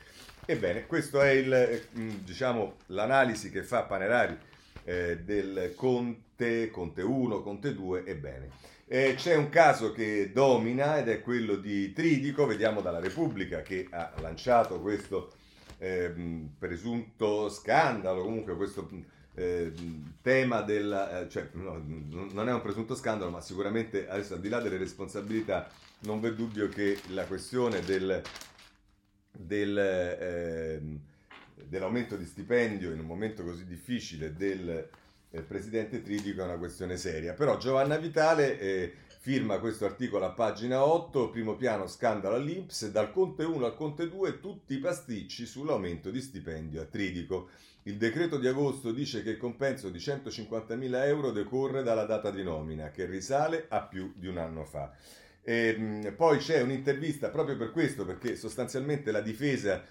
Ebbene, 0.44 0.84
questa 0.84 1.24
è 1.24 1.30
il, 1.30 1.50
eh, 1.50 1.88
diciamo, 2.22 2.76
l'analisi 2.88 3.50
che 3.50 3.62
fa 3.62 3.84
Panerari 3.84 4.36
eh, 4.84 5.18
del 5.20 5.72
Conte, 5.74 6.68
Conte 6.68 7.00
1, 7.00 7.40
Conte 7.40 7.72
2, 7.72 8.04
ebbene. 8.04 8.73
Eh, 8.86 9.14
c'è 9.16 9.34
un 9.34 9.48
caso 9.48 9.92
che 9.92 10.30
domina 10.32 10.98
ed 10.98 11.08
è 11.08 11.22
quello 11.22 11.56
di 11.56 11.92
Tridico, 11.92 12.44
vediamo 12.44 12.82
dalla 12.82 13.00
Repubblica 13.00 13.62
che 13.62 13.86
ha 13.90 14.12
lanciato 14.20 14.80
questo 14.80 15.32
eh, 15.78 16.12
presunto 16.58 17.48
scandalo, 17.48 18.22
comunque 18.22 18.54
questo 18.56 18.86
eh, 19.34 19.72
tema 20.20 20.60
del... 20.60 20.92
Eh, 20.92 21.28
cioè, 21.30 21.48
no, 21.52 21.82
non 22.30 22.48
è 22.48 22.52
un 22.52 22.60
presunto 22.60 22.94
scandalo, 22.94 23.30
ma 23.30 23.40
sicuramente 23.40 24.06
adesso 24.06 24.34
al 24.34 24.40
di 24.40 24.50
là 24.50 24.60
delle 24.60 24.76
responsabilità 24.76 25.66
non 26.00 26.20
v'è 26.20 26.32
dubbio 26.32 26.68
che 26.68 26.98
la 27.08 27.24
questione 27.24 27.80
del, 27.80 28.20
del, 29.32 29.78
eh, 29.78 30.80
dell'aumento 31.54 32.16
di 32.16 32.26
stipendio 32.26 32.92
in 32.92 33.00
un 33.00 33.06
momento 33.06 33.44
così 33.44 33.64
difficile 33.64 34.34
del 34.34 34.88
eh, 35.34 35.42
presidente 35.42 36.00
Tridico 36.00 36.40
è 36.40 36.44
una 36.44 36.58
questione 36.58 36.96
seria. 36.96 37.34
Però 37.34 37.58
Giovanna 37.58 37.96
Vitale 37.96 38.58
eh, 38.60 38.92
firma 39.18 39.58
questo 39.58 39.84
articolo 39.84 40.24
a 40.24 40.30
pagina 40.30 40.84
8, 40.84 41.30
primo 41.30 41.56
piano 41.56 41.86
scandalo 41.86 42.36
all'Inps, 42.36 42.90
dal 42.90 43.10
Conte 43.10 43.44
1 43.44 43.66
al 43.66 43.74
Conte 43.74 44.08
2 44.08 44.38
tutti 44.38 44.74
i 44.74 44.78
pasticci 44.78 45.44
sull'aumento 45.44 46.10
di 46.10 46.20
stipendio 46.20 46.82
a 46.82 46.84
Tridico. 46.84 47.48
Il 47.86 47.96
decreto 47.96 48.38
di 48.38 48.46
agosto 48.46 48.92
dice 48.92 49.22
che 49.22 49.30
il 49.30 49.36
compenso 49.36 49.90
di 49.90 49.98
150.000 49.98 51.04
euro 51.06 51.32
decorre 51.32 51.82
dalla 51.82 52.04
data 52.04 52.30
di 52.30 52.42
nomina, 52.42 52.90
che 52.90 53.04
risale 53.04 53.66
a 53.68 53.82
più 53.82 54.12
di 54.16 54.26
un 54.26 54.38
anno 54.38 54.64
fa. 54.64 54.94
E, 55.42 55.74
ehm, 55.76 56.14
poi 56.16 56.38
c'è 56.38 56.62
un'intervista 56.62 57.28
proprio 57.28 57.56
per 57.56 57.72
questo, 57.72 58.06
perché 58.06 58.36
sostanzialmente 58.36 59.10
la 59.10 59.20
difesa 59.20 59.84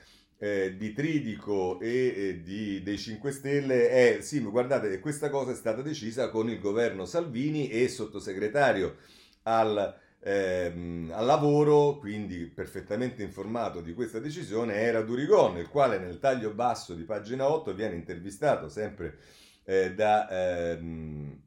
eh, 0.44 0.76
di 0.76 0.92
Tridico 0.92 1.80
e 1.80 2.14
eh, 2.18 2.42
di, 2.42 2.84
dei 2.84 2.98
5 2.98 3.32
Stelle 3.32 3.90
è, 3.90 4.18
sì, 4.20 4.42
guardate, 4.42 5.00
questa 5.00 5.30
cosa 5.30 5.52
è 5.52 5.56
stata 5.56 5.82
decisa 5.82 6.30
con 6.30 6.50
il 6.50 6.60
governo 6.60 7.06
Salvini 7.06 7.70
e 7.70 7.88
sottosegretario 7.88 8.98
al 9.44 9.98
ehm, 10.20 11.12
al 11.14 11.26
lavoro, 11.26 11.98
quindi 11.98 12.46
perfettamente 12.46 13.24
informato 13.24 13.80
di 13.80 13.94
questa 13.94 14.20
decisione, 14.20 14.76
era 14.76 15.02
Durigon, 15.02 15.58
il 15.60 15.70
quale 15.70 15.98
nel 15.98 16.20
taglio 16.20 16.52
basso 16.52 16.94
di 16.94 17.04
pagina 17.04 17.50
8 17.50 17.74
viene 17.74 17.96
intervistato 17.96 18.68
sempre 18.68 19.18
eh, 19.64 19.94
da... 19.94 20.72
Ehm, 20.72 21.42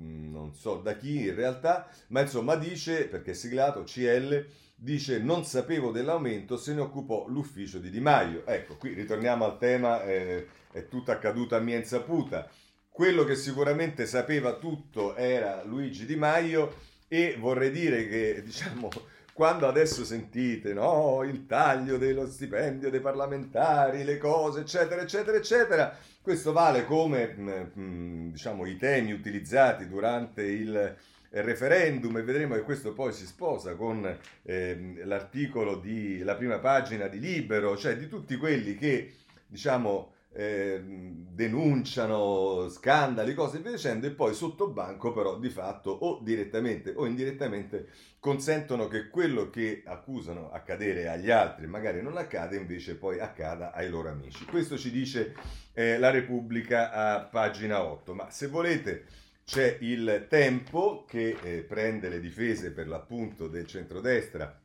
non 0.00 0.54
so 0.54 0.76
da 0.76 0.96
chi 0.96 1.26
in 1.26 1.34
realtà, 1.34 1.88
ma 2.08 2.20
insomma 2.20 2.54
dice, 2.56 3.06
perché 3.08 3.32
è 3.32 3.34
siglato 3.34 3.82
CL, 3.82 4.46
dice 4.80 5.18
non 5.18 5.44
sapevo 5.44 5.90
dell'aumento, 5.90 6.56
se 6.56 6.72
ne 6.72 6.80
occupò 6.80 7.26
l'ufficio 7.26 7.78
di 7.78 7.90
Di 7.90 8.00
Maio. 8.00 8.46
Ecco, 8.46 8.76
qui 8.76 8.92
ritorniamo 8.92 9.44
al 9.44 9.58
tema, 9.58 10.04
eh, 10.04 10.46
è 10.70 10.86
tutto 10.86 11.10
accaduto 11.10 11.56
a 11.56 11.60
mia 11.60 11.76
insaputa. 11.76 12.48
Quello 12.88 13.24
che 13.24 13.34
sicuramente 13.34 14.06
sapeva 14.06 14.54
tutto 14.54 15.16
era 15.16 15.62
Luigi 15.64 16.06
Di 16.06 16.16
Maio 16.16 16.76
e 17.08 17.36
vorrei 17.38 17.70
dire 17.70 18.06
che, 18.08 18.42
diciamo, 18.46 18.88
quando 19.32 19.66
adesso 19.66 20.04
sentite 20.04 20.72
no, 20.72 21.22
il 21.24 21.46
taglio 21.46 21.96
dello 21.98 22.26
stipendio 22.28 22.90
dei 22.90 23.00
parlamentari, 23.00 24.04
le 24.04 24.18
cose, 24.18 24.60
eccetera, 24.60 25.02
eccetera, 25.02 25.36
eccetera, 25.36 25.96
questo 26.22 26.52
vale 26.52 26.84
come, 26.84 27.34
mm, 27.36 27.50
mm, 27.78 28.30
diciamo, 28.30 28.66
i 28.66 28.76
temi 28.76 29.12
utilizzati 29.12 29.88
durante 29.88 30.42
il 30.42 30.96
referendum 31.30 32.16
e 32.16 32.22
vedremo 32.22 32.54
che 32.54 32.62
questo 32.62 32.92
poi 32.92 33.12
si 33.12 33.26
sposa 33.26 33.74
con 33.74 34.18
eh, 34.42 34.94
l'articolo 35.04 35.76
di 35.76 36.18
la 36.20 36.34
prima 36.34 36.58
pagina 36.58 37.06
di 37.06 37.20
Libero, 37.20 37.76
cioè 37.76 37.96
di 37.96 38.08
tutti 38.08 38.36
quelli 38.36 38.76
che 38.76 39.14
diciamo 39.46 40.12
eh, 40.32 40.80
denunciano 40.84 42.68
scandali, 42.68 43.34
cose 43.34 43.58
e 43.58 43.60
via 43.60 43.72
dicendo, 43.72 44.06
e 44.06 44.10
poi 44.10 44.34
sotto 44.34 44.68
banco 44.68 45.12
però 45.12 45.38
di 45.38 45.48
fatto 45.48 45.90
o 45.90 46.20
direttamente 46.22 46.92
o 46.94 47.06
indirettamente 47.06 47.88
consentono 48.20 48.88
che 48.88 49.08
quello 49.08 49.48
che 49.48 49.82
accusano 49.84 50.50
accadere 50.50 51.08
agli 51.08 51.30
altri 51.30 51.66
magari 51.66 52.02
non 52.02 52.16
accade, 52.16 52.56
invece 52.56 52.96
poi 52.96 53.18
accada 53.20 53.72
ai 53.72 53.88
loro 53.88 54.10
amici. 54.10 54.44
Questo 54.44 54.76
ci 54.76 54.90
dice 54.90 55.34
eh, 55.72 55.98
la 55.98 56.10
Repubblica 56.10 56.92
a 56.92 57.20
pagina 57.20 57.82
8, 57.82 58.14
ma 58.14 58.30
se 58.30 58.48
volete 58.48 59.04
c'è 59.48 59.78
il 59.80 60.26
tempo 60.28 61.06
che 61.08 61.38
eh, 61.42 61.62
prende 61.62 62.10
le 62.10 62.20
difese 62.20 62.70
per 62.70 62.86
l'appunto 62.86 63.48
del 63.48 63.66
centrodestra 63.66 64.60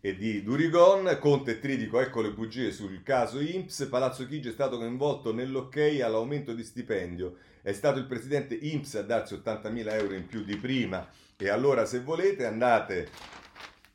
e 0.00 0.16
di 0.16 0.42
Durigon, 0.42 1.16
Conte 1.20 1.52
e 1.52 1.60
Tridico, 1.60 2.00
ecco 2.00 2.22
le 2.22 2.32
bugie 2.32 2.72
sul 2.72 3.04
caso 3.04 3.38
INPS, 3.38 3.86
Palazzo 3.88 4.26
Chigi 4.26 4.48
è 4.48 4.52
stato 4.52 4.78
coinvolto 4.78 5.32
nell'ok 5.32 5.76
all'aumento 6.02 6.54
di 6.54 6.64
stipendio, 6.64 7.36
è 7.62 7.72
stato 7.72 8.00
il 8.00 8.06
presidente 8.06 8.56
INPS 8.56 8.96
a 8.96 9.02
darsi 9.02 9.34
80.000 9.34 9.92
euro 9.92 10.14
in 10.14 10.26
più 10.26 10.42
di 10.42 10.56
prima. 10.56 11.08
E 11.36 11.48
allora 11.48 11.84
se 11.84 12.00
volete 12.00 12.46
andate 12.46 13.10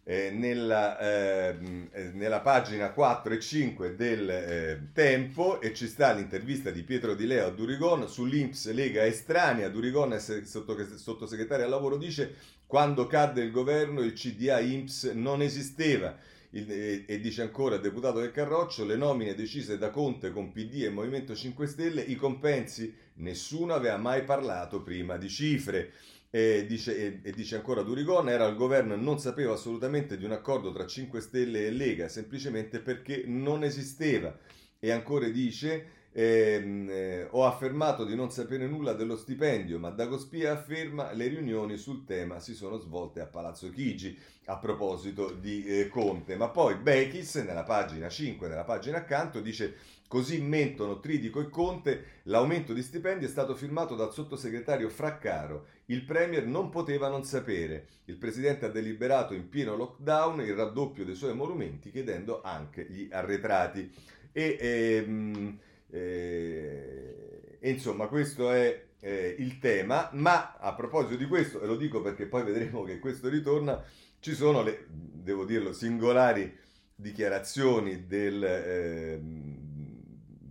eh, 0.10 0.32
nella, 0.32 0.98
ehm, 1.00 1.90
eh, 1.92 2.12
nella, 2.14 2.40
pagina 2.40 2.92
4 2.92 3.34
e 3.34 3.40
5 3.42 3.96
del 3.98 4.30
eh, 4.30 4.80
Tempo 4.94 5.60
e 5.60 5.74
ci 5.74 5.86
sta 5.86 6.14
l'intervista 6.14 6.70
di 6.70 6.84
Pietro 6.84 7.14
Di 7.14 7.26
Leo 7.26 7.48
a 7.48 7.52
Durigon 7.52 8.08
sull'Inps 8.08 8.72
Lega 8.72 9.06
Estranea. 9.06 9.68
Durigon, 9.68 10.18
sottosegretario 10.18 11.66
al 11.66 11.72
lavoro, 11.72 11.98
dice 11.98 12.36
quando 12.66 13.06
cadde 13.06 13.42
il 13.42 13.52
governo 13.52 14.00
il 14.00 14.14
CDA 14.14 14.62
INPS 14.62 15.12
non 15.14 15.42
esisteva. 15.42 16.18
Il, 16.52 16.72
e, 16.72 17.04
e, 17.06 17.20
dice 17.20 17.42
ancora 17.42 17.76
deputato 17.76 18.22
del 18.22 18.32
Carroccio, 18.32 18.86
le 18.86 18.96
nomine 18.96 19.36
decise 19.36 19.78
da 19.78 19.90
Conte 19.90 20.32
con 20.32 20.54
PD 20.54 20.84
e 20.84 20.90
Movimento 20.90 21.36
5 21.36 21.68
Stelle, 21.68 22.02
i 22.02 22.16
compensi, 22.16 22.96
nessuno 23.16 23.74
aveva 23.74 23.98
mai 23.98 24.24
parlato 24.24 24.82
prima 24.82 25.18
di 25.18 25.28
cifre. 25.28 25.92
E 26.30 26.66
dice, 26.68 26.98
e, 26.98 27.20
e 27.24 27.32
dice, 27.32 27.56
ancora 27.56 27.82
Durigon, 27.82 28.30
era 28.30 28.46
al 28.46 28.56
governo 28.56 28.94
e 28.94 28.98
non 28.98 29.20
sapeva 29.20 29.54
assolutamente 29.54 30.18
di 30.18 30.26
un 30.26 30.32
accordo 30.32 30.72
tra 30.72 30.86
5 30.86 31.22
Stelle 31.22 31.68
e 31.68 31.72
Lega, 31.72 32.10
semplicemente 32.10 32.80
perché 32.80 33.24
non 33.26 33.64
esisteva. 33.64 34.38
E 34.80 34.92
ancora 34.92 35.28
dice, 35.30 35.97
ehm, 36.20 36.90
eh, 36.90 37.28
ho 37.30 37.46
affermato 37.46 38.04
di 38.04 38.16
non 38.16 38.32
sapere 38.32 38.66
nulla 38.66 38.94
dello 38.94 39.16
stipendio, 39.16 39.78
ma 39.78 39.92
Dagospia 39.92 40.54
afferma 40.54 41.12
le 41.12 41.28
riunioni 41.28 41.78
sul 41.78 42.06
tema 42.06 42.40
si 42.40 42.56
sono 42.56 42.80
svolte 42.80 43.20
a 43.20 43.28
Palazzo 43.28 43.70
Chigi, 43.70 44.18
a 44.46 44.58
proposito 44.58 45.32
di 45.32 45.64
eh, 45.64 45.88
Conte. 45.90 46.36
Ma 46.36 46.50
poi 46.50 46.76
Bechis, 46.76 47.36
nella 47.36 47.64
pagina 47.64 48.10
5, 48.10 48.48
nella 48.48 48.64
pagina 48.64 48.98
accanto, 48.98 49.42
dice 49.42 49.76
Così 50.08 50.42
mentono 50.42 51.02
Tridico 51.02 51.42
e 51.42 51.50
Conte, 51.50 52.22
l'aumento 52.24 52.74
di 52.74 52.82
stipendi 52.82 53.26
è 53.26 53.28
stato 53.28 53.54
firmato 53.56 53.94
dal 53.94 54.14
sottosegretario 54.14 54.88
Fraccaro. 54.90 55.66
Il 55.88 56.04
Premier 56.04 56.46
non 56.46 56.70
poteva 56.70 57.10
non 57.10 57.26
sapere. 57.26 57.88
Il 58.06 58.16
Presidente 58.16 58.66
ha 58.66 58.70
deliberato 58.70 59.34
in 59.34 59.50
pieno 59.50 59.76
lockdown 59.76 60.40
il 60.42 60.56
raddoppio 60.56 61.04
dei 61.04 61.14
suoi 61.14 61.36
monumenti 61.36 61.92
chiedendo 61.92 62.42
anche 62.42 62.88
gli 62.90 63.10
arretrati. 63.12 63.92
E, 64.32 64.58
ehm, 64.60 65.60
eh, 65.90 67.58
insomma 67.62 68.08
questo 68.08 68.52
è 68.52 68.86
eh, 69.00 69.36
il 69.40 69.60
tema, 69.60 70.10
ma 70.14 70.58
a 70.58 70.74
proposito 70.74 71.16
di 71.16 71.28
questo, 71.28 71.62
e 71.62 71.68
lo 71.68 71.76
dico 71.76 72.02
perché 72.02 72.26
poi 72.26 72.44
vedremo 72.44 72.84
che 72.84 73.00
questo 73.00 73.30
ritorna, 73.30 73.84
ci 74.20 74.34
sono 74.34 74.64
le, 74.64 74.86
devo 74.90 75.46
dirlo, 75.46 75.74
singolari 75.74 76.56
dichiarazioni 76.96 78.08
del... 78.08 78.44
Eh, 78.44 79.20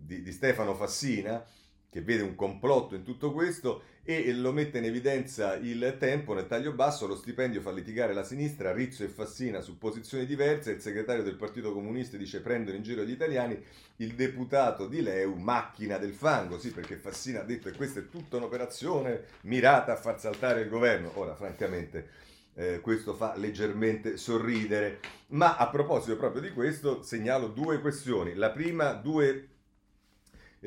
di, 0.07 0.23
di 0.23 0.33
Stefano 0.33 0.75
Fassina, 0.75 1.45
che 1.91 2.01
vede 2.01 2.23
un 2.23 2.35
complotto 2.35 2.95
in 2.95 3.03
tutto 3.03 3.33
questo 3.33 3.83
e 4.09 4.33
lo 4.33 4.53
mette 4.53 4.79
in 4.79 4.85
evidenza 4.85 5.57
il 5.57 5.97
tempo 5.99 6.33
nel 6.33 6.47
taglio 6.47 6.71
basso, 6.71 7.09
lo 7.09 7.17
stipendio 7.17 7.61
fa 7.61 7.73
litigare 7.73 8.15
la 8.15 8.23
sinistra, 8.23 8.73
Rizzo 8.73 9.03
e 9.03 9.09
Fassina 9.09 9.61
su 9.61 9.79
posizioni 9.79 10.25
diverse, 10.25 10.71
il 10.71 10.81
segretario 10.81 11.25
del 11.25 11.35
Partito 11.35 11.73
Comunista 11.73 12.17
dice 12.17 12.41
prendono 12.41 12.77
in 12.77 12.85
giro 12.85 13.03
gli 13.03 13.11
italiani, 13.11 13.61
il 13.97 14.15
deputato 14.15 14.87
di 14.87 15.03
Leu 15.03 15.35
macchina 15.35 15.99
del 15.99 16.13
fango, 16.13 16.57
sì 16.57 16.71
perché 16.71 16.95
Fassina 16.95 17.41
ha 17.41 17.45
detto 17.45 17.69
che 17.69 17.77
questa 17.77 17.99
è 17.99 18.09
tutta 18.09 18.37
un'operazione 18.37 19.25
mirata 19.43 19.95
a 19.95 19.97
far 19.97 20.21
saltare 20.21 20.61
il 20.61 20.69
governo, 20.69 21.11
ora 21.15 21.35
francamente 21.35 22.09
eh, 22.55 22.79
questo 22.79 23.13
fa 23.13 23.35
leggermente 23.37 24.17
sorridere, 24.19 25.01
ma 25.29 25.57
a 25.57 25.69
proposito 25.69 26.17
proprio 26.17 26.43
di 26.43 26.53
questo 26.53 27.03
segnalo 27.03 27.49
due 27.49 27.81
questioni, 27.81 28.35
la 28.35 28.51
prima 28.51 28.93
due 28.93 29.49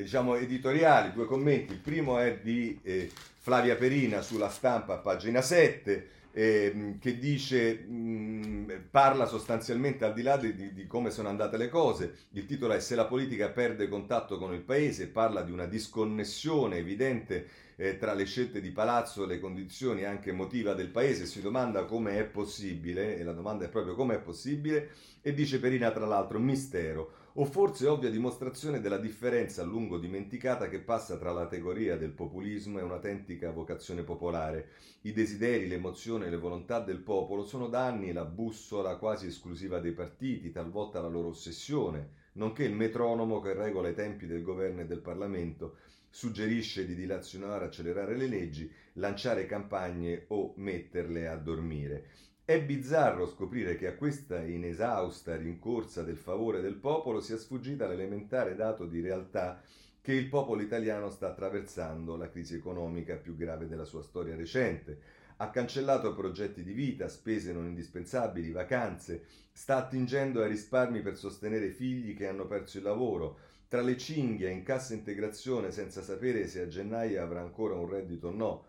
diciamo, 0.02 0.36
editoriali, 0.36 1.12
due 1.12 1.26
commenti. 1.26 1.72
Il 1.72 1.80
primo 1.80 2.18
è 2.18 2.38
di 2.42 2.78
eh, 2.82 3.10
Flavia 3.42 3.74
Perina 3.74 4.20
sulla 4.20 4.50
stampa, 4.50 4.98
pagina 4.98 5.40
7, 5.40 6.08
eh, 6.32 6.96
che 7.00 7.18
dice, 7.18 7.72
mh, 7.74 8.88
parla 8.90 9.24
sostanzialmente 9.24 10.04
al 10.04 10.12
di 10.12 10.20
là 10.20 10.36
di, 10.36 10.54
di, 10.54 10.74
di, 10.74 10.86
come 10.86 11.08
sono 11.08 11.30
andate 11.30 11.56
le 11.56 11.70
cose. 11.70 12.26
Il 12.32 12.44
titolo 12.44 12.74
è 12.74 12.80
Se 12.80 12.94
la 12.94 13.06
politica 13.06 13.48
perde 13.48 13.88
contatto 13.88 14.36
con 14.36 14.52
il 14.52 14.60
paese, 14.60 15.08
parla 15.08 15.40
di 15.40 15.52
una 15.52 15.64
disconnessione 15.64 16.76
evidente 16.76 17.48
eh, 17.76 17.96
tra 17.96 18.12
le 18.12 18.26
scelte 18.26 18.60
di 18.60 18.72
palazzo 18.72 19.24
e 19.24 19.26
le 19.26 19.40
condizioni 19.40 20.04
anche 20.04 20.28
emotiva 20.28 20.74
del 20.74 20.88
paese. 20.88 21.24
Si 21.24 21.40
domanda 21.40 21.86
come 21.86 22.18
è 22.18 22.24
possibile, 22.24 23.16
e 23.16 23.24
la 23.24 23.32
domanda 23.32 23.64
è 23.64 23.70
proprio 23.70 23.94
come 23.94 24.16
è 24.16 24.20
possibile, 24.20 24.90
e 25.22 25.32
dice 25.32 25.58
Perina 25.58 25.90
tra 25.92 26.04
l'altro 26.04 26.38
mistero 26.38 27.19
o 27.34 27.44
forse 27.44 27.86
ovvia 27.86 28.10
dimostrazione 28.10 28.80
della 28.80 28.98
differenza 28.98 29.62
a 29.62 29.64
lungo 29.64 29.98
dimenticata 29.98 30.68
che 30.68 30.80
passa 30.80 31.16
tra 31.16 31.30
la 31.30 31.46
teoria 31.46 31.96
del 31.96 32.10
populismo 32.10 32.78
e 32.78 32.82
un'autentica 32.82 33.52
vocazione 33.52 34.02
popolare. 34.02 34.70
I 35.02 35.12
desideri, 35.12 35.68
le 35.68 35.76
emozioni 35.76 36.24
e 36.24 36.30
le 36.30 36.36
volontà 36.36 36.80
del 36.80 36.98
popolo 36.98 37.44
sono 37.44 37.68
da 37.68 37.86
anni 37.86 38.12
la 38.12 38.24
bussola 38.24 38.96
quasi 38.96 39.28
esclusiva 39.28 39.78
dei 39.78 39.92
partiti, 39.92 40.50
talvolta 40.50 41.00
la 41.00 41.08
loro 41.08 41.28
ossessione, 41.28 42.18
nonché 42.32 42.64
il 42.64 42.74
metronomo 42.74 43.40
che 43.40 43.54
regola 43.54 43.88
i 43.88 43.94
tempi 43.94 44.26
del 44.26 44.42
governo 44.42 44.80
e 44.80 44.86
del 44.86 45.00
Parlamento, 45.00 45.76
suggerisce 46.10 46.84
di 46.84 46.96
dilazionare, 46.96 47.66
accelerare 47.66 48.16
le 48.16 48.26
leggi, 48.26 48.70
lanciare 48.94 49.46
campagne 49.46 50.24
o 50.28 50.52
metterle 50.56 51.28
a 51.28 51.36
dormire. 51.36 52.08
È 52.50 52.60
bizzarro 52.60 53.28
scoprire 53.28 53.76
che 53.76 53.86
a 53.86 53.94
questa 53.94 54.42
inesausta 54.42 55.36
rincorsa 55.36 56.02
del 56.02 56.16
favore 56.16 56.60
del 56.60 56.74
popolo 56.74 57.20
sia 57.20 57.36
sfuggita 57.36 57.86
l'elementare 57.86 58.56
dato 58.56 58.86
di 58.86 59.00
realtà 59.00 59.62
che 60.00 60.14
il 60.14 60.26
popolo 60.26 60.60
italiano 60.60 61.10
sta 61.10 61.28
attraversando 61.28 62.16
la 62.16 62.28
crisi 62.28 62.56
economica 62.56 63.14
più 63.14 63.36
grave 63.36 63.68
della 63.68 63.84
sua 63.84 64.02
storia 64.02 64.34
recente. 64.34 64.98
Ha 65.36 65.48
cancellato 65.50 66.12
progetti 66.12 66.64
di 66.64 66.72
vita, 66.72 67.06
spese 67.06 67.52
non 67.52 67.66
indispensabili, 67.66 68.50
vacanze, 68.50 69.26
sta 69.52 69.76
attingendo 69.76 70.42
ai 70.42 70.48
risparmi 70.48 71.02
per 71.02 71.16
sostenere 71.16 71.70
figli 71.70 72.16
che 72.16 72.26
hanno 72.26 72.48
perso 72.48 72.78
il 72.78 72.82
lavoro, 72.82 73.38
tra 73.68 73.80
le 73.80 73.96
cinghie 73.96 74.50
in 74.50 74.64
cassa 74.64 74.94
integrazione 74.94 75.70
senza 75.70 76.02
sapere 76.02 76.48
se 76.48 76.62
a 76.62 76.66
gennaio 76.66 77.22
avrà 77.22 77.42
ancora 77.42 77.76
un 77.76 77.88
reddito 77.88 78.26
o 78.26 78.32
no, 78.32 78.64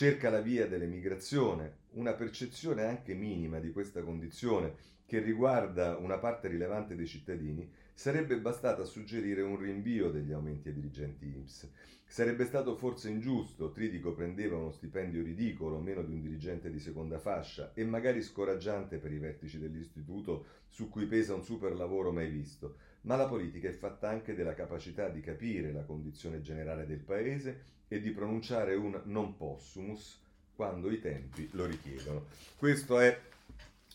cerca 0.00 0.30
la 0.30 0.40
via 0.40 0.66
dell'emigrazione, 0.66 1.80
una 1.90 2.14
percezione 2.14 2.84
anche 2.84 3.12
minima 3.12 3.58
di 3.58 3.70
questa 3.70 4.00
condizione 4.00 4.72
che 5.04 5.18
riguarda 5.18 5.98
una 5.98 6.16
parte 6.16 6.48
rilevante 6.48 6.96
dei 6.96 7.06
cittadini, 7.06 7.70
sarebbe 7.92 8.40
bastata 8.40 8.80
a 8.80 8.86
suggerire 8.86 9.42
un 9.42 9.58
rinvio 9.58 10.10
degli 10.10 10.32
aumenti 10.32 10.68
ai 10.68 10.74
dirigenti 10.74 11.26
IMSS. 11.26 11.70
Sarebbe 12.06 12.46
stato 12.46 12.76
forse 12.76 13.10
ingiusto, 13.10 13.72
Tridico 13.72 14.14
prendeva 14.14 14.56
uno 14.56 14.70
stipendio 14.70 15.22
ridicolo, 15.22 15.78
meno 15.80 16.02
di 16.02 16.14
un 16.14 16.22
dirigente 16.22 16.70
di 16.70 16.80
seconda 16.80 17.18
fascia, 17.18 17.72
e 17.74 17.84
magari 17.84 18.22
scoraggiante 18.22 18.96
per 18.96 19.12
i 19.12 19.18
vertici 19.18 19.58
dell'istituto 19.58 20.46
su 20.68 20.88
cui 20.88 21.04
pesa 21.04 21.34
un 21.34 21.44
super 21.44 21.74
lavoro 21.74 22.10
mai 22.10 22.30
visto, 22.30 22.76
ma 23.02 23.16
la 23.16 23.28
politica 23.28 23.68
è 23.68 23.72
fatta 23.72 24.08
anche 24.08 24.34
della 24.34 24.54
capacità 24.54 25.10
di 25.10 25.20
capire 25.20 25.72
la 25.72 25.84
condizione 25.84 26.40
generale 26.40 26.86
del 26.86 27.00
paese 27.00 27.79
e 27.92 28.00
di 28.00 28.10
pronunciare 28.10 28.76
un 28.76 29.00
non 29.06 29.36
possumus 29.36 30.20
quando 30.54 30.90
i 30.90 31.00
tempi 31.00 31.48
lo 31.52 31.64
richiedono. 31.64 32.26
Questo 32.56 33.00
è 33.00 33.18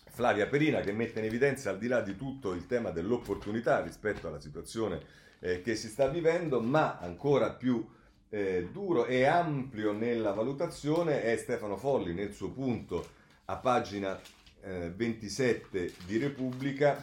Flavia 0.09 0.47
Perina 0.47 0.81
che 0.81 0.91
mette 0.91 1.19
in 1.19 1.25
evidenza 1.25 1.69
al 1.69 1.77
di 1.77 1.87
là 1.87 2.01
di 2.01 2.17
tutto 2.17 2.51
il 2.51 2.67
tema 2.67 2.89
dell'opportunità 2.89 3.81
rispetto 3.81 4.27
alla 4.27 4.41
situazione 4.41 4.99
eh, 5.39 5.61
che 5.61 5.75
si 5.75 5.87
sta 5.87 6.09
vivendo, 6.09 6.59
ma 6.59 6.99
ancora 6.99 7.51
più 7.51 7.87
eh, 8.29 8.67
duro 8.69 9.05
e 9.05 9.23
ampio 9.23 9.93
nella 9.93 10.33
valutazione 10.33 11.23
è 11.23 11.37
Stefano 11.37 11.77
Folli 11.77 12.13
nel 12.13 12.33
suo 12.33 12.51
punto 12.51 13.07
a 13.45 13.55
pagina 13.55 14.19
eh, 14.61 14.91
27 14.93 15.93
di 16.05 16.17
Repubblica 16.17 17.01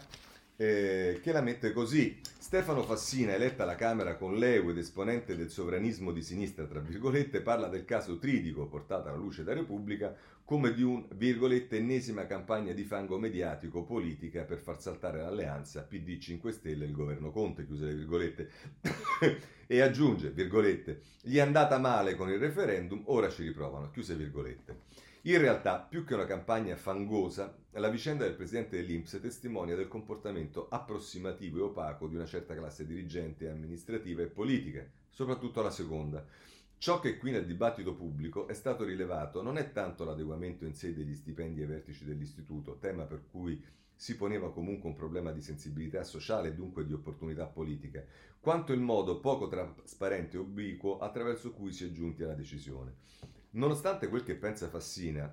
eh, 0.57 1.20
che 1.22 1.32
la 1.32 1.40
mette 1.40 1.72
così. 1.72 2.20
Stefano 2.38 2.82
Fassina, 2.82 3.34
eletta 3.34 3.62
alla 3.62 3.74
Camera 3.74 4.16
con 4.16 4.36
l'EU 4.36 4.70
ed 4.70 4.78
esponente 4.78 5.36
del 5.36 5.50
sovranismo 5.50 6.12
di 6.12 6.22
sinistra, 6.22 6.66
tra 6.66 6.80
virgolette, 6.80 7.40
parla 7.40 7.68
del 7.68 7.84
caso 7.84 8.18
Tridico 8.18 8.66
portato 8.66 9.09
alla 9.09 9.16
luce 9.16 9.44
da 9.44 9.55
Repubblica 9.55 10.14
come 10.44 10.74
di 10.74 10.82
un, 10.82 11.07
virgolette, 11.14 11.78
ennesima 11.78 12.26
campagna 12.26 12.72
di 12.72 12.84
fango 12.84 13.18
mediatico 13.18 13.84
politica 13.84 14.42
per 14.42 14.59
far 14.59 14.80
saltare 14.80 15.20
l'alleanza 15.20 15.82
PD 15.82 16.18
5 16.18 16.53
Stelle 16.53 16.84
e 16.84 16.88
il 16.88 16.92
governo 16.92 17.30
Conte, 17.30 17.64
chiuse 17.64 17.86
le 17.86 17.94
virgolette, 17.94 18.50
e 19.66 19.80
aggiunge, 19.80 20.30
virgolette, 20.30 21.00
gli 21.22 21.36
è 21.36 21.40
andata 21.40 21.78
male 21.78 22.16
con 22.16 22.28
il 22.28 22.38
referendum, 22.38 23.03
ora 23.07 23.30
ci 23.30 23.42
riprovano, 23.44 23.90
chiuse 23.90 24.14
virgolette. 24.14 24.80
In 25.27 25.39
realtà, 25.39 25.79
più 25.79 26.05
che 26.05 26.14
una 26.14 26.25
campagna 26.25 26.75
fangosa, 26.75 27.57
la 27.75 27.89
vicenda 27.89 28.25
del 28.25 28.35
presidente 28.35 28.75
dell'Inps 28.75 29.20
testimonia 29.20 29.77
del 29.77 29.87
comportamento 29.87 30.66
approssimativo 30.68 31.59
e 31.59 31.62
opaco 31.62 32.09
di 32.09 32.16
una 32.16 32.27
certa 32.27 32.57
classe 32.57 32.85
dirigente, 32.85 33.49
amministrativa 33.49 34.23
e 34.23 34.27
politica, 34.27 34.85
soprattutto 35.09 35.62
la 35.62 35.70
seconda. 35.70 36.27
Ciò 36.77 36.99
che 36.99 37.18
qui 37.18 37.31
nel 37.31 37.47
dibattito 37.47 37.95
pubblico 37.95 38.49
è 38.49 38.53
stato 38.53 38.83
rilevato 38.83 39.43
non 39.43 39.59
è 39.59 39.70
tanto 39.70 40.03
l'adeguamento 40.03 40.64
in 40.64 40.75
sé 40.75 40.93
degli 40.93 41.14
stipendi 41.14 41.61
ai 41.61 41.68
vertici 41.68 42.05
dell'istituto, 42.05 42.79
tema 42.81 43.05
per 43.05 43.23
cui 43.31 43.62
si 43.95 44.16
poneva 44.16 44.51
comunque 44.51 44.89
un 44.89 44.97
problema 44.97 45.31
di 45.31 45.41
sensibilità 45.41 46.03
sociale 46.03 46.49
e 46.49 46.55
dunque 46.55 46.85
di 46.85 46.95
opportunità 46.95 47.47
politica, 47.47 48.05
quanto 48.41 48.73
il 48.73 48.81
modo 48.81 49.20
poco 49.20 49.47
trasparente 49.47 50.37
e 50.37 50.41
ubiquo 50.41 50.99
attraverso 50.99 51.53
cui 51.53 51.70
si 51.70 51.85
è 51.85 51.93
giunti 51.93 52.25
alla 52.25 52.35
decisione. 52.35 52.97
Nonostante 53.55 54.09
quel 54.09 54.22
che 54.22 54.36
pensa 54.36 54.70
Fassina, 54.70 55.30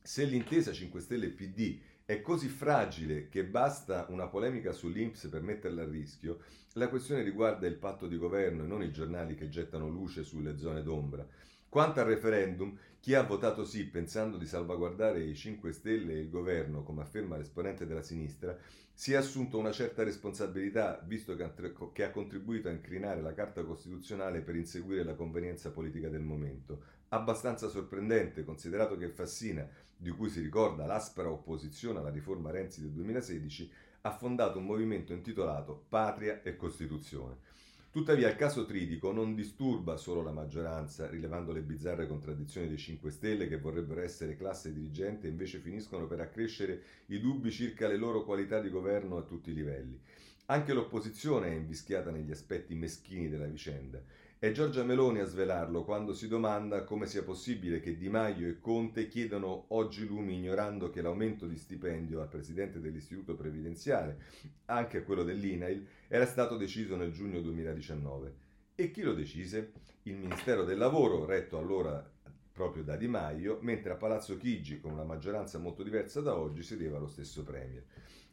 se 0.00 0.24
l'intesa 0.24 0.72
5 0.72 1.00
Stelle 1.00 1.30
PD 1.30 1.80
è 2.04 2.20
così 2.20 2.46
fragile 2.46 3.28
che 3.28 3.44
basta 3.44 4.06
una 4.10 4.28
polemica 4.28 4.70
sull'Inps 4.70 5.26
per 5.26 5.42
metterla 5.42 5.82
a 5.82 5.88
rischio, 5.88 6.42
la 6.74 6.88
questione 6.88 7.22
riguarda 7.22 7.66
il 7.66 7.74
patto 7.74 8.06
di 8.06 8.16
governo 8.16 8.62
e 8.62 8.68
non 8.68 8.84
i 8.84 8.92
giornali 8.92 9.34
che 9.34 9.48
gettano 9.48 9.88
luce 9.88 10.22
sulle 10.22 10.58
zone 10.58 10.84
d'ombra. 10.84 11.26
Quanto 11.68 11.98
al 11.98 12.06
referendum, 12.06 12.76
chi 13.00 13.14
ha 13.14 13.22
votato 13.22 13.64
sì 13.64 13.84
pensando 13.84 14.36
di 14.36 14.46
salvaguardare 14.46 15.20
i 15.20 15.34
5 15.34 15.72
Stelle 15.72 16.12
e 16.12 16.20
il 16.20 16.30
governo, 16.30 16.84
come 16.84 17.02
afferma 17.02 17.36
l'esponente 17.36 17.84
della 17.84 18.02
sinistra, 18.02 18.56
si 18.92 19.12
è 19.12 19.16
assunto 19.16 19.58
una 19.58 19.72
certa 19.72 20.04
responsabilità, 20.04 21.02
visto 21.04 21.34
che 21.34 22.04
ha 22.04 22.10
contribuito 22.10 22.68
a 22.68 22.72
incrinare 22.72 23.20
la 23.22 23.34
Carta 23.34 23.64
Costituzionale 23.64 24.40
per 24.40 24.54
inseguire 24.54 25.02
la 25.02 25.14
convenienza 25.14 25.72
politica 25.72 26.08
del 26.08 26.22
momento, 26.22 26.98
abbastanza 27.10 27.68
sorprendente 27.68 28.44
considerato 28.44 28.96
che 28.96 29.08
Fassina, 29.08 29.66
di 29.96 30.10
cui 30.10 30.28
si 30.28 30.40
ricorda 30.40 30.86
l'aspera 30.86 31.30
opposizione 31.30 31.98
alla 31.98 32.10
riforma 32.10 32.50
Renzi 32.50 32.80
del 32.80 32.90
2016, 32.90 33.70
ha 34.02 34.12
fondato 34.12 34.58
un 34.58 34.64
movimento 34.64 35.12
intitolato 35.12 35.84
Patria 35.88 36.42
e 36.42 36.56
Costituzione. 36.56 37.48
Tuttavia 37.90 38.28
il 38.28 38.36
caso 38.36 38.64
Tridico 38.66 39.10
non 39.10 39.34
disturba 39.34 39.96
solo 39.96 40.22
la 40.22 40.30
maggioranza, 40.30 41.08
rilevando 41.08 41.52
le 41.52 41.62
bizzarre 41.62 42.06
contraddizioni 42.06 42.68
dei 42.68 42.78
5 42.78 43.10
Stelle 43.10 43.48
che 43.48 43.58
vorrebbero 43.58 44.00
essere 44.00 44.36
classe 44.36 44.72
dirigente 44.72 45.26
e 45.26 45.30
invece 45.30 45.58
finiscono 45.58 46.06
per 46.06 46.20
accrescere 46.20 46.82
i 47.06 47.18
dubbi 47.18 47.50
circa 47.50 47.88
le 47.88 47.96
loro 47.96 48.22
qualità 48.22 48.60
di 48.60 48.70
governo 48.70 49.16
a 49.16 49.22
tutti 49.22 49.50
i 49.50 49.54
livelli. 49.54 50.00
Anche 50.46 50.72
l'opposizione 50.72 51.48
è 51.48 51.54
invischiata 51.54 52.12
negli 52.12 52.30
aspetti 52.30 52.76
meschini 52.76 53.28
della 53.28 53.46
vicenda 53.46 54.00
è 54.42 54.52
Giorgia 54.52 54.84
Meloni 54.84 55.20
a 55.20 55.26
svelarlo 55.26 55.84
quando 55.84 56.14
si 56.14 56.26
domanda 56.26 56.84
come 56.84 57.04
sia 57.04 57.22
possibile 57.22 57.78
che 57.78 57.98
Di 57.98 58.08
Maio 58.08 58.48
e 58.48 58.58
Conte 58.58 59.06
chiedano 59.06 59.66
oggi 59.68 60.06
lumi 60.06 60.36
ignorando 60.36 60.88
che 60.88 61.02
l'aumento 61.02 61.46
di 61.46 61.58
stipendio 61.58 62.22
al 62.22 62.28
presidente 62.28 62.80
dell'Istituto 62.80 63.34
Previdenziale, 63.34 64.18
anche 64.64 64.96
a 64.96 65.02
quello 65.02 65.24
dell'INAIL, 65.24 65.86
era 66.08 66.24
stato 66.24 66.56
deciso 66.56 66.96
nel 66.96 67.12
giugno 67.12 67.42
2019. 67.42 68.34
E 68.76 68.90
chi 68.90 69.02
lo 69.02 69.12
decise? 69.12 69.72
Il 70.04 70.16
Ministero 70.16 70.64
del 70.64 70.78
Lavoro, 70.78 71.26
retto 71.26 71.58
allora 71.58 72.02
proprio 72.50 72.82
da 72.82 72.96
Di 72.96 73.08
Maio, 73.08 73.58
mentre 73.60 73.92
a 73.92 73.96
Palazzo 73.96 74.38
Chigi, 74.38 74.80
con 74.80 74.92
una 74.92 75.04
maggioranza 75.04 75.58
molto 75.58 75.82
diversa 75.82 76.22
da 76.22 76.34
oggi, 76.34 76.62
sedeva 76.62 76.98
lo 76.98 77.08
stesso 77.08 77.42
Premier. 77.42 77.84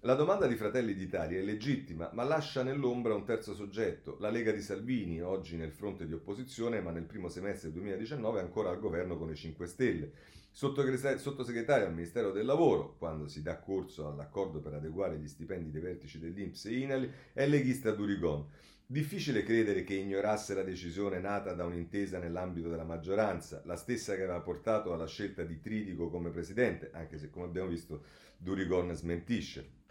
La 0.02 0.14
domanda 0.14 0.45
di 0.45 0.56
Fratelli 0.56 0.93
d'Italia 0.93 1.39
è 1.39 1.41
legittima, 1.41 2.12
ma 2.14 2.24
lascia 2.24 2.62
nell'ombra 2.62 3.16
un 3.16 3.26
terzo 3.26 3.56
soggetto, 3.56 4.18
la 4.20 4.30
Lega 4.30 4.52
di 4.52 4.62
Salvini, 4.62 5.24
oggi 5.24 5.58
nel 5.58 5.72
fronte 5.72 6.06
di 6.06 6.14
opposizione, 6.14 6.82
ma 6.82 6.91
nel 6.91 7.04
primo 7.04 7.30
semestre 7.30 7.72
2019 7.72 8.39
ancora 8.39 8.70
al 8.70 8.80
governo 8.80 9.18
con 9.18 9.32
i 9.32 9.36
5 9.36 9.66
Stelle. 9.66 10.12
Sottosegretario 10.52 11.88
al 11.88 11.95
Ministero 11.95 12.32
del 12.32 12.45
Lavoro, 12.45 12.95
quando 13.00 13.28
si 13.28 13.41
dà 13.41 13.58
corso 13.58 14.08
all'accordo 14.08 14.60
per 14.60 14.76
adeguare 14.76 15.18
gli 15.18 15.28
stipendi 15.28 15.72
dei 15.72 15.82
vertici 15.82 16.20
dell'Inps 16.20 16.66
e 16.66 16.78
INALI, 16.78 17.12
è 17.34 17.48
leghista 17.48 17.91
Durigon. 17.91 18.45
Difficile 18.86 19.43
credere 19.43 19.84
che 19.84 19.95
ignorasse 19.95 20.54
la 20.54 20.64
decisione 20.64 21.20
nata 21.20 21.54
da 21.54 21.66
un'intesa 21.66 22.20
nell'ambito 22.20 22.70
della 22.70 22.86
maggioranza, 22.86 23.62
la 23.66 23.76
stessa 23.76 24.16
che 24.16 24.24
aveva 24.24 24.41
portato 24.41 24.93
alla 24.93 25.08
scelta 25.08 25.43
di 25.43 25.60
Tridico 25.60 26.10
come 26.10 26.30
presidente, 26.30 26.91
anche 26.93 27.18
se 27.18 27.32
come 27.32 27.45
abbiamo 27.45 27.68
visto 27.68 28.04
Durigon 28.38 28.93
smentisce. 28.93 29.86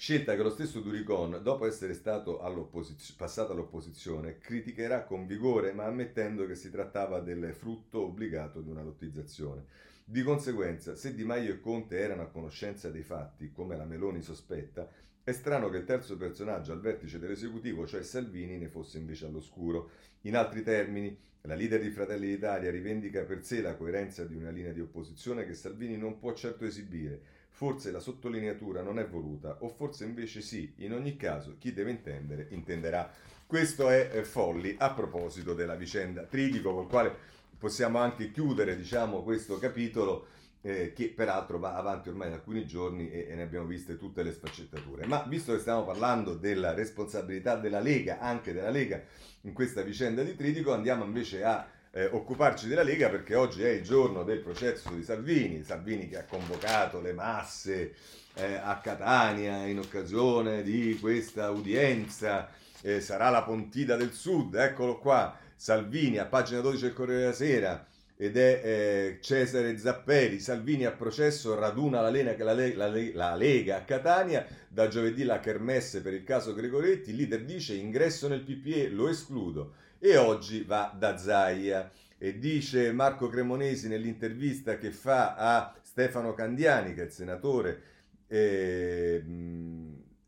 Scelta 0.00 0.34
che 0.34 0.42
lo 0.42 0.48
stesso 0.48 0.80
Duricon, 0.80 1.40
dopo 1.42 1.66
essere 1.66 1.92
stato 1.92 2.40
all'opposizio- 2.40 3.12
passato 3.18 3.52
all'opposizione, 3.52 4.38
criticherà 4.38 5.04
con 5.04 5.26
vigore, 5.26 5.74
ma 5.74 5.84
ammettendo 5.84 6.46
che 6.46 6.54
si 6.54 6.70
trattava 6.70 7.20
del 7.20 7.52
frutto 7.52 8.04
obbligato 8.04 8.62
di 8.62 8.70
una 8.70 8.82
lottizzazione. 8.82 9.66
Di 10.02 10.22
conseguenza, 10.22 10.94
se 10.94 11.14
Di 11.14 11.22
Maio 11.22 11.52
e 11.52 11.60
Conte 11.60 11.98
erano 11.98 12.22
a 12.22 12.28
conoscenza 12.28 12.88
dei 12.88 13.02
fatti, 13.02 13.52
come 13.52 13.76
la 13.76 13.84
Meloni 13.84 14.22
sospetta, 14.22 14.90
è 15.22 15.32
strano 15.32 15.68
che 15.68 15.76
il 15.76 15.84
terzo 15.84 16.16
personaggio 16.16 16.72
al 16.72 16.80
vertice 16.80 17.18
dell'esecutivo, 17.18 17.86
cioè 17.86 18.02
Salvini, 18.02 18.56
ne 18.56 18.68
fosse 18.68 18.96
invece 18.96 19.26
all'oscuro. 19.26 19.90
In 20.22 20.34
altri 20.34 20.62
termini, 20.62 21.14
la 21.42 21.54
leader 21.54 21.78
di 21.78 21.90
Fratelli 21.90 22.26
d'Italia 22.26 22.70
rivendica 22.70 23.24
per 23.24 23.44
sé 23.44 23.60
la 23.60 23.76
coerenza 23.76 24.24
di 24.24 24.34
una 24.34 24.48
linea 24.48 24.72
di 24.72 24.80
opposizione 24.80 25.44
che 25.44 25.52
Salvini 25.52 25.98
non 25.98 26.18
può 26.18 26.32
certo 26.32 26.64
esibire 26.64 27.39
Forse 27.50 27.90
la 27.90 28.00
sottolineatura 28.00 28.80
non 28.80 28.98
è 28.98 29.06
voluta, 29.06 29.58
o 29.60 29.68
forse 29.68 30.04
invece 30.04 30.40
sì. 30.40 30.72
In 30.76 30.94
ogni 30.94 31.16
caso, 31.16 31.56
chi 31.58 31.72
deve 31.72 31.90
intendere, 31.90 32.46
intenderà. 32.50 33.12
Questo 33.46 33.88
è 33.90 34.10
eh, 34.12 34.24
Folli 34.24 34.76
a 34.78 34.92
proposito 34.92 35.54
della 35.54 35.74
vicenda 35.74 36.22
Tridico, 36.22 36.72
col 36.72 36.86
quale 36.86 37.14
possiamo 37.58 37.98
anche 37.98 38.30
chiudere 38.30 38.76
diciamo, 38.76 39.22
questo 39.22 39.58
capitolo. 39.58 40.26
Eh, 40.62 40.92
che 40.92 41.08
peraltro 41.08 41.58
va 41.58 41.74
avanti 41.74 42.10
ormai 42.10 42.28
da 42.28 42.34
alcuni 42.34 42.66
giorni 42.66 43.10
e, 43.10 43.28
e, 43.30 43.34
ne 43.34 43.40
abbiamo 43.40 43.64
viste 43.64 43.96
tutte 43.96 44.22
le 44.22 44.30
sfaccettature. 44.30 45.06
Ma 45.06 45.24
visto 45.26 45.54
che 45.54 45.58
stiamo 45.58 45.84
parlando 45.84 46.34
della 46.34 46.74
responsabilità 46.74 47.56
della 47.56 47.80
Lega, 47.80 48.18
anche 48.18 48.52
della 48.52 48.68
Lega, 48.68 49.02
in 49.42 49.54
questa 49.54 49.80
vicenda 49.80 50.22
di 50.22 50.36
Tridico, 50.36 50.74
andiamo 50.74 51.04
invece 51.04 51.44
a 51.44 51.66
eh, 51.92 52.06
occuparci 52.06 52.68
della 52.68 52.82
Lega 52.82 53.08
perché 53.08 53.34
oggi 53.34 53.62
è 53.62 53.70
il 53.70 53.82
giorno 53.82 54.22
del 54.22 54.38
processo 54.38 54.90
di 54.90 55.02
Salvini, 55.02 55.64
Salvini 55.64 56.08
che 56.08 56.18
ha 56.18 56.24
convocato 56.24 57.00
le 57.00 57.12
masse 57.12 57.94
eh, 58.34 58.54
a 58.54 58.78
Catania 58.78 59.66
in 59.66 59.78
occasione 59.78 60.62
di 60.62 60.96
questa 61.00 61.50
udienza, 61.50 62.48
eh, 62.82 63.00
sarà 63.00 63.30
la 63.30 63.42
Pontida 63.42 63.96
del 63.96 64.12
Sud, 64.12 64.54
eccolo 64.54 64.98
qua, 64.98 65.36
Salvini 65.56 66.18
a 66.18 66.26
pagina 66.26 66.60
12 66.60 66.82
del 66.82 66.92
Corriere 66.92 67.20
della 67.20 67.32
Sera 67.32 67.86
ed 68.16 68.36
è 68.36 68.60
eh, 68.62 69.18
Cesare 69.20 69.76
Zapperi, 69.78 70.38
Salvini 70.38 70.84
a 70.84 70.92
processo, 70.92 71.58
raduna 71.58 72.00
la, 72.02 72.10
Lena, 72.10 72.34
la, 72.38 72.54
la, 72.54 72.88
la, 73.14 73.34
Lega 73.34 73.78
a 73.78 73.82
Catania, 73.82 74.46
da 74.68 74.88
giovedì 74.88 75.24
la 75.24 75.40
Kermesse 75.40 76.02
per 76.02 76.12
il 76.12 76.22
caso 76.22 76.54
Gregoretti, 76.54 77.10
il 77.10 77.16
leader 77.16 77.44
dice 77.44 77.74
ingresso 77.74 78.28
nel 78.28 78.42
PPE, 78.42 78.90
lo 78.90 79.08
escludo 79.08 79.72
e 80.00 80.16
oggi 80.16 80.62
va 80.62 80.92
da 80.96 81.16
Zaia. 81.16 81.90
E 82.18 82.38
dice 82.38 82.92
Marco 82.92 83.28
Cremonesi 83.28 83.88
nell'intervista 83.88 84.76
che 84.76 84.90
fa 84.90 85.36
a 85.36 85.74
Stefano 85.82 86.34
Candiani, 86.34 86.94
che 86.94 87.02
è 87.02 87.04
il 87.04 87.12
senatore 87.12 87.82
eh, 88.26 89.24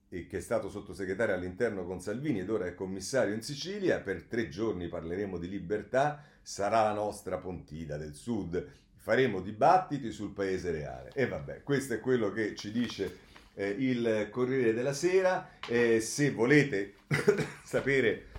e 0.09 0.27
che 0.27 0.39
è 0.39 0.41
stato 0.41 0.69
sottosegretario 0.69 1.35
all'interno 1.35 1.85
con 1.85 2.01
Salvini 2.01 2.41
ed 2.41 2.51
ora 2.51 2.67
è 2.67 2.75
commissario 2.75 3.35
in 3.35 3.43
Sicilia, 3.43 4.01
per 4.01 4.25
tre 4.25 4.49
giorni 4.49 4.89
parleremo 4.89 5.39
di 5.39 5.49
libertà, 5.49 6.23
sarà 6.41 6.83
la 6.83 6.93
nostra 6.93 7.39
Pontida 7.39 7.97
del 7.97 8.15
Sud, 8.15 8.67
faremo 8.97 9.41
dibattiti 9.41 10.11
sul 10.13 10.33
paese 10.33 10.71
reale. 10.71 11.11
E 11.15 11.27
vabbè, 11.27 11.63
questo 11.63 11.95
è 11.95 12.01
quello 12.01 12.33
che 12.33 12.55
ci 12.55 12.73
dice 12.73 13.19
eh, 13.55 13.69
il 13.69 14.29
Corriere 14.31 14.73
della 14.73 14.95
Sera. 14.95 15.51
Eh, 15.69 16.01
se 16.01 16.31
volete 16.31 16.95
sapere 17.65 18.31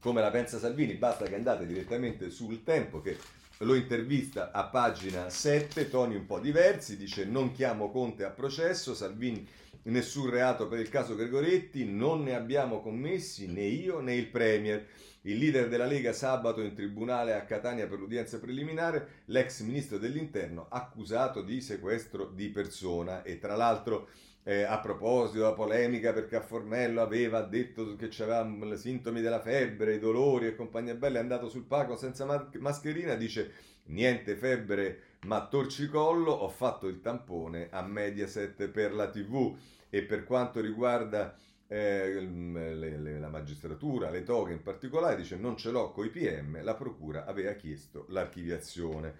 come 0.00 0.20
la 0.20 0.30
pensa 0.30 0.58
Salvini, 0.58 0.94
basta 0.94 1.26
che 1.26 1.34
andate 1.34 1.66
direttamente 1.66 2.30
sul 2.30 2.62
tempo 2.62 3.00
che 3.00 3.16
lo 3.58 3.74
intervista 3.74 4.52
a 4.52 4.64
pagina 4.64 5.28
7, 5.28 5.88
toni 5.88 6.14
un 6.14 6.26
po' 6.26 6.38
diversi, 6.38 6.96
dice 6.96 7.24
non 7.24 7.52
chiamo 7.52 7.90
Conte 7.90 8.24
a 8.24 8.30
processo, 8.30 8.94
Salvini 8.94 9.46
nessun 9.84 10.30
reato 10.30 10.68
per 10.68 10.78
il 10.78 10.88
caso 10.88 11.14
Gregoretti, 11.14 11.84
non 11.84 12.22
ne 12.22 12.34
abbiamo 12.34 12.80
commessi 12.80 13.46
né 13.46 13.62
io 13.62 14.00
né 14.00 14.14
il 14.14 14.26
Premier. 14.26 14.86
Il 15.22 15.38
leader 15.38 15.68
della 15.68 15.86
Lega 15.86 16.12
sabato 16.12 16.60
in 16.60 16.74
tribunale 16.74 17.34
a 17.34 17.44
Catania 17.44 17.88
per 17.88 17.98
l'udienza 17.98 18.38
preliminare, 18.38 19.22
l'ex 19.26 19.60
ministro 19.62 19.98
dell'interno 19.98 20.68
accusato 20.70 21.42
di 21.42 21.60
sequestro 21.60 22.26
di 22.26 22.48
persona 22.48 23.22
e 23.22 23.38
tra 23.38 23.56
l'altro 23.56 24.08
eh, 24.48 24.62
a 24.62 24.78
proposito 24.78 25.40
della 25.40 25.52
polemica 25.52 26.14
perché 26.14 26.36
a 26.36 26.40
Formello 26.40 27.02
aveva 27.02 27.42
detto 27.42 27.96
che 27.96 28.06
i 28.06 28.76
sintomi 28.78 29.20
della 29.20 29.42
febbre, 29.42 29.96
i 29.96 29.98
dolori 29.98 30.46
e 30.46 30.56
compagnia 30.56 30.94
bella, 30.94 31.18
è 31.18 31.20
andato 31.20 31.50
sul 31.50 31.64
palco 31.64 31.96
senza 31.96 32.24
ma- 32.24 32.48
mascherina, 32.58 33.14
dice 33.14 33.52
niente 33.88 34.36
febbre 34.36 35.00
ma 35.26 35.46
torcicollo, 35.46 36.30
ho 36.32 36.48
fatto 36.48 36.86
il 36.86 37.02
tampone 37.02 37.68
a 37.70 37.82
Mediaset 37.82 38.68
per 38.68 38.94
la 38.94 39.10
TV 39.10 39.54
e 39.90 40.02
per 40.02 40.24
quanto 40.24 40.62
riguarda 40.62 41.36
eh, 41.66 42.18
le, 42.18 42.96
le, 42.96 43.18
la 43.18 43.28
magistratura, 43.28 44.08
le 44.08 44.22
toghe 44.22 44.54
in 44.54 44.62
particolare, 44.62 45.16
dice 45.16 45.36
non 45.36 45.58
ce 45.58 45.70
l'ho 45.70 45.92
coi 45.92 46.08
PM, 46.08 46.64
la 46.64 46.74
procura 46.74 47.26
aveva 47.26 47.52
chiesto 47.52 48.06
l'archiviazione. 48.08 49.14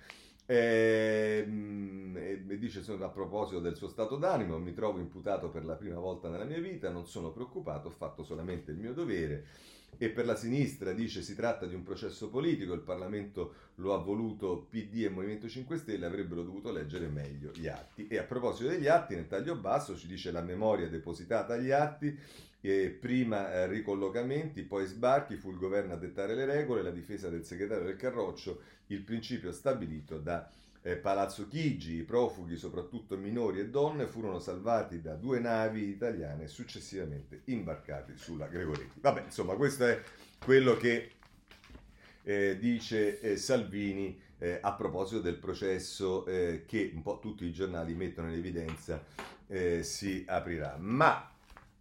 E, 0.51 1.44
ehm, 1.46 2.16
e 2.49 2.59
dice 2.59 2.80
a 2.80 3.09
proposito 3.11 3.61
del 3.61 3.76
suo 3.76 3.88
stato 3.88 4.16
d'animo, 4.16 4.59
mi 4.59 4.72
trovo 4.72 4.99
imputato 4.99 5.51
per 5.51 5.66
la 5.66 5.74
prima 5.74 5.99
volta 5.99 6.30
nella 6.30 6.44
mia 6.44 6.59
vita, 6.59 6.88
non 6.88 7.07
sono 7.07 7.30
preoccupato, 7.32 7.88
ho 7.88 7.90
fatto 7.90 8.24
solamente 8.24 8.70
il 8.70 8.78
mio 8.78 8.94
dovere 8.94 9.44
e 9.99 10.11
per 10.11 10.24
la 10.24 10.36
sinistra 10.36 10.92
dice 10.92 11.22
si 11.22 11.34
tratta 11.34 11.66
di 11.66 11.74
un 11.74 11.82
processo 11.82 12.28
politico, 12.30 12.72
il 12.72 12.80
Parlamento 12.80 13.55
lo 13.76 13.94
ha 13.94 13.99
voluto 13.99 14.66
PD 14.70 15.05
e 15.05 15.09
Movimento 15.11 15.49
5 15.49 15.76
Stelle, 15.76 16.07
avrebbero 16.07 16.42
dovuto 16.42 16.70
leggere 16.70 17.09
meglio 17.09 17.51
gli 17.55 17.66
atti. 17.66 18.07
E 18.07 18.16
a 18.16 18.22
proposito 18.22 18.70
degli 18.70 18.86
atti, 18.86 19.14
nel 19.14 19.26
taglio 19.26 19.57
basso 19.57 19.96
ci 19.96 20.07
dice 20.07 20.30
la 20.30 20.40
memoria 20.40 20.88
depositata 20.88 21.55
agli 21.55 21.72
atti, 21.72 22.16
eh, 22.61 22.90
prima 22.90 23.52
eh, 23.52 23.66
ricollocamenti, 23.66 24.62
poi 24.62 24.86
sbarchi, 24.86 25.36
fu 25.36 25.50
il 25.50 25.59
governo 25.59 25.94
a 25.94 25.96
dettare 25.96 26.34
le 26.34 26.44
regole, 26.44 26.82
la 26.82 26.90
difesa 26.90 27.28
del 27.28 27.44
segretario 27.44 27.84
del 27.84 27.96
Carroccio, 27.96 28.61
il 28.88 29.02
principio 29.02 29.52
stabilito 29.52 30.18
da 30.18 30.50
eh, 30.82 30.96
Palazzo 30.96 31.46
Chigi, 31.46 31.96
i 31.96 32.02
profughi, 32.02 32.56
soprattutto 32.56 33.16
minori 33.16 33.61
e 33.61 33.68
donne, 33.68 34.06
furono 34.06 34.38
salvati 34.38 35.00
da 35.00 35.14
due 35.14 35.38
navi 35.38 35.88
italiane 35.88 36.44
e 36.44 36.48
successivamente 36.48 37.42
imbarcati 37.44 38.12
sulla 38.16 38.46
Gregoretti. 38.46 39.00
Vabbè, 39.00 39.24
insomma, 39.24 39.54
questo 39.54 39.86
è 39.86 40.00
quello 40.44 40.76
che 40.76 41.11
eh, 42.22 42.59
dice 42.59 43.20
eh, 43.20 43.36
Salvini 43.36 44.20
eh, 44.38 44.59
a 44.61 44.72
proposito 44.74 45.20
del 45.20 45.36
processo 45.36 46.26
eh, 46.26 46.64
che 46.66 46.90
un 46.94 47.02
po' 47.02 47.18
tutti 47.20 47.44
i 47.44 47.52
giornali 47.52 47.94
mettono 47.94 48.28
in 48.28 48.38
evidenza 48.38 49.04
eh, 49.46 49.82
si 49.82 50.24
aprirà. 50.26 50.76
Ma 50.78 51.32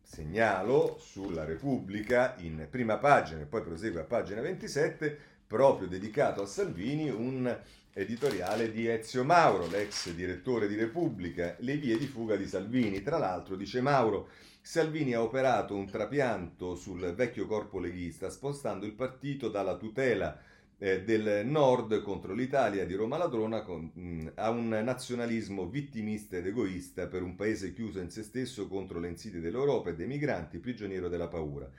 segnalo 0.07 0.97
sulla 0.99 1.43
Repubblica 1.43 2.35
in 2.37 2.65
prima 2.69 2.97
pagina 2.97 3.41
e 3.41 3.45
poi 3.45 3.61
prosegue 3.61 3.99
a 3.99 4.05
pagina 4.05 4.39
27 4.39 5.17
proprio 5.45 5.87
dedicato 5.87 6.41
a 6.41 6.45
Salvini 6.45 7.09
un 7.09 7.55
editoriale 7.91 8.71
di 8.71 8.87
Ezio 8.87 9.25
Mauro, 9.25 9.67
l'ex 9.67 10.11
direttore 10.11 10.67
di 10.67 10.75
Repubblica, 10.75 11.55
le 11.59 11.75
vie 11.77 11.97
di 11.97 12.05
fuga 12.05 12.35
di 12.35 12.47
Salvini. 12.47 13.01
Tra 13.01 13.17
l'altro, 13.17 13.55
dice 13.55 13.81
Mauro, 13.81 14.29
Salvini 14.61 15.13
ha 15.13 15.21
operato 15.21 15.75
un 15.75 15.89
trapianto 15.89 16.75
sul 16.75 17.13
vecchio 17.13 17.45
corpo 17.45 17.79
leghista, 17.79 18.29
spostando 18.29 18.85
il 18.85 18.93
partito 18.93 19.49
dalla 19.49 19.75
tutela 19.75 20.39
eh, 20.79 21.03
del 21.03 21.45
nord 21.45 22.01
contro 22.01 22.33
l'Italia 22.33 22.85
di 22.85 22.93
Roma 22.93 23.17
Ladrona 23.17 23.61
con, 23.61 23.91
mh, 23.93 24.31
a 24.35 24.49
un 24.49 24.69
nazionalismo 24.69 25.67
vittimista 25.67 26.37
ed 26.37 26.47
egoista 26.47 27.07
per 27.07 27.23
un 27.23 27.35
paese 27.35 27.73
chiuso 27.73 27.99
in 27.99 28.11
se 28.11 28.23
stesso 28.23 28.67
contro 28.67 28.99
le 28.99 29.07
insidie 29.07 29.39
dell'Europa 29.39 29.89
e 29.89 29.95
dei 29.95 30.07
migranti, 30.07 30.59
prigioniero 30.59 31.09
della 31.09 31.27
paura. 31.27 31.69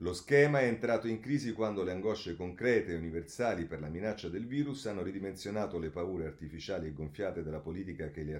Lo 0.00 0.12
schema 0.12 0.60
è 0.60 0.66
entrato 0.66 1.08
in 1.08 1.20
crisi 1.20 1.52
quando 1.54 1.82
le 1.82 1.90
angosce 1.90 2.36
concrete 2.36 2.92
e 2.92 2.96
universali 2.96 3.64
per 3.64 3.80
la 3.80 3.88
minaccia 3.88 4.28
del 4.28 4.46
virus 4.46 4.84
hanno 4.86 5.02
ridimensionato 5.02 5.78
le 5.78 5.88
paure 5.88 6.26
artificiali 6.26 6.88
e 6.88 6.92
gonfiate 6.92 7.42
della 7.42 7.60
politica 7.60 8.10
che 8.10 8.22
le 8.22 8.34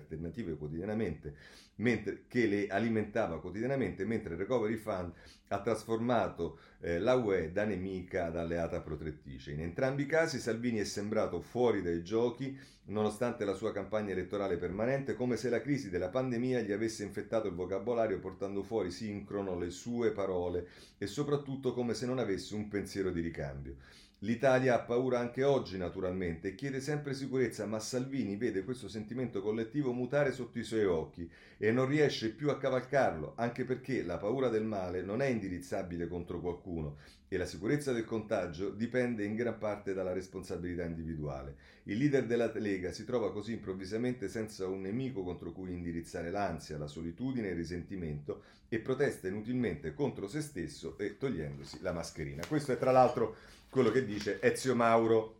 mentre, 1.77 2.25
che 2.29 2.47
le 2.47 2.67
alimentava 2.67 3.41
quotidianamente, 3.41 4.05
mentre 4.05 4.35
il 4.35 4.41
Recovery 4.41 4.77
Fund 4.77 5.12
ha 5.49 5.61
trasformato 5.62 6.59
eh, 6.87 7.01
la 7.01 7.14
UE 7.14 7.51
da 7.51 7.64
nemica 7.64 8.26
ad 8.26 8.37
alleata 8.37 8.80
protettrice. 8.80 9.51
In 9.51 9.61
entrambi 9.61 10.03
i 10.03 10.07
casi 10.07 10.39
Salvini 10.39 10.78
è 10.78 10.84
sembrato 10.84 11.41
fuori 11.41 11.82
dai 11.82 12.05
giochi 12.05 12.57
nonostante 12.84 13.45
la 13.45 13.55
sua 13.55 13.72
campagna 13.72 14.12
elettorale 14.12 14.57
permanente, 14.57 15.14
come 15.14 15.37
se 15.37 15.49
la 15.49 15.61
crisi 15.61 15.91
della 15.91 16.11
pandemia 16.11 16.61
gli 16.61 16.70
avesse 16.70 17.03
infettato 17.03 17.49
il 17.49 17.55
vocabolario 17.55 18.20
portando 18.20 18.62
fuori 18.62 18.93
sincrono 18.93 19.59
le 19.59 19.70
sue 19.70 20.12
parole 20.12 20.68
e 20.97 21.09
soprattutto 21.09 21.72
come 21.72 21.93
se 21.93 22.07
non 22.07 22.20
avesse 22.20 22.55
un 22.55 22.68
pensiero 22.68 23.11
di 23.11 23.20
ricambio. 23.20 23.74
L'Italia 24.21 24.75
ha 24.75 24.81
paura 24.81 25.19
anche 25.19 25.45
oggi, 25.45 25.77
naturalmente, 25.77 26.49
e 26.49 26.55
chiede 26.55 26.81
sempre 26.81 27.12
sicurezza, 27.12 27.67
ma 27.67 27.79
Salvini 27.79 28.37
vede 28.37 28.64
questo 28.64 28.89
sentimento 28.89 29.43
collettivo 29.43 29.93
mutare 29.93 30.33
sotto 30.33 30.59
i 30.59 30.64
suoi 30.64 30.87
occhi 30.87 31.31
e 31.59 31.71
non 31.71 31.87
riesce 31.87 32.33
più 32.33 32.49
a 32.49 32.57
cavalcarlo, 32.57 33.35
anche 33.37 33.67
perché 33.67 34.03
la 34.03 34.17
paura 34.17 34.49
del 34.49 34.64
male 34.64 35.03
non 35.03 35.21
è 35.21 35.27
indirizzabile 35.27 36.09
contro 36.09 36.41
qualcuno 36.41 36.97
e 37.29 37.37
la 37.37 37.45
sicurezza 37.45 37.93
del 37.93 38.07
contagio 38.07 38.71
dipende 38.71 39.23
in 39.23 39.35
gran 39.35 39.59
parte 39.59 39.93
dalla 39.93 40.14
responsabilità 40.14 40.85
individuale. 40.85 41.57
Il 41.83 41.99
leader 41.99 42.25
della 42.25 42.51
Lega 42.55 42.93
si 42.93 43.05
trova 43.05 43.33
così 43.33 43.53
improvvisamente 43.53 44.29
senza 44.29 44.67
un 44.67 44.81
nemico 44.81 45.25
contro 45.25 45.53
cui 45.53 45.73
indirizzare 45.73 46.31
l'ansia, 46.31 46.79
la 46.79 46.87
solitudine 46.87 47.49
e 47.49 47.51
il 47.51 47.57
risentimento 47.57 48.45
e 48.69 48.79
protesta 48.79 49.29
inutilmente 49.29 49.93
contro 49.93 50.27
se 50.27 50.41
stesso 50.41 50.97
e 50.99 51.19
togliendosi 51.19 51.83
la 51.83 51.93
mascherina. 51.93 52.47
Questo 52.47 52.73
è 52.73 52.79
tra 52.79 52.93
l'altro 52.93 53.37
quello 53.77 53.91
che 53.91 54.07
dice 54.07 54.41
Ezio 54.41 54.74
Mauro 54.74 55.35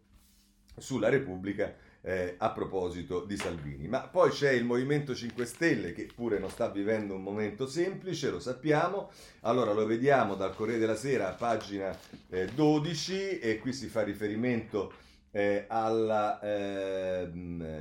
sulla 0.77 1.09
Repubblica 1.09 1.75
eh, 2.03 2.35
a 2.37 2.51
proposito 2.51 3.25
di 3.25 3.35
Salvini. 3.35 3.89
Ma 3.89 4.01
poi 4.01 4.29
c'è 4.29 4.51
il 4.51 4.63
Movimento 4.63 5.15
5 5.15 5.47
Stelle 5.47 5.95
che 5.95 6.07
pure 6.15 6.39
non 6.39 6.51
sta 6.51 6.69
vivendo 6.69 7.15
un 7.15 7.23
momento 7.23 7.67
semplice, 7.67 8.29
lo 8.29 8.39
sappiamo. 8.39 9.11
Allora 9.41 9.73
lo 9.73 9.87
vediamo 9.87 10.35
dal 10.35 10.55
Corriere 10.55 10.79
della 10.79 10.97
Sera, 10.97 11.31
pagina 11.31 11.99
eh, 12.29 12.45
12, 12.55 13.39
e 13.39 13.59
qui 13.59 13.73
si 13.73 13.87
fa 13.87 14.03
riferimento 14.03 14.93
eh, 15.37 15.67
alla 15.69 16.41
eh, 16.41 17.29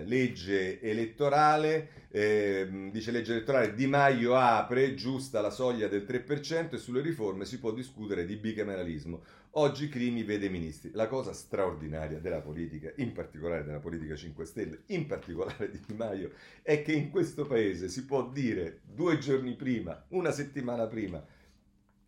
legge 0.03 0.82
elettorale, 0.82 2.08
eh, 2.10 2.89
dice 2.91 3.12
legge 3.12 3.32
elettorale 3.32 3.74
Di 3.74 3.88
Maio 3.88 4.36
apre 4.36 4.93
giusta 4.93 5.39
la 5.39 5.49
soglia 5.49 5.88
del 5.88 6.06
3% 6.06 6.74
e 6.74 6.78
sulle 6.78 6.99
riforme 6.99 7.45
si 7.45 7.58
può 7.58 7.72
discutere 7.72 8.26
di 8.26 8.36
bicameralismo. 8.36 9.24
Oggi 9.51 9.88
Crimi 9.88 10.24
vede 10.24 10.49
ministri. 10.49 10.91
La 10.93 11.08
cosa 11.08 11.32
straordinaria 11.32 12.20
della 12.20 12.41
politica, 12.41 12.91
in 12.97 13.14
particolare 13.14 13.64
della 13.64 13.80
politica 13.80 14.18
5 14.18 14.45
Stelle, 14.45 14.82
in 14.88 15.06
particolare 15.06 15.72
di 15.72 15.80
Di 15.88 15.93
Maio, 15.93 16.32
è 16.62 16.82
che 16.82 16.91
in 16.91 17.10
questo 17.10 17.45
paese 17.45 17.88
si 17.88 18.03
può 18.03 18.30
dire 18.30 18.82
due 18.84 19.18
giorni 19.18 19.53
prima, 19.53 20.03
una 20.10 20.32
settimana 20.32 20.88
prima, 20.88 21.26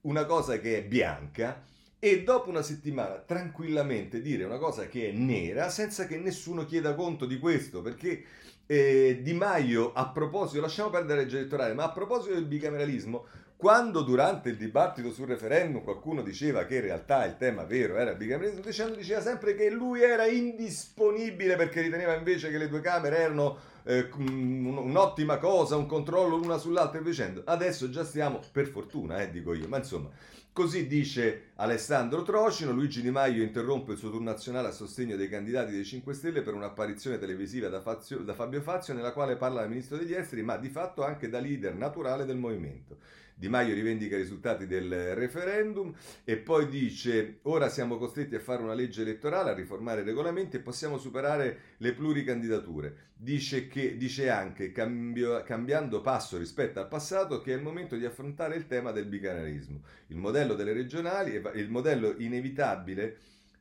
una 0.02 0.26
cosa 0.26 0.60
che 0.60 0.80
è 0.80 0.84
bianca 0.84 1.64
e 2.12 2.24
dopo 2.24 2.50
una 2.50 2.62
settimana 2.62 3.16
tranquillamente 3.16 4.22
dire 4.22 4.46
una 4.46 4.58
cosa 4.58 4.88
che 4.88 5.10
è 5.10 5.12
nera 5.12 5.70
senza 5.70 6.06
che 6.06 6.18
nessuno 6.18 6.66
chieda 6.66 6.96
conto 6.96 7.26
di 7.26 7.38
questo, 7.38 7.82
perché 7.82 8.24
eh, 8.66 9.20
Di 9.22 9.34
Maio 9.34 9.94
a 9.94 10.10
proposito, 10.10 10.62
lasciamo 10.62 10.90
perdere 10.90 11.16
la 11.16 11.22
legge 11.24 11.40
elettorale, 11.40 11.74
ma 11.74 11.84
a 11.84 11.92
proposito 11.92 12.34
del 12.34 12.46
bicameralismo, 12.46 13.26
quando 13.58 14.04
durante 14.04 14.50
il 14.50 14.58
dibattito 14.58 15.12
sul 15.12 15.26
referendum 15.28 15.82
qualcuno 15.84 16.22
diceva 16.22 16.66
che 16.66 16.76
in 16.76 16.82
realtà 16.82 17.26
il 17.26 17.38
tema 17.38 17.64
vero 17.64 17.98
era 17.98 18.12
il 18.12 18.18
bicameralismo, 18.18 18.64
dicendo, 18.64 18.96
diceva 18.96 19.22
sempre 19.22 19.56
che 19.56 19.70
lui 19.70 20.02
era 20.02 20.28
indisponibile 20.28 21.56
perché 21.56 21.82
riteneva 21.82 22.14
invece 22.14 22.52
che 22.52 22.58
le 22.58 22.70
due 22.70 22.82
Camere 22.82 23.18
erano 23.18 23.58
eh, 23.84 24.10
un'ottima 24.16 25.38
cosa, 25.38 25.76
un 25.76 25.88
controllo 25.88 26.36
l'una 26.36 26.58
sull'altra 26.58 27.00
e 27.00 27.04
dicendo. 27.04 27.42
Adesso 27.46 27.90
già 27.90 28.04
stiamo, 28.04 28.42
per 28.52 28.68
fortuna, 28.68 29.22
eh, 29.22 29.32
dico 29.32 29.54
io, 29.54 29.68
ma 29.68 29.78
insomma, 29.78 30.10
così 30.58 30.88
dice 30.88 31.52
Alessandro 31.58 32.24
Trocino, 32.24 32.72
Luigi 32.72 33.04
Di 33.04 33.12
Maio 33.12 33.44
interrompe 33.44 33.92
il 33.92 34.00
suo 34.00 34.10
tour 34.10 34.24
nazionale 34.24 34.70
a 34.70 34.72
sostegno 34.72 35.16
dei 35.16 35.30
candidati 35.30 35.72
dei 35.72 35.86
5 35.86 36.16
Stelle 36.16 36.42
per 36.42 36.56
un'apparizione 36.56 37.20
televisiva 37.20 37.70
da, 37.70 37.80
Fazio, 37.80 38.18
da 38.24 38.34
Fabio 38.34 38.60
Fazio 38.62 38.96
nella 38.96 39.14
quale 39.14 39.36
parla 39.36 39.62
il 39.62 39.70
ministro 39.70 39.98
degli 39.98 40.16
esteri, 40.16 40.42
ma 40.42 40.58
di 40.58 40.70
fatto 40.70 41.04
anche 41.04 41.30
da 41.30 41.40
leader 41.40 41.76
naturale 41.76 42.26
del 42.26 42.38
movimento. 42.38 42.98
Di 43.40 43.50
Maio 43.50 43.76
rivendica 43.76 44.16
i 44.16 44.22
risultati 44.22 44.66
del 44.66 45.14
referendum 45.14 45.94
e 46.24 46.38
poi 46.38 46.68
dice 46.70 47.38
ora 47.44 47.70
siamo 47.70 48.00
costretti 48.00 48.34
a 48.34 48.40
fare 48.40 48.64
una 48.64 48.74
legge 48.74 49.04
elettorale, 49.04 49.52
a 49.52 49.54
riformare 49.54 50.02
i 50.02 50.06
regolamenti 50.06 50.56
e 50.56 50.62
possiamo 50.62 50.98
superare 50.98 51.76
le 51.78 51.94
pluricandidature. 51.94 53.12
Dice, 53.16 53.68
che, 53.68 53.96
dice 53.96 54.32
anche, 54.32 54.72
cambio, 54.72 55.44
cambiando 55.44 56.02
passo 56.02 56.40
rispetto 56.40 56.80
al 56.80 56.88
passato, 56.88 57.40
che 57.40 57.54
è 57.54 57.56
il 57.56 57.62
momento 57.62 57.96
di 57.96 58.06
affrontare 58.06 58.56
il 58.56 58.66
tema 58.66 58.92
del 58.92 59.06
bicameralismo. 59.06 59.84
Il 60.08 60.18
modello 60.18 60.56
delle 60.56 60.74
regionali, 60.74 61.40
il 61.54 61.70
modello 61.70 62.16
inevitabile 62.18 63.18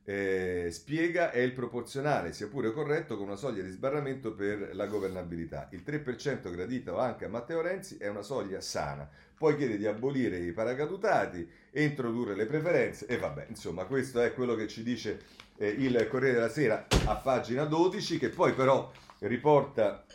eh, 0.09 0.69
spiega 0.71 1.31
è 1.31 1.39
il 1.39 1.51
proporzionale, 1.51 2.31
sia 2.31 2.47
pure 2.47 2.71
corretto, 2.71 3.17
con 3.17 3.25
una 3.25 3.35
soglia 3.35 3.61
di 3.61 3.71
sbarramento 3.71 4.33
per 4.33 4.69
la 4.71 4.85
governabilità. 4.85 5.67
Il 5.71 5.83
3% 5.85 6.49
gradito 6.49 6.97
anche 6.97 7.25
a 7.25 7.27
Matteo 7.27 7.59
Renzi 7.59 7.97
è 7.97 8.07
una 8.07 8.21
soglia 8.21 8.61
sana. 8.61 9.09
Poi 9.37 9.57
chiede 9.57 9.75
di 9.75 9.85
abolire 9.85 10.37
i 10.37 10.53
paracadutati 10.53 11.45
e 11.69 11.83
introdurre 11.83 12.35
le 12.35 12.45
preferenze 12.45 13.05
e 13.05 13.17
vabbè, 13.17 13.47
insomma, 13.49 13.83
questo 13.83 14.21
è 14.21 14.33
quello 14.33 14.55
che 14.55 14.69
ci 14.69 14.81
dice 14.81 15.19
eh, 15.57 15.67
il 15.67 16.07
Corriere 16.09 16.35
della 16.35 16.49
Sera 16.49 16.87
a 17.03 17.15
pagina 17.15 17.65
12, 17.65 18.17
che 18.17 18.29
poi 18.29 18.53
però 18.53 18.89
riporta 19.19 20.05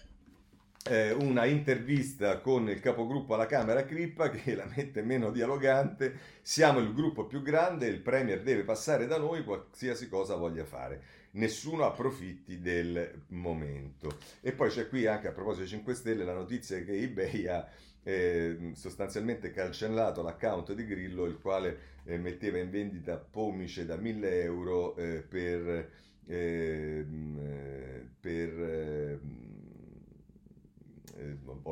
eh, 0.89 1.13
una 1.13 1.45
intervista 1.45 2.41
con 2.41 2.69
il 2.69 2.81
capogruppo 2.81 3.35
alla 3.35 3.47
Camera 3.47 3.85
Crippa 3.85 4.29
che 4.31 4.55
la 4.55 4.69
mette 4.75 5.03
meno 5.03 5.31
dialogante. 5.31 6.41
Siamo 6.43 6.81
il 6.81 6.93
gruppo 6.93 7.27
più 7.27 7.43
grande, 7.43 7.87
il 7.87 8.01
Premier 8.01 8.43
deve 8.43 8.65
passare 8.65 9.07
da 9.07 9.19
noi 9.19 9.45
qualsiasi 9.45 10.09
cosa 10.09 10.37
voglia 10.37 10.65
fare. 10.65 11.21
Nessuno 11.33 11.85
approfitti 11.85 12.61
del 12.61 13.23
momento. 13.29 14.19
E 14.41 14.53
poi 14.53 14.71
c'è 14.71 14.89
qui 14.89 15.07
anche 15.07 15.29
a 15.29 15.33
proposito 15.33 15.63
dei 15.63 15.71
5 15.71 15.95
Stelle 15.95 16.25
la 16.25 16.35
notizia 16.35 16.83
che 16.83 17.01
eBay 17.01 17.47
ha 17.47 17.69
eh, 18.03 18.73
sostanzialmente 18.75 19.51
cancellato 19.51 20.23
l'account 20.23 20.73
di 20.73 20.85
Grillo, 20.85 21.25
il 21.25 21.39
quale 21.39 21.79
eh, 22.05 22.19
metteva 22.19 22.59
in 22.59 22.71
vendita 22.71 23.17
pomice 23.17 23.87
da 23.87 23.97
1000 23.97 24.43
euro 24.43 24.97
eh, 24.97 25.25
per, 25.27 25.91
ehm, 26.27 27.39
eh, 27.41 28.07
per 28.21 28.82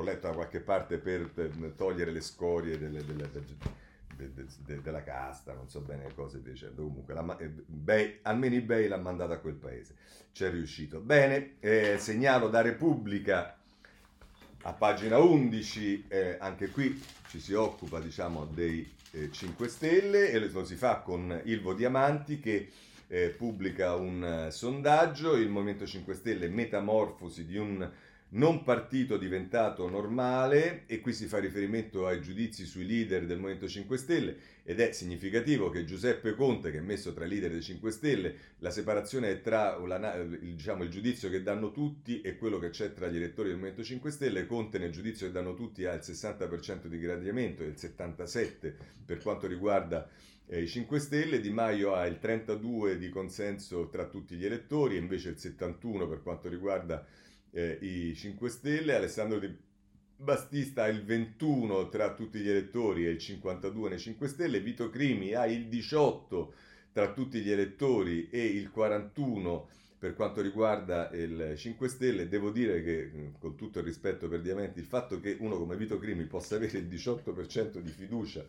ho 0.01 0.03
letto 0.03 0.26
da 0.26 0.34
qualche 0.34 0.61
parte 0.61 0.98
per, 0.98 1.30
togliere 1.76 2.11
le 2.11 2.20
scorie 2.20 2.78
delle, 2.78 3.05
delle, 3.05 3.30
de, 3.30 3.42
de, 4.16 4.46
de, 4.64 4.80
della 4.80 5.03
casta, 5.03 5.53
non 5.53 5.68
so 5.68 5.80
bene 5.80 6.12
cose 6.14 6.42
dicendo. 6.42 6.82
Comunque, 6.82 7.14
la, 7.14 7.36
eh, 7.38 7.48
Bay, 7.48 8.18
almeno 8.22 8.57
eBay 8.57 8.88
l'ha 8.88 8.96
mandata 8.96 9.34
a 9.34 9.38
quel 9.38 9.55
paese. 9.55 9.94
Ci 10.32 10.44
è 10.44 10.51
riuscito. 10.51 11.01
Bene, 11.01 11.57
eh, 11.61 11.96
segnalo 11.98 12.48
da 12.48 12.62
Repubblica 12.62 13.57
a 14.62 14.72
pagina 14.72 15.18
11, 15.18 16.07
eh, 16.09 16.36
anche 16.38 16.68
qui 16.68 17.03
ci 17.28 17.40
si 17.40 17.55
occupa 17.55 18.01
diciamo 18.01 18.44
dei 18.44 18.98
5 19.30 19.68
Stelle 19.68 20.30
e 20.30 20.38
lo 20.38 20.64
si 20.64 20.76
fa 20.76 21.01
con 21.01 21.40
Ilvo 21.44 21.74
Diamanti 21.74 22.38
che 22.38 22.70
eh, 23.09 23.30
pubblica 23.30 23.96
un 23.96 24.46
uh, 24.46 24.51
sondaggio, 24.51 25.34
il 25.34 25.48
Movimento 25.48 25.84
5 25.84 26.14
Stelle 26.14 26.48
metamorfosi 26.48 27.44
di 27.44 27.57
un 27.57 27.90
non 28.33 28.62
partito 28.62 29.16
diventato 29.16 29.89
normale 29.89 30.85
e 30.87 31.01
qui 31.01 31.12
si 31.12 31.26
fa 31.26 31.39
riferimento 31.39 32.07
ai 32.07 32.20
giudizi 32.20 32.64
sui 32.64 32.87
leader 32.87 33.26
del 33.26 33.39
Movimento 33.39 33.66
5 33.66 33.97
Stelle 33.97 34.37
ed 34.62 34.78
è 34.78 34.93
significativo 34.93 35.68
che 35.68 35.85
Giuseppe 35.85 36.35
Conte, 36.35 36.70
che 36.70 36.78
è 36.78 36.83
messo 36.83 37.12
tra 37.12 37.24
i 37.24 37.28
leader 37.28 37.51
dei 37.51 37.62
5 37.62 37.91
Stelle, 37.91 38.35
la 38.59 38.70
separazione 38.70 39.31
è 39.31 39.41
tra 39.41 39.76
diciamo, 40.41 40.85
il 40.85 40.91
giudizio 40.91 41.28
che 41.28 41.43
danno 41.43 41.72
tutti 41.72 42.20
e 42.20 42.37
quello 42.37 42.59
che 42.59 42.70
c'è 42.70 42.93
tra 42.93 43.09
gli 43.09 43.16
elettori 43.16 43.49
del 43.49 43.57
Movimento 43.57 43.83
5 43.83 44.11
Stelle, 44.12 44.47
Conte 44.47 44.78
nel 44.78 44.93
giudizio 44.93 45.26
che 45.26 45.33
danno 45.33 45.55
tutti 45.55 45.85
ha 45.85 45.95
il 45.95 46.03
60% 46.05 46.87
di 46.87 46.99
gradimento 47.01 47.64
e 47.64 47.66
il 47.66 47.76
77% 47.76 48.72
per 49.05 49.18
quanto 49.18 49.49
riguarda 49.49 50.09
eh, 50.47 50.62
i 50.62 50.68
5 50.68 51.01
Stelle, 51.01 51.41
Di 51.41 51.51
Maio 51.51 51.95
ha 51.95 52.07
il 52.07 52.20
32% 52.22 52.95
di 52.95 53.09
consenso 53.09 53.89
tra 53.89 54.07
tutti 54.07 54.37
gli 54.37 54.45
elettori 54.45 54.95
e 54.95 54.99
invece 54.99 55.31
il 55.31 55.37
71% 55.37 56.09
per 56.09 56.22
quanto 56.22 56.49
riguarda 56.49 57.05
eh, 57.53 57.78
i 57.80 58.14
5 58.14 58.48
Stelle, 58.48 58.94
Alessandro 58.94 59.38
Di 59.38 59.55
Bastista 60.16 60.82
ha 60.82 60.88
il 60.88 61.03
21 61.03 61.88
tra 61.88 62.12
tutti 62.12 62.40
gli 62.40 62.48
elettori 62.48 63.07
e 63.07 63.11
il 63.11 63.18
52 63.18 63.88
nei 63.88 63.98
5 63.98 64.28
Stelle, 64.28 64.61
Vito 64.61 64.90
Crimi 64.90 65.32
ha 65.32 65.46
il 65.46 65.68
18 65.68 66.53
tra 66.92 67.12
tutti 67.12 67.40
gli 67.40 67.51
elettori 67.51 68.28
e 68.30 68.44
il 68.44 68.70
41 68.70 69.68
per 69.98 70.14
quanto 70.14 70.40
riguarda 70.40 71.11
il 71.12 71.55
5 71.57 71.88
Stelle, 71.88 72.28
devo 72.28 72.51
dire 72.51 72.82
che, 72.82 73.32
con 73.38 73.55
tutto 73.55 73.80
il 73.80 73.84
rispetto 73.84 74.28
per 74.28 74.40
Diamenti, 74.40 74.78
il 74.78 74.86
fatto 74.86 75.20
che 75.20 75.36
uno 75.40 75.59
come 75.59 75.76
Vito 75.76 75.98
Crimi 75.98 76.24
possa 76.24 76.57
avere 76.57 76.78
il 76.78 76.86
18% 76.86 77.78
di 77.78 77.90
fiducia 77.90 78.44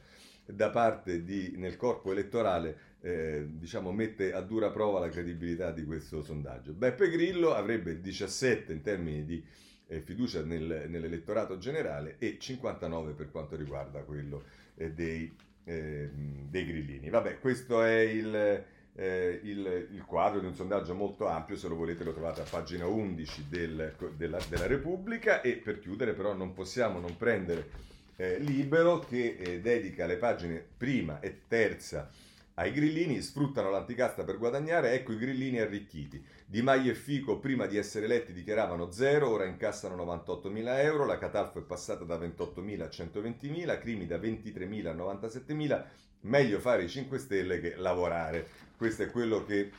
da 0.46 0.70
parte 0.70 1.24
di, 1.24 1.54
nel 1.58 1.78
corpo 1.78 2.12
elettorale 2.12 2.90
eh, 3.02 3.48
diciamo, 3.50 3.92
mette 3.92 4.34
a 4.34 4.42
dura 4.42 4.70
prova 4.70 5.00
la 5.00 5.10
credibilità 5.10 5.72
di 5.72 5.84
questo 5.84 6.22
sondaggio. 6.22 6.74
Beppe 6.74 7.10
Grillo 7.10 7.54
avrebbe 7.54 7.92
il 7.92 8.00
17 8.00 8.72
in 8.72 8.82
termini 8.82 9.26
di 9.26 9.44
eh, 9.88 10.02
fiducia 10.02 10.44
nel, 10.44 10.86
nell'elettorato 10.88 11.58
generale 11.58 12.16
e 12.20 12.38
59 12.40 13.14
per 13.14 13.32
quanto 13.32 13.56
riguarda 13.56 14.02
quello 14.02 14.44
eh, 14.76 14.92
dei, 14.92 15.34
ehm, 15.64 16.50
dei, 16.50 16.66
grillini. 16.66 17.10
Vabbè, 17.10 17.40
questo 17.40 17.84
è 17.84 18.00
il, 18.00 18.64
eh, 18.94 19.40
il, 19.44 19.88
il, 19.92 20.04
quadro 20.06 20.40
di 20.40 20.46
un 20.46 20.54
sondaggio 20.54 20.94
molto 20.94 21.28
ampio, 21.28 21.56
se 21.56 21.68
lo 21.68 21.76
volete 21.76 22.04
lo 22.04 22.14
trovate 22.14 22.42
a 22.42 22.46
pagina 22.50 22.86
11 22.86 23.48
del, 23.50 23.96
della, 24.16 24.40
della 24.48 24.68
Repubblica 24.68 25.42
e 25.42 25.58
per 25.58 25.80
chiudere 25.80 26.14
però 26.14 26.34
non 26.34 26.54
possiamo 26.54 27.00
non 27.00 27.18
prendere 27.18 27.90
eh, 28.16 28.40
Libero 28.40 29.00
che 29.00 29.38
eh, 29.38 29.62
dedica 29.62 30.06
le 30.06 30.18
pagine 30.18 30.64
prima 30.78 31.20
e 31.20 31.42
terza 31.48 32.10
ai 32.56 32.72
grillini, 32.72 33.22
sfruttano 33.22 33.70
l'anticasta 33.70 34.24
per 34.24 34.38
guadagnare, 34.38 34.92
ecco 34.92 35.14
i 35.14 35.18
grillini 35.18 35.60
arricchiti. 35.60 36.24
Di 36.46 36.62
Maio 36.62 36.92
e 36.92 36.96
Fico 36.96 37.40
prima 37.40 37.66
di 37.66 37.78
essere 37.78 38.06
eletti 38.06 38.34
dichiaravano 38.34 38.92
zero, 38.92 39.30
ora 39.30 39.46
incassano 39.46 39.96
98.000 40.04 40.80
euro, 40.84 41.06
la 41.06 41.18
Catalfo 41.18 41.60
è 41.60 41.64
passata 41.64 42.04
da 42.04 42.18
28.000 42.18 42.82
a 42.82 42.86
120.000, 42.86 43.80
Crimi 43.80 44.06
da 44.06 44.18
23.000 44.18 44.88
a 44.88 44.94
97.000, 44.94 45.84
meglio 46.22 46.60
fare 46.60 46.84
i 46.84 46.90
5 46.90 47.18
Stelle 47.18 47.60
che 47.60 47.76
lavorare. 47.78 48.46
Questo 48.78 49.04
è 49.04 49.10
quello 49.10 49.44
che 49.46 49.72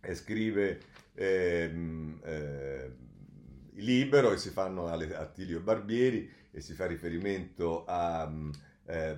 eh, 0.00 0.14
scrive 0.14 0.80
ehm, 1.14 2.20
eh, 2.22 2.90
Libero 3.78 4.32
e 4.32 4.36
si 4.38 4.50
fanno 4.50 4.86
a 4.86 4.92
Attilio 4.92 5.60
Barbieri 5.60 6.30
e 6.50 6.60
si 6.60 6.74
fa 6.74 6.86
riferimento 6.86 7.84
a... 7.86 8.30
Eh, 8.86 9.16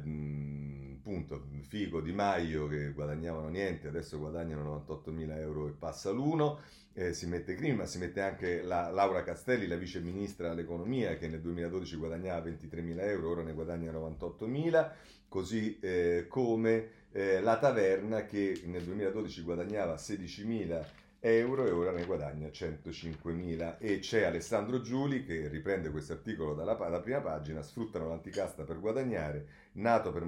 appunto 1.00 1.48
Figo, 1.62 2.00
Di 2.00 2.12
Maio 2.12 2.68
che 2.68 2.92
guadagnavano 2.92 3.48
niente, 3.48 3.88
adesso 3.88 4.18
guadagnano 4.18 4.84
98.000 4.86 5.38
euro 5.38 5.66
e 5.66 5.70
passa 5.72 6.10
l'uno, 6.10 6.60
eh, 6.92 7.12
si 7.12 7.26
mette 7.26 7.54
Crimi, 7.54 7.86
si 7.86 7.98
mette 7.98 8.20
anche 8.20 8.62
la, 8.62 8.90
Laura 8.90 9.22
Castelli, 9.22 9.66
la 9.66 9.76
vice 9.76 10.00
ministra 10.00 10.50
all'economia 10.50 11.16
che 11.16 11.28
nel 11.28 11.40
2012 11.40 11.96
guadagnava 11.96 12.48
23.000 12.48 13.00
euro, 13.00 13.30
ora 13.30 13.42
ne 13.42 13.52
guadagna 13.52 13.90
98.000, 13.92 14.90
così 15.28 15.78
eh, 15.80 16.26
come 16.28 16.88
eh, 17.12 17.40
la 17.40 17.58
taverna 17.58 18.24
che 18.24 18.62
nel 18.66 18.82
2012 18.82 19.42
guadagnava 19.42 19.94
16.000 19.94 20.70
euro 20.70 20.99
e 21.20 21.42
ora 21.42 21.92
ne 21.92 22.06
guadagna 22.06 22.48
105.000 22.48 23.76
e 23.78 23.98
c'è 23.98 24.24
Alessandro 24.24 24.80
Giuli 24.80 25.22
che 25.22 25.48
riprende 25.48 25.90
questo 25.90 26.14
articolo 26.14 26.54
dalla, 26.54 26.72
dalla, 26.72 27.00
prima 27.00 27.20
pagina 27.20 27.60
sfruttano 27.60 28.08
l'anticasta 28.08 28.64
per 28.64 28.80
guadagnare 28.80 29.46
nato 29.72 30.12
per, 30.12 30.24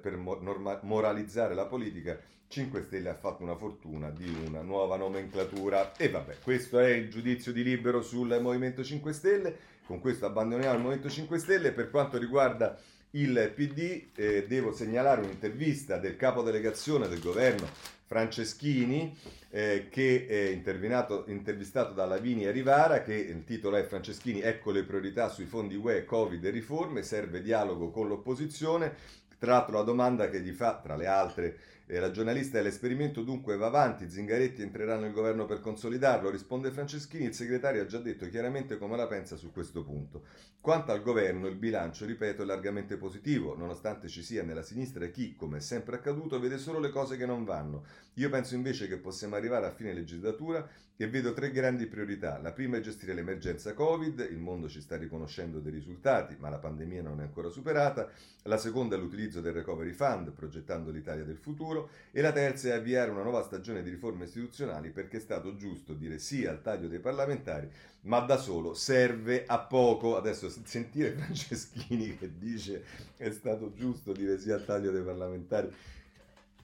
per 0.00 0.16
norma, 0.16 0.78
moralizzare 0.82 1.54
la 1.54 1.64
politica 1.64 2.18
5 2.48 2.82
Stelle 2.82 3.10
ha 3.10 3.14
fatto 3.14 3.42
una 3.42 3.56
fortuna 3.56 4.10
di 4.10 4.28
una 4.46 4.62
nuova 4.62 4.96
nomenclatura. 4.96 5.94
E 5.96 6.08
vabbè 6.08 6.38
questo 6.42 6.78
è 6.78 6.88
il 6.88 7.10
giudizio 7.10 7.52
di 7.52 7.62
libero 7.62 8.00
sul 8.00 8.38
Movimento 8.40 8.82
5 8.82 9.12
Stelle. 9.12 9.56
Con 9.84 10.00
questo 10.00 10.26
abbandoniamo 10.26 10.74
il 10.74 10.80
Movimento 10.80 11.10
5 11.10 11.38
Stelle. 11.38 11.72
Per 11.72 11.90
quanto 11.90 12.16
riguarda 12.16 12.78
il 13.12 13.52
PD 13.54 14.08
eh, 14.14 14.46
devo 14.46 14.72
segnalare 14.72 15.22
un'intervista 15.22 15.96
del 15.96 16.16
capo 16.16 16.42
delegazione 16.42 17.08
del 17.08 17.20
governo 17.20 17.66
Franceschini, 18.04 19.16
eh, 19.50 19.88
che 19.90 20.26
è 20.26 20.48
intervistato 20.48 21.92
da 21.92 22.06
Lavinia 22.06 22.50
Rivara, 22.50 23.02
che 23.02 23.14
il 23.14 23.44
titolo 23.44 23.76
è 23.76 23.84
Franceschini, 23.84 24.40
ecco 24.40 24.70
le 24.70 24.82
priorità 24.82 25.28
sui 25.28 25.44
fondi 25.44 25.74
UE, 25.74 26.04
Covid 26.04 26.42
e 26.44 26.50
riforme, 26.50 27.02
serve 27.02 27.42
dialogo 27.42 27.90
con 27.90 28.08
l'opposizione. 28.08 28.94
Tra 29.38 29.52
l'altro 29.52 29.76
la 29.76 29.84
domanda 29.84 30.28
che 30.28 30.40
gli 30.40 30.52
fa, 30.52 30.80
tra 30.82 30.96
le 30.96 31.06
altre, 31.06 31.58
la 31.88 32.10
giornalista 32.10 32.58
è 32.58 32.62
l'esperimento 32.62 33.22
dunque 33.22 33.56
va 33.56 33.66
avanti, 33.66 34.10
Zingaretti 34.10 34.60
entrerà 34.60 34.98
nel 34.98 35.12
governo 35.12 35.46
per 35.46 35.60
consolidarlo, 35.60 36.28
risponde 36.28 36.70
Franceschini, 36.70 37.24
il 37.24 37.34
segretario 37.34 37.80
ha 37.80 37.86
già 37.86 37.98
detto 37.98 38.28
chiaramente 38.28 38.76
come 38.76 38.96
la 38.96 39.06
pensa 39.06 39.36
su 39.36 39.50
questo 39.50 39.82
punto. 39.82 40.24
Quanto 40.60 40.92
al 40.92 41.00
governo, 41.00 41.46
il 41.46 41.56
bilancio, 41.56 42.04
ripeto, 42.04 42.42
è 42.42 42.44
largamente 42.44 42.98
positivo, 42.98 43.56
nonostante 43.56 44.08
ci 44.08 44.22
sia 44.22 44.42
nella 44.42 44.62
sinistra 44.62 45.06
chi, 45.06 45.34
come 45.34 45.58
è 45.58 45.60
sempre 45.60 45.96
accaduto, 45.96 46.38
vede 46.38 46.58
solo 46.58 46.78
le 46.78 46.90
cose 46.90 47.16
che 47.16 47.24
non 47.24 47.44
vanno. 47.44 47.84
Io 48.14 48.28
penso 48.28 48.54
invece 48.54 48.86
che 48.86 48.98
possiamo 48.98 49.36
arrivare 49.36 49.64
a 49.64 49.70
fine 49.70 49.94
legislatura 49.94 50.68
e 51.00 51.06
vedo 51.06 51.32
tre 51.32 51.52
grandi 51.52 51.86
priorità. 51.86 52.40
La 52.42 52.50
prima 52.50 52.76
è 52.76 52.80
gestire 52.80 53.14
l'emergenza 53.14 53.72
Covid, 53.72 54.18
il 54.18 54.38
mondo 54.38 54.68
ci 54.68 54.80
sta 54.80 54.96
riconoscendo 54.96 55.60
dei 55.60 55.70
risultati, 55.70 56.34
ma 56.40 56.48
la 56.48 56.58
pandemia 56.58 57.02
non 57.02 57.20
è 57.20 57.22
ancora 57.22 57.50
superata. 57.50 58.10
La 58.42 58.56
seconda 58.56 58.96
è 58.96 58.98
l'utilizzo 58.98 59.40
del 59.40 59.52
Recovery 59.52 59.92
Fund, 59.92 60.32
progettando 60.32 60.90
l'Italia 60.90 61.22
del 61.22 61.36
futuro. 61.36 61.90
E 62.10 62.20
la 62.20 62.32
terza 62.32 62.68
è 62.68 62.72
avviare 62.72 63.12
una 63.12 63.22
nuova 63.22 63.44
stagione 63.44 63.84
di 63.84 63.90
riforme 63.90 64.24
istituzionali 64.24 64.90
perché 64.90 65.18
è 65.18 65.20
stato 65.20 65.54
giusto 65.54 65.94
dire 65.94 66.18
sì 66.18 66.44
al 66.46 66.62
taglio 66.62 66.88
dei 66.88 66.98
parlamentari, 66.98 67.70
ma 68.02 68.18
da 68.18 68.36
solo 68.36 68.74
serve 68.74 69.44
a 69.46 69.60
poco. 69.60 70.16
Adesso 70.16 70.50
sentire 70.64 71.12
Franceschini 71.12 72.16
che 72.16 72.36
dice 72.36 72.82
è 73.16 73.30
stato 73.30 73.72
giusto 73.72 74.10
dire 74.10 74.36
sì 74.36 74.50
al 74.50 74.64
taglio 74.64 74.90
dei 74.90 75.02
parlamentari 75.02 75.72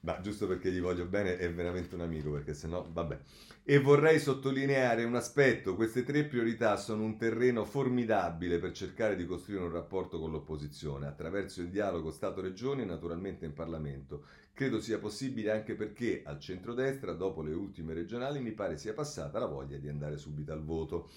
Ma 0.05 0.21
giusto 0.21 0.47
perché 0.47 0.71
gli 0.71 0.83
voglio 0.83 1.07
bene 1.07 1.39
è 1.39 1.51
veramente 1.51 1.95
un 1.95 2.03
amico, 2.03 2.31
perché 2.31 2.53
sennò, 2.53 2.87
vabbè. 2.93 3.19
E 3.65 3.79
vorrei 3.79 4.19
sottolineare 4.21 5.03
un 5.05 5.15
aspetto, 5.15 5.75
queste 5.75 6.05
tre 6.05 6.25
priorità 6.25 6.77
sono 6.77 7.05
un 7.05 7.17
terreno 7.17 7.65
formidabile 7.65 8.59
per 8.59 8.73
cercare 8.73 9.17
di 9.17 9.25
costruire 9.25 9.65
un 9.65 9.73
rapporto 9.73 10.21
con 10.21 10.31
l'opposizione, 10.31 11.07
attraverso 11.07 11.63
il 11.63 11.71
dialogo 11.71 12.11
Stato-Regioni 12.11 12.83
e 12.83 12.85
naturalmente 12.85 13.47
in 13.47 13.55
Parlamento. 13.55 14.27
Credo 14.53 14.79
sia 14.79 14.99
possibile 14.99 15.51
anche 15.51 15.75
perché 15.75 16.21
al 16.23 16.39
centrodestra, 16.39 17.15
dopo 17.15 17.41
le 17.41 17.55
ultime 17.55 17.95
regionali, 17.95 18.41
mi 18.41 18.53
pare 18.53 18.77
sia 18.77 18.93
passata 18.93 19.39
la 19.39 19.47
voglia 19.47 19.79
di 19.79 19.89
andare 19.89 20.19
subito 20.19 20.53
al 20.53 20.63
voto. 20.63 21.09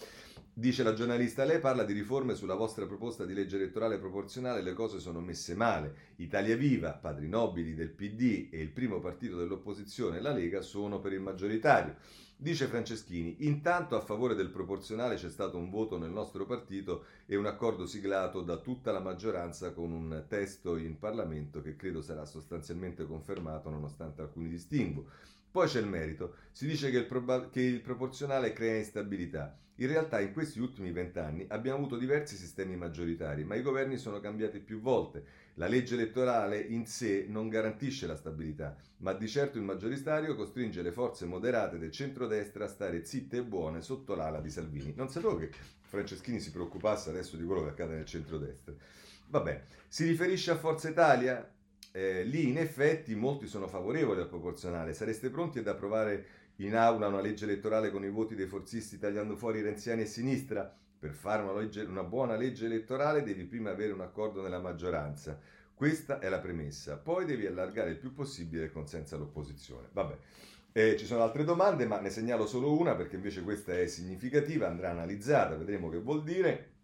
Dice 0.59 0.81
la 0.81 0.95
giornalista, 0.95 1.43
lei 1.43 1.59
parla 1.59 1.83
di 1.83 1.93
riforme 1.93 2.33
sulla 2.33 2.55
vostra 2.55 2.87
proposta 2.87 3.25
di 3.25 3.35
legge 3.35 3.57
elettorale 3.57 3.99
proporzionale, 3.99 4.63
le 4.63 4.73
cose 4.73 4.99
sono 4.99 5.19
messe 5.19 5.53
male. 5.53 5.93
Italia 6.15 6.55
Viva, 6.55 6.93
padri 6.93 7.27
nobili 7.27 7.75
del 7.75 7.91
PD 7.91 8.47
e 8.49 8.59
il 8.59 8.71
primo 8.71 8.99
partito 8.99 9.37
dell'opposizione, 9.37 10.19
la 10.19 10.31
Lega, 10.31 10.61
sono 10.61 10.99
per 10.99 11.13
il 11.13 11.19
maggioritario. 11.19 11.97
Dice 12.35 12.65
Franceschini, 12.65 13.45
intanto 13.45 13.95
a 13.95 14.01
favore 14.01 14.33
del 14.33 14.49
proporzionale 14.49 15.13
c'è 15.13 15.29
stato 15.29 15.57
un 15.57 15.69
voto 15.69 15.99
nel 15.99 16.09
nostro 16.09 16.47
partito 16.47 17.05
e 17.27 17.35
un 17.35 17.45
accordo 17.45 17.85
siglato 17.85 18.41
da 18.41 18.57
tutta 18.57 18.91
la 18.91 18.99
maggioranza 18.99 19.73
con 19.73 19.91
un 19.91 20.25
testo 20.27 20.75
in 20.75 20.97
Parlamento 20.97 21.61
che 21.61 21.75
credo 21.75 22.01
sarà 22.01 22.25
sostanzialmente 22.25 23.05
confermato 23.05 23.69
nonostante 23.69 24.21
alcuni 24.21 24.49
distinguo. 24.49 25.05
Poi 25.57 25.67
c'è 25.67 25.79
il 25.79 25.87
merito, 25.87 26.35
si 26.51 26.67
dice 26.67 26.91
che 26.91 26.97
il, 26.97 27.07
proba- 27.07 27.49
che 27.49 27.61
il 27.61 27.81
proporzionale 27.81 28.53
crea 28.53 28.77
instabilità. 28.77 29.57
In 29.77 29.87
realtà 29.87 30.19
in 30.19 30.31
questi 30.31 30.59
ultimi 30.59 30.91
vent'anni 30.91 31.47
abbiamo 31.49 31.79
avuto 31.79 31.97
diversi 31.97 32.35
sistemi 32.35 32.75
maggioritari, 32.75 33.43
ma 33.43 33.55
i 33.55 33.63
governi 33.63 33.97
sono 33.97 34.19
cambiati 34.19 34.59
più 34.59 34.79
volte. 34.79 35.25
La 35.55 35.67
legge 35.67 35.95
elettorale 35.95 36.59
in 36.59 36.85
sé 36.85 37.25
non 37.27 37.49
garantisce 37.49 38.05
la 38.05 38.15
stabilità, 38.15 38.77
ma 38.97 39.13
di 39.13 39.27
certo 39.27 39.57
il 39.57 39.63
maggioritario 39.63 40.35
costringe 40.35 40.83
le 40.83 40.91
forze 40.91 41.25
moderate 41.25 41.79
del 41.79 41.89
centrodestra 41.89 42.65
a 42.65 42.69
stare 42.69 43.03
zitte 43.03 43.37
e 43.37 43.43
buone 43.43 43.81
sotto 43.81 44.13
l'ala 44.13 44.41
di 44.41 44.51
Salvini. 44.51 44.93
Non 44.95 45.09
sapevo 45.09 45.37
che 45.37 45.49
Franceschini 45.81 46.39
si 46.39 46.51
preoccupasse 46.51 47.09
adesso 47.09 47.35
di 47.35 47.43
quello 47.43 47.63
che 47.63 47.69
accade 47.69 47.95
nel 47.95 48.05
centrodestra. 48.05 48.75
Vabbè, 49.29 49.63
si 49.87 50.05
riferisce 50.05 50.51
a 50.51 50.55
Forza 50.55 50.87
Italia? 50.87 51.51
Eh, 51.97 52.21
lì 52.25 52.47
in 52.47 52.59
effetti 52.59 53.15
molti 53.15 53.47
sono 53.47 53.67
favorevoli 53.67 54.21
al 54.21 54.29
proporzionale. 54.29 54.93
Sareste 54.93 55.31
pronti 55.31 55.57
ad 55.57 55.67
approvare 55.67 56.25
in 56.57 56.75
aula 56.75 57.07
una 57.07 57.21
legge 57.21 57.45
elettorale 57.45 57.89
con 57.89 58.03
i 58.03 58.09
voti 58.11 58.35
dei 58.35 58.45
forzisti 58.45 58.99
tagliando 58.99 59.35
fuori 59.35 59.63
renziani 59.63 60.03
e 60.03 60.05
sinistra. 60.05 60.71
Per 60.99 61.11
fare 61.11 61.41
una, 61.41 61.57
legge, 61.59 61.81
una 61.81 62.03
buona 62.03 62.35
legge 62.35 62.67
elettorale 62.67 63.23
devi 63.23 63.45
prima 63.45 63.71
avere 63.71 63.93
un 63.93 64.01
accordo 64.01 64.43
nella 64.43 64.59
maggioranza. 64.59 65.39
Questa 65.73 66.19
è 66.19 66.29
la 66.29 66.37
premessa. 66.37 66.97
Poi 66.97 67.25
devi 67.25 67.47
allargare 67.47 67.89
il 67.89 67.97
più 67.97 68.13
possibile 68.13 68.65
il 68.65 68.71
consenso 68.71 69.15
all'opposizione. 69.15 69.87
Vabbè. 69.91 70.17
Eh, 70.73 70.97
ci 70.97 71.05
sono 71.07 71.23
altre 71.23 71.45
domande, 71.45 71.87
ma 71.87 71.99
ne 71.99 72.11
segnalo 72.11 72.45
solo 72.45 72.77
una 72.77 72.93
perché 72.93 73.15
invece 73.15 73.41
questa 73.41 73.75
è 73.75 73.87
significativa, 73.87 74.67
andrà 74.67 74.91
analizzata, 74.91 75.55
vedremo 75.55 75.89
che 75.89 75.97
vuol 75.97 76.21
dire. 76.21 76.75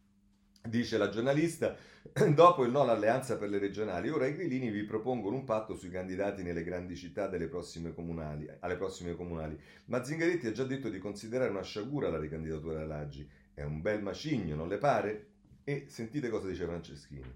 Dice 0.65 0.97
la 0.97 1.09
giornalista, 1.09 1.75
dopo 2.33 2.63
il 2.63 2.71
no 2.71 2.79
all'alleanza 2.83 3.37
per 3.37 3.49
le 3.49 3.57
regionali, 3.57 4.09
ora 4.09 4.27
i 4.27 4.33
grillini 4.33 4.71
vi 4.71 4.83
propongono 4.83 5.35
un 5.35 5.43
patto 5.43 5.75
sui 5.75 5.89
candidati 5.89 6.41
nelle 6.41 6.63
grandi 6.63 6.95
città 6.95 7.27
prossime 7.49 7.93
comunali, 7.93 8.49
alle 8.61 8.77
prossime 8.77 9.13
comunali. 9.13 9.59
Ma 9.85 10.05
Zingaretti 10.05 10.47
ha 10.47 10.53
già 10.53 10.63
detto 10.63 10.87
di 10.87 10.99
considerare 10.99 11.49
una 11.49 11.63
sciagura 11.63 12.09
la 12.09 12.17
ricandidatura 12.17 12.79
a 12.79 12.87
Raggi. 12.87 13.29
È 13.53 13.61
un 13.61 13.81
bel 13.81 14.01
macigno, 14.01 14.55
non 14.55 14.69
le 14.69 14.77
pare? 14.77 15.27
E 15.65 15.87
sentite 15.89 16.29
cosa 16.29 16.47
dice 16.47 16.63
Franceschini. 16.63 17.35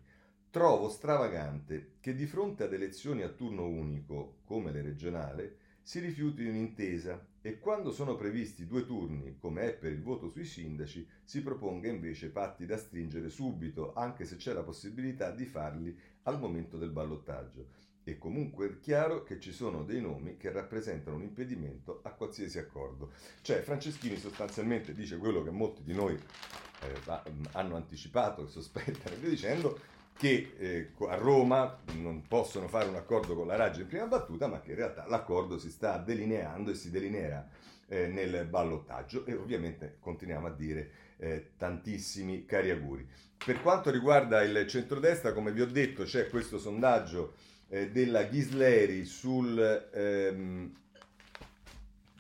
Trovo 0.50 0.88
stravagante 0.88 1.96
che 2.00 2.16
di 2.16 2.26
fronte 2.26 2.64
ad 2.64 2.72
elezioni 2.72 3.24
a 3.24 3.30
turno 3.30 3.68
unico, 3.68 4.38
come 4.46 4.72
le 4.72 4.82
regionali, 4.82 5.54
si 5.82 6.00
rifiuti 6.00 6.46
un'intesa 6.46 7.22
e 7.48 7.60
quando 7.60 7.94
sono 7.94 8.18
previsti 8.18 8.68
due 8.68 8.86
turni, 8.86 9.38
come 9.38 9.62
è 9.62 9.74
per 9.74 9.94
il 9.94 10.02
voto 10.02 10.28
sui 10.28 10.44
sindaci, 10.44 11.08
si 11.24 11.42
proponga 11.42 11.88
invece 11.88 12.28
patti 12.28 12.66
da 12.66 12.76
stringere 12.76 13.30
subito, 13.30 13.94
anche 13.94 14.26
se 14.26 14.36
c'è 14.36 14.52
la 14.52 14.64
possibilità 14.64 15.32
di 15.32 15.46
farli 15.46 15.98
al 16.24 16.40
momento 16.40 16.78
del 16.78 16.90
ballottaggio. 16.90 17.68
E 18.04 18.18
comunque 18.18 18.68
è 18.68 18.80
chiaro 18.82 19.24
che 19.24 19.40
ci 19.40 19.54
sono 19.54 19.86
dei 19.86 20.02
nomi 20.02 20.36
che 20.36 20.52
rappresentano 20.52 21.16
un 21.16 21.24
impedimento 21.24 22.02
a 22.04 22.12
qualsiasi 22.12 22.60
accordo. 22.60 23.14
Cioè 23.40 23.62
Franceschini 23.62 24.18
sostanzialmente 24.18 24.92
dice 24.92 25.16
quello 25.16 25.42
che 25.42 25.50
molti 25.50 25.84
di 25.84 25.94
noi 25.94 26.16
eh, 26.16 27.32
hanno 27.54 27.76
anticipato, 27.78 28.46
sospettano 28.46 29.16
e 29.16 29.20
via 29.20 29.30
dicendo, 29.30 29.80
che 30.18 30.54
eh, 30.58 30.92
a 31.08 31.16
Roma 31.16 31.80
non 31.96 32.24
possono 32.28 32.68
fare 32.68 32.90
un 32.90 32.96
accordo 32.96 33.36
con 33.36 33.48
la 33.48 33.56
Raggi 33.56 33.82
in 33.82 33.88
prima 33.88 34.08
battuta, 34.08 34.48
ma 34.48 34.60
che 34.62 34.72
in 34.72 34.78
realtà 34.78 35.06
l'accordo 35.08 35.60
si 35.60 35.70
sta 35.70 35.98
delineando 35.98 36.72
e 36.72 36.76
si 36.76 36.90
delineerà 36.90 37.48
eh, 37.88 38.08
nel 38.08 38.46
ballottaggio 38.46 39.26
e 39.26 39.34
ovviamente 39.34 39.98
continuiamo 40.00 40.48
a 40.48 40.52
dire 40.52 40.92
eh, 41.18 41.52
tantissimi 41.58 42.46
cari 42.46 42.72
auguri. 42.72 43.08
Per 43.38 43.62
quanto 43.62 43.92
riguarda 43.92 44.42
il 44.42 44.68
centrodestra, 44.68 45.34
come 45.34 45.52
vi 45.52 45.62
ho 45.62 45.68
detto, 45.68 46.04
c'è 46.04 46.28
questo 46.28 46.58
sondaggio 46.58 47.36
eh, 47.70 47.92
della 47.92 48.24
Ghisleri 48.24 49.06
sul 49.06 49.90
ehm, 49.94 50.74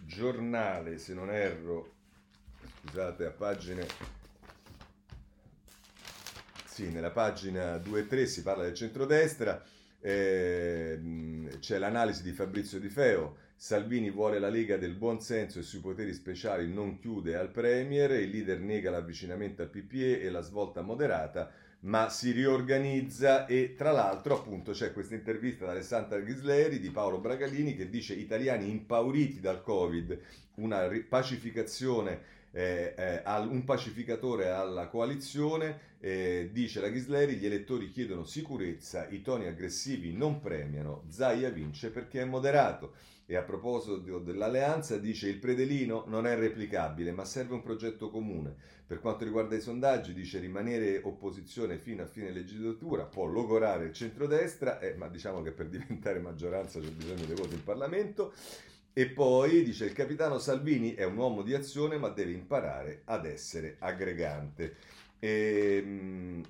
giornale, 0.06 1.00
se 1.00 1.14
non 1.14 1.32
erro, 1.32 1.93
scusate, 2.82 3.26
a 3.26 3.32
pagine 3.32 3.86
sì, 6.78 6.92
nella 6.92 7.10
pagina 7.10 7.80
2 7.80 8.02
e 8.02 8.06
3 8.06 8.28
si 8.28 8.44
parla 8.44 8.62
del 8.62 8.76
centrodestra, 8.76 9.64
eh, 10.00 11.00
c'è 11.58 11.80
l'analisi 11.80 12.22
di 12.22 12.32
Fabrizio 12.32 12.80
Di 12.80 12.88
Feo, 12.88 13.38
Salvini 13.56 14.12
vuole 14.12 14.38
la 14.38 14.50
Lega 14.50 14.78
del 14.78 14.94
buon 14.94 15.20
senso 15.20 15.58
e 15.58 15.64
sui 15.64 15.80
poteri 15.80 16.14
speciali 16.14 16.72
non 16.72 17.00
chiude 17.00 17.36
al 17.36 17.50
Premier, 17.50 18.12
il 18.12 18.30
leader 18.30 18.60
nega 18.60 18.92
l'avvicinamento 18.92 19.64
al 19.64 19.70
PPE 19.70 20.22
e 20.22 20.30
la 20.30 20.42
svolta 20.42 20.84
moderata, 20.84 21.50
ma 21.80 22.10
si 22.10 22.30
riorganizza 22.30 23.48
e 23.48 23.74
tra 23.76 23.90
l'altro 23.90 24.36
appunto 24.36 24.72
c'è 24.72 24.94
questa 24.94 25.16
intervista 25.16 25.66
da 25.66 25.72
Alessandra 25.72 26.20
Ghisleri 26.20 26.80
di 26.80 26.92
Paolo 26.92 27.18
Bragalini 27.18 27.76
che 27.76 27.90
dice 27.90 28.14
italiani 28.14 28.70
impauriti 28.70 29.40
dal 29.40 29.64
Covid, 29.64 30.20
una 30.58 30.88
pacificazione 31.10 32.36
eh, 32.52 32.93
eh, 32.98 33.22
un 33.39 33.64
pacificatore 33.64 34.50
alla 34.50 34.88
coalizione, 34.88 35.80
eh, 36.00 36.50
dice 36.52 36.80
la 36.80 36.89
Ghisleri, 36.89 37.36
gli 37.36 37.45
elettori 37.45 37.89
chiedono 37.89 38.24
sicurezza, 38.24 39.08
i 39.10 39.22
toni 39.22 39.48
aggressivi 39.48 40.14
non 40.14 40.39
premiano, 40.39 41.04
Zaia 41.10 41.50
vince 41.50 41.89
perché 41.89 42.22
è 42.22 42.26
moderato. 42.26 42.93
E 43.30 43.36
a 43.36 43.41
proposito 43.41 44.20
dell'alleanza 44.20 44.98
dice 44.98 45.28
il 45.28 45.38
predelino 45.38 46.06
non 46.08 46.26
è 46.26 46.38
replicabile 46.38 47.12
ma 47.12 47.26
serve 47.26 47.56
un 47.56 47.62
progetto 47.62 48.10
comune. 48.10 48.56
Per 48.88 49.02
quanto 49.02 49.26
riguarda 49.26 49.54
i 49.54 49.60
sondaggi 49.60 50.14
dice 50.14 50.39
rimanere 50.39 51.02
opposizione 51.04 51.78
fino 51.78 52.04
a 52.04 52.06
fine 52.06 52.32
legislatura 52.32 53.04
può 53.04 53.26
logorare 53.26 53.88
il 53.88 53.91
centrodestra, 53.91 54.80
eh, 54.80 54.93
ma 54.93 55.10
diciamo 55.10 55.41
che 55.41 55.52
per 55.52 55.68
diventare 55.68 56.20
maggioranza 56.20 56.80
c'è 56.80 56.89
bisogno 56.89 57.26
dei 57.26 57.36
voti 57.36 57.56
in 57.56 57.64
Parlamento. 57.66 58.32
E 58.98 59.06
poi 59.06 59.64
dice 59.64 59.86
il 59.86 59.93
capitano 59.93 60.39
Salvini 60.39 60.95
è 60.95 61.04
un 61.04 61.18
uomo 61.18 61.43
di 61.43 61.54
azione 61.54 62.00
ma 62.00 62.10
deve 62.10 62.32
imparare 62.32 63.04
ad 63.06 63.28
essere 63.28 63.76
aggregante. 63.78 64.76
E, 65.20 65.84
ehm, 65.86 66.43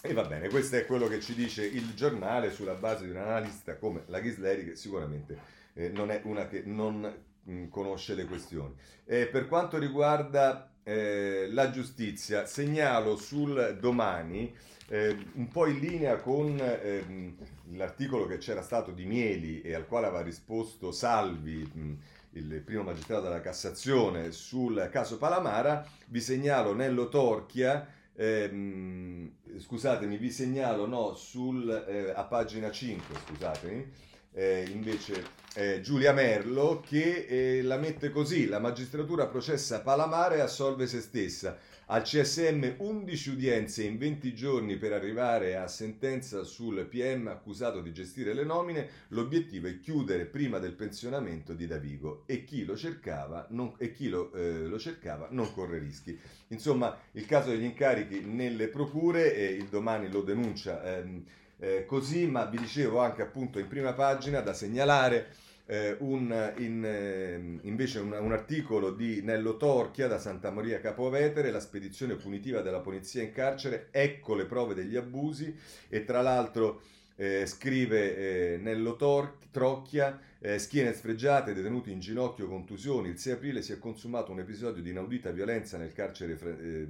e 0.00 0.12
va 0.12 0.22
bene, 0.22 0.48
questo 0.50 0.76
è 0.76 0.86
quello 0.86 1.08
che 1.08 1.18
ci 1.18 1.34
dice 1.34 1.66
il 1.66 1.94
giornale 1.94 2.52
sulla 2.52 2.74
base 2.74 3.06
di 3.06 3.10
un 3.10 3.16
analista 3.16 3.74
come 3.74 4.04
la 4.06 4.20
Ghisleri 4.20 4.66
che 4.66 4.76
sicuramente 4.76 5.36
eh, 5.72 5.88
non 5.88 6.12
è 6.12 6.20
una 6.22 6.46
che 6.46 6.62
non 6.64 7.00
mh, 7.42 7.52
mm, 7.52 7.68
conosce 7.70 8.14
le 8.14 8.26
questioni. 8.26 8.76
E 9.04 9.26
per 9.26 9.48
quanto 9.48 9.78
riguarda 9.78 10.74
eh, 10.84 11.48
la 11.50 11.70
giustizia, 11.70 12.46
segnalo 12.46 13.16
sul 13.16 13.78
domani 13.80 14.54
eh, 14.88 15.16
un 15.34 15.48
po' 15.48 15.66
in 15.66 15.78
linea 15.78 16.16
con 16.16 16.58
ehm, 16.58 17.36
l'articolo 17.72 18.26
che 18.26 18.38
c'era 18.38 18.62
stato 18.62 18.90
di 18.90 19.04
Mieli 19.04 19.60
e 19.60 19.74
al 19.74 19.86
quale 19.86 20.06
aveva 20.06 20.22
risposto 20.22 20.92
Salvi, 20.92 21.70
mh, 21.72 21.98
il 22.32 22.62
primo 22.64 22.82
magistrato 22.82 23.22
della 23.22 23.40
Cassazione, 23.40 24.32
sul 24.32 24.88
caso 24.90 25.18
Palamara, 25.18 25.86
vi 26.06 26.20
segnalo 26.20 26.74
Nello 26.74 27.08
Torchia, 27.08 27.86
ehm, 28.14 29.30
scusatemi, 29.58 30.16
vi 30.16 30.30
segnalo 30.30 30.86
no, 30.86 31.14
sul, 31.14 31.68
eh, 31.86 32.12
a 32.14 32.24
pagina 32.24 32.70
5, 32.70 33.14
scusatemi, 33.26 33.92
eh, 34.32 34.66
invece 34.70 35.24
eh, 35.54 35.80
Giulia 35.80 36.12
Merlo 36.12 36.80
che 36.80 37.26
eh, 37.28 37.62
la 37.62 37.76
mette 37.76 38.10
così, 38.10 38.46
la 38.46 38.58
magistratura 38.58 39.26
processa 39.26 39.80
Palamara 39.80 40.36
e 40.36 40.40
assolve 40.40 40.86
se 40.86 41.00
stessa. 41.00 41.58
Al 41.90 42.02
CSM 42.02 42.74
11 42.76 43.30
udienze 43.30 43.82
in 43.82 43.96
20 43.96 44.34
giorni 44.34 44.76
per 44.76 44.92
arrivare 44.92 45.56
a 45.56 45.66
sentenza 45.68 46.44
sul 46.44 46.84
PM 46.84 47.28
accusato 47.28 47.80
di 47.80 47.94
gestire 47.94 48.34
le 48.34 48.44
nomine. 48.44 48.88
L'obiettivo 49.08 49.68
è 49.68 49.80
chiudere 49.80 50.26
prima 50.26 50.58
del 50.58 50.74
pensionamento 50.74 51.54
di 51.54 51.66
Davigo 51.66 52.24
e 52.26 52.44
chi 52.44 52.66
lo 52.66 52.76
cercava 52.76 53.46
non, 53.52 53.74
chi 53.94 54.10
lo, 54.10 54.30
eh, 54.34 54.66
lo 54.66 54.78
cercava 54.78 55.28
non 55.30 55.50
corre 55.54 55.78
rischi. 55.78 56.18
Insomma, 56.48 56.94
il 57.12 57.24
caso 57.24 57.48
degli 57.48 57.64
incarichi 57.64 58.20
nelle 58.20 58.68
procure, 58.68 59.34
eh, 59.34 59.52
il 59.52 59.68
domani 59.68 60.10
lo 60.10 60.20
denuncia. 60.20 60.84
Ehm, 60.84 61.24
eh, 61.56 61.86
così, 61.86 62.26
ma 62.26 62.44
vi 62.44 62.58
dicevo 62.58 63.00
anche 63.00 63.22
appunto 63.22 63.58
in 63.58 63.66
prima 63.66 63.94
pagina 63.94 64.40
da 64.40 64.52
segnalare 64.52 65.28
eh, 65.70 65.96
un, 66.00 66.54
in, 66.58 66.82
eh, 66.82 67.58
invece 67.68 67.98
un, 67.98 68.12
un, 68.12 68.32
articolo 68.32 68.90
di 68.90 69.20
Nello 69.20 69.58
Torchia 69.58 70.08
da 70.08 70.18
Santa 70.18 70.50
Maria 70.50 70.80
Capovetere, 70.80 71.50
la 71.50 71.60
spedizione 71.60 72.14
punitiva 72.14 72.62
della 72.62 72.80
polizia 72.80 73.22
in 73.22 73.32
carcere, 73.32 73.88
ecco 73.90 74.34
le 74.34 74.46
prove 74.46 74.72
degli 74.72 74.96
abusi 74.96 75.54
e 75.90 76.04
tra 76.04 76.22
l'altro 76.22 76.80
eh, 77.16 77.44
scrive 77.44 78.16
eh, 78.16 78.56
Nello 78.56 78.96
Tor- 78.96 79.36
Trocchia, 79.50 80.18
eh, 80.38 80.58
schiene 80.58 80.94
sfregiate, 80.94 81.52
detenuti 81.52 81.92
in 81.92 82.00
ginocchio, 82.00 82.48
contusioni, 82.48 83.10
il 83.10 83.18
6 83.18 83.32
aprile 83.34 83.60
si 83.60 83.72
è 83.72 83.78
consumato 83.78 84.32
un 84.32 84.38
episodio 84.38 84.82
di 84.82 84.90
inaudita 84.90 85.30
violenza 85.32 85.76
nel 85.76 85.92
carcere... 85.92 86.36
Fre- 86.36 86.86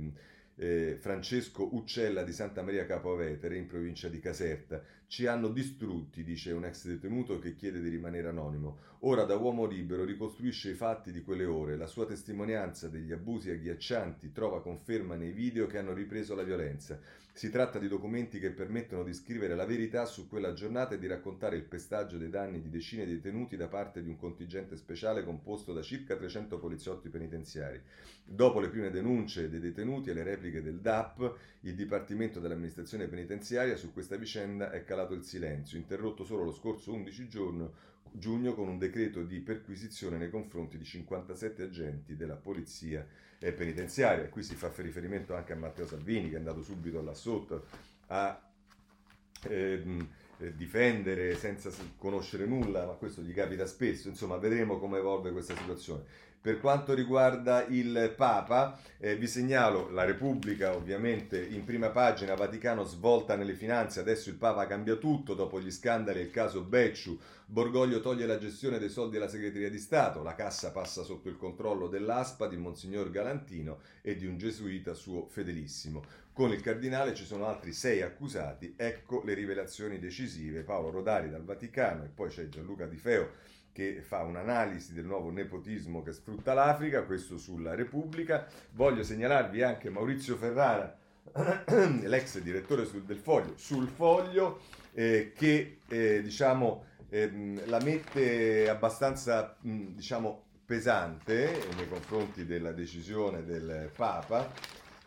eh, 0.58 0.96
Francesco 1.00 1.68
Uccella 1.72 2.22
di 2.24 2.32
Santa 2.32 2.62
Maria 2.62 2.84
Capovetere 2.84 3.56
in 3.56 3.66
provincia 3.66 4.08
di 4.08 4.18
Caserta. 4.18 4.82
Ci 5.10 5.24
hanno 5.24 5.48
distrutti, 5.48 6.22
dice 6.22 6.52
un 6.52 6.66
ex 6.66 6.86
detenuto 6.86 7.38
che 7.38 7.54
chiede 7.54 7.80
di 7.80 7.88
rimanere 7.88 8.28
anonimo. 8.28 8.76
Ora 9.02 9.24
da 9.24 9.36
uomo 9.36 9.64
libero 9.64 10.04
ricostruisce 10.04 10.72
i 10.72 10.74
fatti 10.74 11.12
di 11.12 11.22
quelle 11.22 11.46
ore. 11.46 11.78
La 11.78 11.86
sua 11.86 12.04
testimonianza 12.04 12.88
degli 12.88 13.10
abusi 13.10 13.48
agghiaccianti 13.48 14.32
trova 14.32 14.60
conferma 14.60 15.14
nei 15.14 15.32
video 15.32 15.66
che 15.66 15.78
hanno 15.78 15.94
ripreso 15.94 16.34
la 16.34 16.42
violenza. 16.42 17.00
Si 17.32 17.50
tratta 17.50 17.78
di 17.78 17.86
documenti 17.86 18.40
che 18.40 18.50
permettono 18.50 19.04
di 19.04 19.14
scrivere 19.14 19.54
la 19.54 19.64
verità 19.64 20.04
su 20.06 20.28
quella 20.28 20.52
giornata 20.52 20.96
e 20.96 20.98
di 20.98 21.06
raccontare 21.06 21.54
il 21.54 21.62
pestaggio 21.62 22.18
dei 22.18 22.30
danni 22.30 22.60
di 22.60 22.68
decine 22.68 23.06
di 23.06 23.14
detenuti 23.14 23.56
da 23.56 23.68
parte 23.68 24.02
di 24.02 24.08
un 24.08 24.16
contingente 24.16 24.76
speciale 24.76 25.22
composto 25.22 25.72
da 25.72 25.80
circa 25.80 26.16
300 26.16 26.58
poliziotti 26.58 27.08
penitenziari. 27.08 27.80
Dopo 28.24 28.58
le 28.58 28.68
prime 28.68 28.90
denunce 28.90 29.48
dei 29.48 29.60
detenuti 29.60 30.10
e 30.10 30.14
le 30.14 30.24
repliche 30.24 30.60
del 30.60 30.80
DAP, 30.80 31.36
il 31.60 31.76
Dipartimento 31.76 32.40
dell'amministrazione 32.40 33.06
penitenziaria 33.06 33.76
su 33.76 33.92
questa 33.92 34.16
vicenda 34.16 34.72
è 34.72 34.82
calato 34.82 34.97
il 35.14 35.22
silenzio, 35.22 35.78
interrotto 35.78 36.24
solo 36.24 36.44
lo 36.44 36.52
scorso 36.52 36.92
11 36.92 37.28
giorno 37.28 37.72
giugno 38.12 38.54
con 38.54 38.68
un 38.68 38.78
decreto 38.78 39.22
di 39.22 39.40
perquisizione 39.40 40.16
nei 40.16 40.30
confronti 40.30 40.78
di 40.78 40.84
57 40.84 41.62
agenti 41.62 42.16
della 42.16 42.36
polizia 42.36 43.06
eh, 43.38 43.52
penitenziaria. 43.52 44.28
Qui 44.28 44.42
si 44.42 44.54
fa 44.54 44.72
riferimento 44.76 45.34
anche 45.34 45.52
a 45.52 45.56
Matteo 45.56 45.86
Salvini 45.86 46.28
che 46.28 46.36
è 46.36 46.38
andato 46.38 46.62
subito 46.62 47.02
là 47.02 47.14
sotto 47.14 47.66
a 48.06 48.40
ehm, 49.48 50.08
eh, 50.38 50.54
difendere 50.54 51.34
senza 51.36 51.70
conoscere 51.96 52.46
nulla, 52.46 52.86
ma 52.86 52.92
questo 52.92 53.22
gli 53.22 53.34
capita 53.34 53.66
spesso. 53.66 54.08
Insomma, 54.08 54.36
vedremo 54.36 54.78
come 54.78 54.98
evolve 54.98 55.32
questa 55.32 55.56
situazione. 55.56 56.04
Per 56.40 56.60
quanto 56.60 56.94
riguarda 56.94 57.66
il 57.66 58.14
Papa, 58.16 58.80
eh, 58.98 59.16
vi 59.16 59.26
segnalo 59.26 59.90
la 59.90 60.04
Repubblica, 60.04 60.76
ovviamente 60.76 61.44
in 61.44 61.64
prima 61.64 61.90
pagina, 61.90 62.36
Vaticano 62.36 62.84
svolta 62.84 63.34
nelle 63.34 63.54
finanze, 63.54 63.98
adesso 63.98 64.28
il 64.28 64.36
Papa 64.36 64.66
cambia 64.68 64.94
tutto 64.94 65.34
dopo 65.34 65.60
gli 65.60 65.72
scandali 65.72 66.20
e 66.20 66.22
il 66.22 66.30
caso 66.30 66.62
Becciu, 66.62 67.18
Borgoglio 67.44 68.00
toglie 68.00 68.24
la 68.24 68.38
gestione 68.38 68.78
dei 68.78 68.88
soldi 68.88 69.16
alla 69.16 69.28
segreteria 69.28 69.68
di 69.68 69.78
Stato, 69.78 70.22
la 70.22 70.36
cassa 70.36 70.70
passa 70.70 71.02
sotto 71.02 71.28
il 71.28 71.36
controllo 71.36 71.88
dell'ASPA 71.88 72.46
di 72.46 72.56
Monsignor 72.56 73.10
Galantino 73.10 73.80
e 74.00 74.14
di 74.14 74.26
un 74.26 74.38
gesuita 74.38 74.94
suo 74.94 75.26
fedelissimo. 75.26 76.04
Con 76.32 76.52
il 76.52 76.60
cardinale 76.60 77.14
ci 77.14 77.24
sono 77.24 77.46
altri 77.46 77.72
sei 77.72 78.02
accusati, 78.02 78.74
ecco 78.76 79.22
le 79.24 79.34
rivelazioni 79.34 79.98
decisive, 79.98 80.62
Paolo 80.62 80.90
Rodari 80.90 81.30
dal 81.30 81.42
Vaticano 81.42 82.04
e 82.04 82.10
poi 82.14 82.28
c'è 82.28 82.48
Gianluca 82.48 82.86
Di 82.86 82.96
Feo 82.96 83.56
che 83.78 84.02
fa 84.02 84.22
un'analisi 84.22 84.92
del 84.92 85.04
nuovo 85.04 85.30
nepotismo 85.30 86.02
che 86.02 86.10
sfrutta 86.10 86.52
l'Africa, 86.52 87.04
questo 87.04 87.38
sulla 87.38 87.76
Repubblica. 87.76 88.44
Voglio 88.72 89.04
segnalarvi 89.04 89.62
anche 89.62 89.88
Maurizio 89.88 90.34
Ferrara, 90.34 90.98
l'ex 92.02 92.40
direttore 92.40 92.88
del 93.04 93.18
Foglio, 93.18 93.52
sul 93.54 93.86
Foglio, 93.86 94.62
eh, 94.94 95.30
che 95.32 95.78
eh, 95.86 96.20
diciamo, 96.22 96.86
eh, 97.08 97.62
la 97.66 97.78
mette 97.80 98.68
abbastanza 98.68 99.56
mh, 99.60 99.94
diciamo, 99.94 100.46
pesante 100.66 101.60
nei 101.76 101.88
confronti 101.88 102.44
della 102.44 102.72
decisione 102.72 103.44
del 103.44 103.92
Papa. 103.94 104.50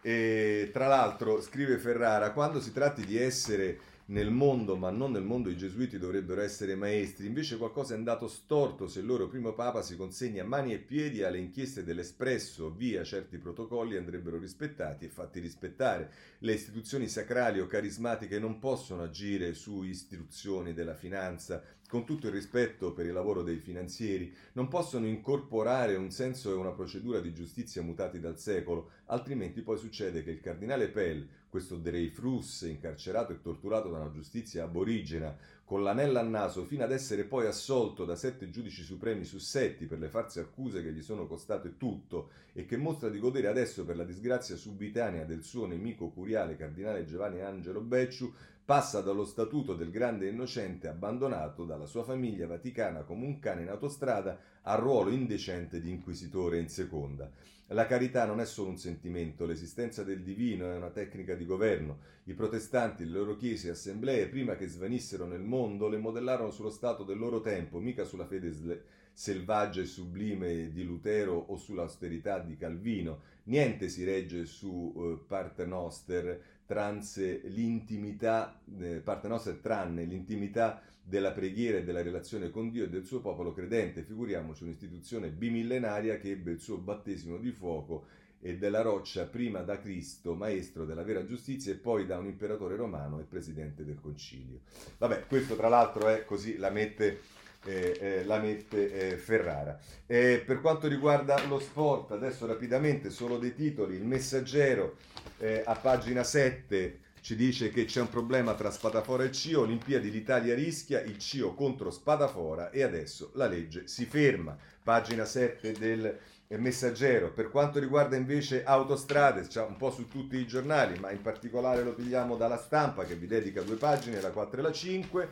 E, 0.01 0.69
tra 0.71 0.87
l'altro, 0.87 1.41
scrive 1.41 1.77
Ferrara, 1.77 2.31
quando 2.31 2.61
si 2.61 2.71
tratti 2.71 3.05
di 3.05 3.17
essere 3.17 3.77
nel 4.11 4.29
mondo, 4.29 4.75
ma 4.75 4.89
non 4.89 5.11
nel 5.11 5.23
mondo 5.23 5.49
i 5.49 5.55
gesuiti 5.55 5.97
dovrebbero 5.97 6.41
essere 6.41 6.75
maestri, 6.75 7.27
invece 7.27 7.57
qualcosa 7.57 7.93
è 7.93 7.97
andato 7.97 8.27
storto 8.27 8.87
se 8.87 8.99
il 8.99 9.05
loro 9.05 9.27
primo 9.27 9.53
papa 9.53 9.81
si 9.81 9.95
consegna 9.95 10.43
mani 10.43 10.73
e 10.73 10.79
piedi 10.79 11.23
alle 11.23 11.37
inchieste 11.37 11.83
dell'espresso, 11.83 12.71
via 12.71 13.05
certi 13.05 13.37
protocolli 13.37 13.95
andrebbero 13.95 14.37
rispettati 14.37 15.05
e 15.05 15.09
fatti 15.09 15.39
rispettare. 15.39 16.11
Le 16.39 16.53
istituzioni 16.53 17.07
sacrali 17.07 17.61
o 17.61 17.67
carismatiche 17.67 18.37
non 18.37 18.59
possono 18.59 19.03
agire 19.03 19.53
su 19.53 19.83
istruzioni 19.83 20.73
della 20.73 20.95
finanza, 20.95 21.63
con 21.91 22.05
tutto 22.05 22.27
il 22.27 22.31
rispetto 22.31 22.93
per 22.93 23.05
il 23.05 23.11
lavoro 23.11 23.43
dei 23.43 23.57
finanzieri, 23.57 24.33
non 24.53 24.69
possono 24.69 25.07
incorporare 25.07 25.97
un 25.97 26.09
senso 26.09 26.49
e 26.49 26.53
una 26.53 26.71
procedura 26.71 27.19
di 27.19 27.33
giustizia 27.33 27.81
mutati 27.81 28.21
dal 28.21 28.39
secolo, 28.39 28.91
altrimenti 29.07 29.59
poi 29.59 29.77
succede 29.77 30.23
che 30.23 30.31
il 30.31 30.39
cardinale 30.39 30.87
Pell, 30.87 31.27
questo 31.49 31.75
Dreyfus, 31.75 32.61
incarcerato 32.61 33.33
e 33.33 33.41
torturato 33.41 33.89
da 33.89 33.97
una 33.97 34.09
giustizia 34.09 34.63
aborigena, 34.63 35.37
con 35.65 35.83
l'anello 35.83 36.19
al 36.19 36.29
naso, 36.29 36.63
fino 36.63 36.85
ad 36.85 36.93
essere 36.93 37.25
poi 37.25 37.45
assolto 37.45 38.05
da 38.05 38.15
sette 38.15 38.49
giudici 38.49 38.83
supremi 38.83 39.25
su 39.25 39.37
setti 39.39 39.85
per 39.85 39.99
le 39.99 40.07
false 40.07 40.39
accuse 40.39 40.81
che 40.81 40.93
gli 40.93 41.01
sono 41.01 41.27
costate 41.27 41.75
tutto 41.75 42.29
e 42.53 42.65
che 42.65 42.77
mostra 42.77 43.09
di 43.09 43.19
godere 43.19 43.47
adesso 43.47 43.83
per 43.83 43.97
la 43.97 44.05
disgrazia 44.05 44.55
subitanea 44.55 45.25
del 45.25 45.43
suo 45.43 45.65
nemico 45.65 46.07
curiale 46.09 46.55
cardinale 46.55 47.05
Giovanni 47.05 47.41
Angelo 47.41 47.81
Becciu, 47.81 48.33
passa 48.71 49.01
dallo 49.01 49.25
statuto 49.25 49.75
del 49.75 49.91
grande 49.91 50.29
innocente 50.29 50.87
abbandonato 50.87 51.65
dalla 51.65 51.85
sua 51.85 52.05
famiglia 52.05 52.47
vaticana 52.47 53.03
come 53.03 53.25
un 53.25 53.37
cane 53.37 53.63
in 53.63 53.67
autostrada 53.67 54.39
al 54.61 54.79
ruolo 54.79 55.09
indecente 55.09 55.81
di 55.81 55.89
inquisitore 55.89 56.57
in 56.57 56.69
seconda. 56.69 57.29
La 57.67 57.85
carità 57.85 58.25
non 58.25 58.39
è 58.39 58.45
solo 58.45 58.69
un 58.69 58.77
sentimento, 58.77 59.45
l'esistenza 59.45 60.05
del 60.05 60.23
divino 60.23 60.71
è 60.71 60.77
una 60.77 60.89
tecnica 60.89 61.35
di 61.35 61.45
governo. 61.45 61.99
I 62.25 62.33
protestanti, 62.33 63.03
le 63.03 63.11
loro 63.11 63.35
chiese 63.35 63.67
e 63.67 63.71
assemblee, 63.71 64.29
prima 64.29 64.55
che 64.55 64.67
svanissero 64.67 65.25
nel 65.25 65.41
mondo, 65.41 65.89
le 65.89 65.97
modellarono 65.97 66.49
sullo 66.49 66.69
stato 66.69 67.03
del 67.03 67.17
loro 67.17 67.41
tempo, 67.41 67.79
mica 67.79 68.05
sulla 68.05 68.25
fede 68.25 68.51
sle- 68.51 68.83
selvaggia 69.11 69.81
e 69.81 69.85
sublime 69.85 70.71
di 70.71 70.83
Lutero 70.83 71.33
o 71.33 71.57
sull'austerità 71.57 72.39
di 72.39 72.55
Calvino. 72.55 73.19
Niente 73.43 73.89
si 73.89 74.05
regge 74.05 74.45
su 74.45 74.93
uh, 74.95 75.25
Paternoster, 75.27 76.41
transe 76.71 77.41
l'intimità, 77.47 78.57
eh, 78.79 79.01
Paternoster 79.03 79.55
tranne 79.55 80.05
l'intimità 80.05 80.81
della 81.03 81.33
preghiera 81.33 81.79
e 81.79 81.83
della 81.83 82.01
relazione 82.01 82.49
con 82.49 82.69
Dio 82.69 82.85
e 82.85 82.89
del 82.89 83.03
suo 83.03 83.19
popolo 83.19 83.51
credente. 83.51 84.03
Figuriamoci 84.03 84.63
un'istituzione 84.63 85.31
bimillenaria 85.31 86.17
che 86.17 86.29
ebbe 86.29 86.51
il 86.51 86.61
suo 86.61 86.77
battesimo 86.77 87.35
di 87.35 87.51
fuoco 87.51 88.05
e 88.39 88.57
della 88.57 88.79
roccia 88.79 89.25
prima 89.25 89.63
da 89.63 89.81
Cristo, 89.81 90.33
maestro 90.33 90.85
della 90.85 91.03
vera 91.03 91.25
giustizia, 91.25 91.73
e 91.73 91.75
poi 91.75 92.05
da 92.05 92.17
un 92.19 92.27
imperatore 92.27 92.77
romano 92.77 93.19
e 93.19 93.23
presidente 93.23 93.83
del 93.83 93.99
concilio. 93.99 94.61
Vabbè, 94.97 95.25
questo 95.27 95.57
tra 95.57 95.67
l'altro 95.67 96.07
è 96.07 96.23
così, 96.23 96.55
la 96.55 96.69
mette, 96.69 97.19
eh, 97.65 97.97
eh, 97.99 98.23
la 98.25 98.39
mette 98.39 99.11
eh, 99.11 99.17
Ferrara. 99.17 99.79
per 100.05 100.59
quanto 100.61 100.87
riguarda 100.87 101.43
lo 101.45 101.59
sport, 101.59 102.11
adesso 102.11 102.45
rapidamente, 102.45 103.09
solo 103.09 103.37
dei 103.37 103.53
titoli, 103.53 103.95
il 103.95 104.05
messaggero 104.05 104.97
eh, 105.37 105.63
a 105.65 105.75
pagina 105.75 106.23
7 106.23 106.99
ci 107.21 107.35
dice 107.35 107.69
che 107.69 107.85
c'è 107.85 108.01
un 108.01 108.09
problema 108.09 108.55
tra 108.55 108.71
Spadafora 108.71 109.23
e 109.23 109.31
CIO, 109.31 109.61
Olimpiadi 109.61 110.09
l'Italia 110.09 110.55
rischia, 110.55 111.01
il 111.01 111.19
CIO 111.19 111.53
contro 111.53 111.91
Spadafora 111.91 112.71
e 112.71 112.81
adesso 112.81 113.29
la 113.35 113.47
legge 113.47 113.87
si 113.87 114.05
ferma. 114.05 114.57
Pagina 114.83 115.23
7 115.23 115.73
del 115.73 116.17
Messaggero. 116.57 117.31
Per 117.31 117.49
quanto 117.49 117.79
riguarda 117.79 118.15
invece 118.15 118.63
autostrade, 118.63 119.45
c'è 119.45 119.63
un 119.63 119.77
po' 119.77 119.91
su 119.91 120.07
tutti 120.07 120.35
i 120.37 120.47
giornali, 120.47 120.97
ma 120.99 121.11
in 121.11 121.21
particolare 121.21 121.83
lo 121.83 121.93
pigliamo 121.93 122.35
dalla 122.35 122.57
stampa 122.57 123.05
che 123.05 123.15
vi 123.15 123.27
dedica 123.27 123.61
due 123.61 123.75
pagine, 123.75 124.19
la 124.19 124.31
4 124.31 124.59
e 124.59 124.63
la 124.63 124.71
5. 124.71 125.29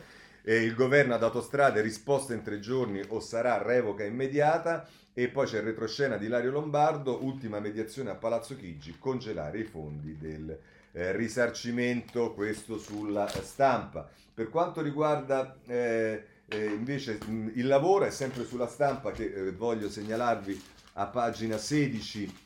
E 0.50 0.64
il 0.64 0.74
governo 0.74 1.14
ad 1.14 1.22
autostrade 1.22 1.80
risposta 1.80 2.34
in 2.34 2.42
tre 2.42 2.58
giorni 2.58 3.00
o 3.06 3.20
sarà 3.20 3.62
revoca 3.62 4.02
immediata. 4.02 4.84
E 5.14 5.28
poi 5.28 5.46
c'è 5.46 5.58
il 5.58 5.62
retroscena 5.62 6.16
di 6.16 6.26
Lario 6.26 6.50
Lombardo, 6.50 7.22
ultima 7.22 7.60
mediazione 7.60 8.10
a 8.10 8.16
Palazzo 8.16 8.56
Chigi, 8.56 8.96
congelare 8.98 9.60
i 9.60 9.62
fondi 9.62 10.16
del 10.16 10.58
eh, 10.90 11.12
risarcimento, 11.12 12.34
questo 12.34 12.78
sulla 12.78 13.28
stampa. 13.28 14.10
Per 14.34 14.48
quanto 14.48 14.80
riguarda 14.82 15.56
eh, 15.68 16.24
eh, 16.48 16.64
invece 16.64 17.20
mh, 17.24 17.52
il 17.54 17.68
lavoro, 17.68 18.06
è 18.06 18.10
sempre 18.10 18.44
sulla 18.44 18.66
stampa 18.66 19.12
che 19.12 19.32
eh, 19.32 19.52
voglio 19.52 19.88
segnalarvi 19.88 20.60
a 20.94 21.06
pagina 21.06 21.58
16 21.58 22.38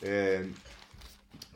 eh, 0.00 0.52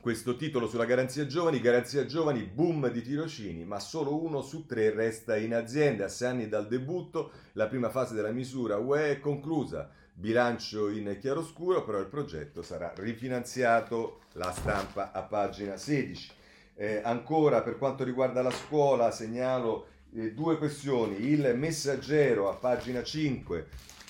questo 0.06 0.36
titolo 0.36 0.68
sulla 0.68 0.84
garanzia 0.84 1.26
giovani, 1.26 1.60
garanzia 1.60 2.06
giovani, 2.06 2.44
boom 2.44 2.90
di 2.92 3.02
tirocini, 3.02 3.64
ma 3.64 3.80
solo 3.80 4.22
uno 4.22 4.40
su 4.40 4.64
tre 4.64 4.90
resta 4.90 5.36
in 5.36 5.52
azienda. 5.52 6.04
A 6.04 6.08
sei 6.08 6.28
anni 6.30 6.48
dal 6.48 6.68
debutto, 6.68 7.32
la 7.54 7.66
prima 7.66 7.90
fase 7.90 8.14
della 8.14 8.30
misura 8.30 8.76
UE 8.76 9.10
è 9.10 9.18
conclusa. 9.18 9.90
Bilancio 10.14 10.90
in 10.90 11.16
chiaroscuro, 11.18 11.84
però 11.84 11.98
il 11.98 12.06
progetto 12.06 12.62
sarà 12.62 12.92
rifinanziato. 12.94 14.20
La 14.34 14.52
stampa 14.52 15.10
a 15.10 15.22
pagina 15.22 15.76
16. 15.76 16.30
Eh, 16.76 17.00
ancora 17.02 17.62
per 17.62 17.76
quanto 17.76 18.04
riguarda 18.04 18.42
la 18.42 18.52
scuola 18.52 19.10
segnalo 19.10 19.86
eh, 20.14 20.32
due 20.34 20.56
questioni. 20.56 21.26
Il 21.26 21.52
messaggero 21.56 22.48
a 22.48 22.54
pagina 22.54 23.02
5 23.02 23.66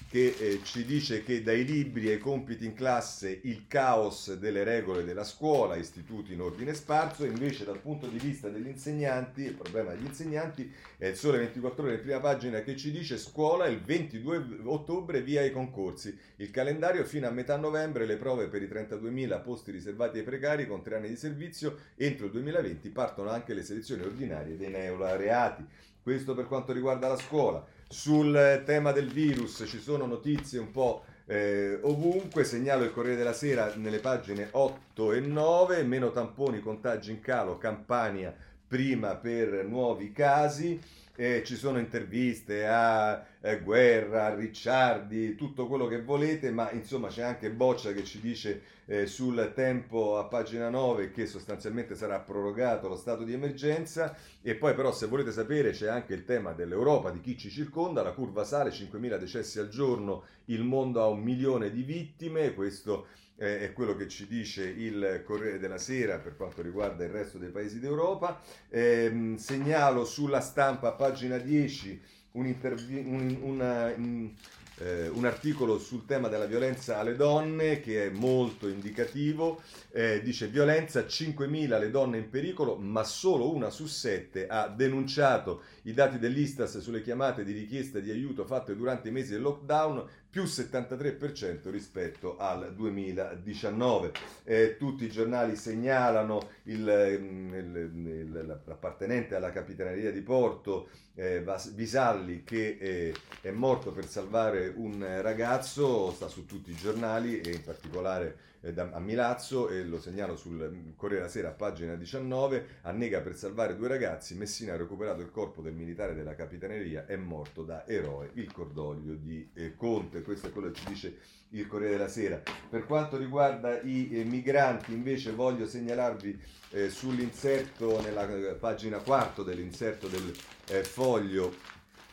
che 0.08 0.36
eh, 0.38 0.60
ci 0.62 0.84
dice 0.84 1.24
che 1.24 1.42
dai 1.42 1.64
libri 1.64 2.08
ai 2.08 2.18
compiti 2.18 2.64
in 2.64 2.74
classe 2.74 3.40
il 3.42 3.66
caos 3.66 4.34
delle 4.34 4.62
regole 4.62 5.04
della 5.04 5.24
scuola, 5.24 5.74
istituti 5.74 6.32
in 6.32 6.40
ordine 6.40 6.74
sparso, 6.74 7.24
invece 7.24 7.64
dal 7.64 7.80
punto 7.80 8.06
di 8.06 8.18
vista 8.18 8.48
degli 8.48 8.68
insegnanti, 8.68 9.42
il 9.42 9.54
problema 9.54 9.92
degli 9.92 10.06
insegnanti 10.06 10.72
è 10.96 11.06
il 11.06 11.16
sole 11.16 11.38
24 11.38 11.82
ore 11.82 11.94
in 11.94 12.00
prima 12.00 12.20
pagina 12.20 12.60
che 12.60 12.76
ci 12.76 12.92
dice 12.92 13.18
scuola 13.18 13.66
il 13.66 13.80
22 13.80 14.60
ottobre 14.64 15.22
via 15.22 15.42
i 15.42 15.50
concorsi, 15.50 16.16
il 16.36 16.50
calendario 16.52 17.04
fino 17.04 17.26
a 17.26 17.30
metà 17.30 17.56
novembre 17.56 18.06
le 18.06 18.16
prove 18.16 18.46
per 18.46 18.62
i 18.62 18.68
32.000 18.68 19.42
posti 19.42 19.72
riservati 19.72 20.18
ai 20.18 20.24
precari 20.24 20.68
con 20.68 20.82
tre 20.82 20.96
anni 20.96 21.08
di 21.08 21.16
servizio, 21.16 21.78
entro 21.96 22.26
il 22.26 22.32
2020 22.32 22.88
partono 22.90 23.30
anche 23.30 23.54
le 23.54 23.64
selezioni 23.64 24.02
ordinarie 24.02 24.56
dei 24.56 24.70
neolaureati. 24.70 25.64
Questo 26.00 26.36
per 26.36 26.46
quanto 26.46 26.72
riguarda 26.72 27.08
la 27.08 27.16
scuola. 27.16 27.74
Sul 27.88 28.62
tema 28.64 28.90
del 28.90 29.12
virus 29.12 29.62
ci 29.66 29.78
sono 29.78 30.06
notizie 30.06 30.58
un 30.58 30.72
po' 30.72 31.04
eh, 31.24 31.78
ovunque, 31.82 32.42
segnalo 32.44 32.84
il 32.84 32.92
Corriere 32.92 33.16
della 33.16 33.32
Sera 33.32 33.72
nelle 33.76 33.98
pagine 33.98 34.48
8 34.50 35.12
e 35.12 35.20
9, 35.20 35.82
meno 35.84 36.10
tamponi, 36.10 36.60
contagi 36.60 37.12
in 37.12 37.20
calo, 37.20 37.58
Campania 37.58 38.34
prima 38.66 39.14
per 39.14 39.64
nuovi 39.64 40.10
casi 40.10 40.80
eh, 41.16 41.42
ci 41.44 41.56
sono 41.56 41.78
interviste 41.78 42.66
a 42.66 43.24
eh, 43.40 43.60
Guerra, 43.60 44.26
a 44.26 44.34
Ricciardi, 44.34 45.34
tutto 45.34 45.66
quello 45.66 45.86
che 45.86 46.02
volete, 46.02 46.50
ma 46.50 46.70
insomma 46.70 47.08
c'è 47.08 47.22
anche 47.22 47.50
Boccia 47.50 47.92
che 47.92 48.04
ci 48.04 48.20
dice 48.20 48.62
eh, 48.86 49.06
sul 49.06 49.52
tempo 49.54 50.18
a 50.18 50.24
pagina 50.24 50.68
9 50.68 51.10
che 51.10 51.26
sostanzialmente 51.26 51.94
sarà 51.94 52.20
prorogato 52.20 52.88
lo 52.88 52.96
stato 52.96 53.24
di 53.24 53.32
emergenza. 53.32 54.14
E 54.42 54.54
poi 54.54 54.74
però 54.74 54.92
se 54.92 55.06
volete 55.06 55.32
sapere 55.32 55.70
c'è 55.70 55.88
anche 55.88 56.14
il 56.14 56.24
tema 56.24 56.52
dell'Europa, 56.52 57.10
di 57.10 57.20
chi 57.20 57.36
ci 57.36 57.50
circonda, 57.50 58.02
la 58.02 58.12
curva 58.12 58.44
sale, 58.44 58.70
5.000 58.70 59.18
decessi 59.18 59.58
al 59.58 59.68
giorno, 59.68 60.24
il 60.46 60.62
mondo 60.62 61.02
ha 61.02 61.08
un 61.08 61.20
milione 61.20 61.70
di 61.70 61.82
vittime, 61.82 62.54
questo 62.54 63.06
eh, 63.36 63.60
è 63.60 63.72
quello 63.72 63.94
che 63.96 64.08
ci 64.08 64.26
dice 64.26 64.64
il 64.64 65.22
Corriere 65.24 65.58
della 65.58 65.78
Sera 65.78 66.18
per 66.18 66.36
quanto 66.36 66.62
riguarda 66.62 67.04
il 67.04 67.10
resto 67.10 67.38
dei 67.38 67.50
paesi 67.50 67.80
d'Europa. 67.80 68.40
Eh, 68.68 69.34
segnalo 69.36 70.04
sulla 70.04 70.40
stampa, 70.40 70.92
pagina 70.92 71.38
10, 71.38 72.00
un, 72.32 72.54
un, 72.62 73.38
una, 73.42 73.92
un, 73.96 74.30
eh, 74.78 75.08
un, 75.08 75.24
articolo 75.24 75.78
sul 75.78 76.04
tema 76.04 76.28
della 76.28 76.44
violenza 76.46 76.98
alle 76.98 77.16
donne 77.16 77.80
che 77.80 78.06
è 78.06 78.10
molto 78.10 78.68
indicativo. 78.68 79.62
Eh, 79.90 80.20
dice 80.22 80.48
violenza, 80.48 81.00
5.000 81.00 81.78
le 81.78 81.90
donne 81.90 82.18
in 82.18 82.30
pericolo, 82.30 82.76
ma 82.76 83.04
solo 83.04 83.54
una 83.54 83.70
su 83.70 83.86
sette 83.86 84.46
ha 84.46 84.68
denunciato 84.68 85.62
i 85.82 85.92
dati 85.92 86.18
dell'Istas 86.18 86.78
sulle 86.78 87.02
chiamate 87.02 87.44
di 87.44 87.52
richiesta 87.52 87.98
di 87.98 88.10
aiuto 88.10 88.44
fatte 88.44 88.76
durante 88.76 89.08
i 89.08 89.12
mesi 89.12 89.32
del 89.32 89.42
lockdown 89.42 90.06
più 90.36 90.42
73% 90.42 91.70
rispetto 91.70 92.36
al 92.36 92.74
2019. 92.74 94.12
Eh, 94.44 94.76
tutti 94.78 95.06
i 95.06 95.10
giornali 95.10 95.56
segnalano 95.56 96.50
il, 96.64 96.82
mm, 97.18 97.54
il, 97.54 97.76
il, 97.76 98.60
l'appartenente 98.66 99.34
alla 99.34 99.50
capitaneria 99.50 100.12
di 100.12 100.20
Porto, 100.20 100.88
eh, 101.14 101.42
Visalli, 101.72 102.44
che 102.44 102.76
eh, 102.78 103.14
è 103.40 103.50
morto 103.50 103.92
per 103.92 104.06
salvare 104.06 104.70
un 104.76 105.02
ragazzo, 105.22 106.12
sta 106.12 106.28
su 106.28 106.44
tutti 106.44 106.70
i 106.70 106.76
giornali 106.76 107.40
e 107.40 107.52
in 107.52 107.62
particolare 107.62 108.36
eh, 108.66 108.80
a 108.80 108.98
Milazzo 108.98 109.68
e 109.68 109.84
lo 109.84 110.00
segnalo 110.00 110.36
sul 110.36 110.92
Corriere 110.96 111.22
della 111.22 111.32
Sera, 111.32 111.50
pagina 111.50 111.94
19, 111.94 112.80
annega 112.82 113.20
per 113.20 113.36
salvare 113.36 113.76
due 113.76 113.88
ragazzi, 113.88 114.34
Messina 114.34 114.72
ha 114.72 114.76
recuperato 114.76 115.20
il 115.20 115.30
corpo 115.30 115.62
del 115.62 115.74
militare 115.74 116.14
della 116.14 116.34
capitaneria, 116.34 117.06
è 117.06 117.16
morto 117.16 117.62
da 117.62 117.86
eroe, 117.86 118.30
il 118.34 118.50
cordoglio 118.52 119.14
di 119.14 119.48
eh, 119.54 119.76
Conte, 119.76 120.22
questo 120.22 120.48
è 120.48 120.52
quello 120.52 120.70
che 120.70 120.80
ci 120.80 120.86
dice 120.86 121.18
il 121.50 121.66
Corriere 121.66 121.96
della 121.96 122.08
Sera. 122.08 122.42
Per 122.68 122.84
quanto 122.86 123.16
riguarda 123.16 123.80
i 123.80 124.10
eh, 124.12 124.24
migranti 124.24 124.92
invece 124.92 125.30
voglio 125.30 125.66
segnalarvi 125.66 126.40
eh, 126.70 126.88
sull'inserto, 126.90 128.00
nella 128.02 128.28
eh, 128.28 128.54
pagina 128.54 128.98
4 128.98 129.44
dell'inserto 129.44 130.08
del 130.08 130.32
eh, 130.70 130.82
foglio, 130.82 131.54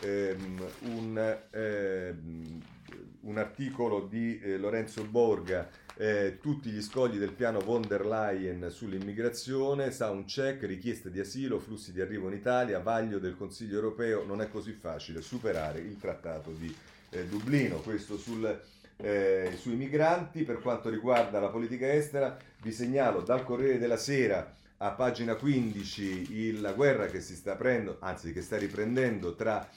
ehm, 0.01 0.68
un, 0.82 1.38
ehm, 1.49 2.62
un, 3.22 3.38
articolo 3.38 4.06
di 4.06 4.39
Lorenzo 4.58 5.04
Borga 5.06 5.68
eh, 5.96 6.39
tutti 6.41 6.70
gli 6.70 6.82
scogli 6.82 7.18
del 7.18 7.34
piano 7.34 7.60
von 7.60 7.82
der 7.88 8.06
Leyen 8.06 8.70
sull'immigrazione, 8.70 9.91
sound 9.91 10.26
check, 10.26 10.64
richieste 10.64 11.12
di 11.12 11.20
asilo, 11.20 11.60
flussi 11.60 11.91
di 11.91 12.02
arrivo 12.02 12.28
in 12.28 12.34
Italia, 12.34 12.80
vaglio 12.80 13.20
del 13.20 13.38
Consiglio 13.38 13.76
europeo, 13.76 14.26
non 14.26 14.41
è 14.41 14.50
così 14.50 14.72
facile 14.72 15.22
superare 15.22 15.80
il 15.80 16.00
trattato 16.00 16.52
di 16.52 16.74
eh, 17.12 17.26
Dublino. 17.28 17.78
Questo 17.78 18.18
sul, 18.18 18.62
eh, 18.98 19.54
sui 19.58 19.76
migranti, 19.76 20.44
per 20.44 20.60
quanto 20.60 20.89
riguarda 20.89 21.39
la 21.39 21.50
politica 21.50 21.91
estera, 21.91 22.38
vi 22.62 22.72
segnalo 22.72 23.22
dal 23.22 23.44
Corriere 23.44 23.78
della 23.78 23.98
Sera 23.98 24.52
a 24.78 24.91
pagina 24.91 25.36
15 25.36 26.28
il, 26.32 26.62
la 26.62 26.74
guerra 26.74 27.06
che 27.06 27.22
si 27.22 27.36
sta 27.36 27.56
prendendo, 27.56 27.98
anzi 28.00 28.34
che 28.34 28.41
sta 28.41 28.58
riprendendo 28.58 29.36
tra 29.36 29.68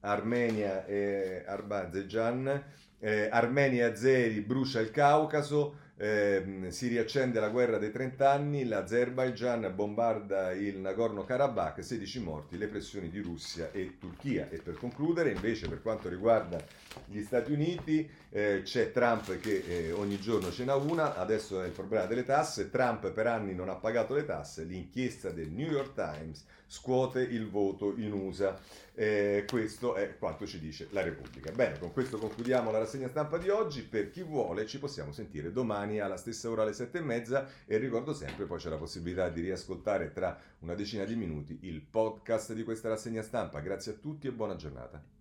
Armenia 0.00 0.86
e 0.86 1.44
Azerbaijan 1.46 2.64
eh, 2.98 3.28
Armenia 3.30 3.88
Azeri 3.88 4.40
brucia 4.40 4.80
il 4.80 4.90
Caucaso, 4.90 5.84
eh, 5.98 6.66
si 6.68 6.88
riaccende 6.88 7.40
la 7.40 7.48
guerra 7.48 7.78
dei 7.78 7.90
30 7.90 8.30
anni, 8.30 8.66
l'Azerbaijan 8.66 9.72
bombarda 9.74 10.52
il 10.52 10.78
Nagorno-Karabakh, 10.78 11.82
16 11.82 12.20
morti, 12.20 12.58
le 12.58 12.66
pressioni 12.66 13.08
di 13.08 13.20
Russia 13.20 13.70
e 13.72 13.96
Turchia. 13.98 14.48
E 14.50 14.58
per 14.58 14.74
concludere, 14.74 15.30
invece, 15.30 15.68
per 15.68 15.80
quanto 15.80 16.08
riguarda 16.08 16.62
gli 17.06 17.22
Stati 17.22 17.52
Uniti, 17.52 18.08
eh, 18.30 18.60
c'è 18.62 18.92
Trump 18.92 19.40
che 19.40 19.64
eh, 19.66 19.92
ogni 19.92 20.18
giorno 20.20 20.50
ce 20.50 20.64
n'ha 20.64 20.74
una, 20.74 21.16
adesso 21.16 21.62
è 21.62 21.66
il 21.66 21.72
problema 21.72 22.04
delle 22.04 22.24
tasse, 22.24 22.68
Trump 22.68 23.10
per 23.10 23.26
anni 23.26 23.54
non 23.54 23.70
ha 23.70 23.76
pagato 23.76 24.14
le 24.14 24.26
tasse, 24.26 24.64
l'inchiesta 24.64 25.30
del 25.30 25.48
New 25.48 25.70
York 25.70 25.94
Times 25.94 26.44
scuote 26.66 27.20
il 27.22 27.48
voto 27.48 27.94
in 27.96 28.12
USA. 28.12 28.58
Eh, 28.94 29.44
questo 29.48 29.94
è 29.94 30.16
quanto 30.18 30.46
ci 30.46 30.58
dice 30.58 30.88
la 30.90 31.02
Repubblica. 31.02 31.52
Bene, 31.52 31.78
con 31.78 31.92
questo 31.92 32.18
concludiamo 32.18 32.70
la 32.70 32.78
rassegna 32.78 33.08
stampa 33.08 33.38
di 33.38 33.48
oggi. 33.48 33.82
Per 33.82 34.10
chi 34.10 34.22
vuole 34.22 34.66
ci 34.66 34.78
possiamo 34.78 35.12
sentire 35.12 35.52
domani 35.52 36.00
alla 36.00 36.16
stessa 36.16 36.50
ora 36.50 36.62
alle 36.62 36.72
sette 36.72 36.98
e 36.98 37.02
mezza 37.02 37.46
e 37.66 37.76
ricordo 37.78 38.12
sempre 38.12 38.46
poi 38.46 38.58
c'è 38.58 38.70
la 38.70 38.78
possibilità 38.78 39.28
di 39.28 39.42
riascoltare 39.42 40.12
tra 40.12 40.38
una 40.60 40.74
decina 40.74 41.04
di 41.04 41.14
minuti 41.14 41.58
il 41.62 41.80
podcast 41.82 42.52
di 42.52 42.64
questa 42.64 42.88
rassegna 42.88 43.22
stampa. 43.22 43.60
Grazie 43.60 43.92
a 43.92 43.96
tutti 43.96 44.26
e 44.26 44.32
buona 44.32 44.56
giornata. 44.56 45.14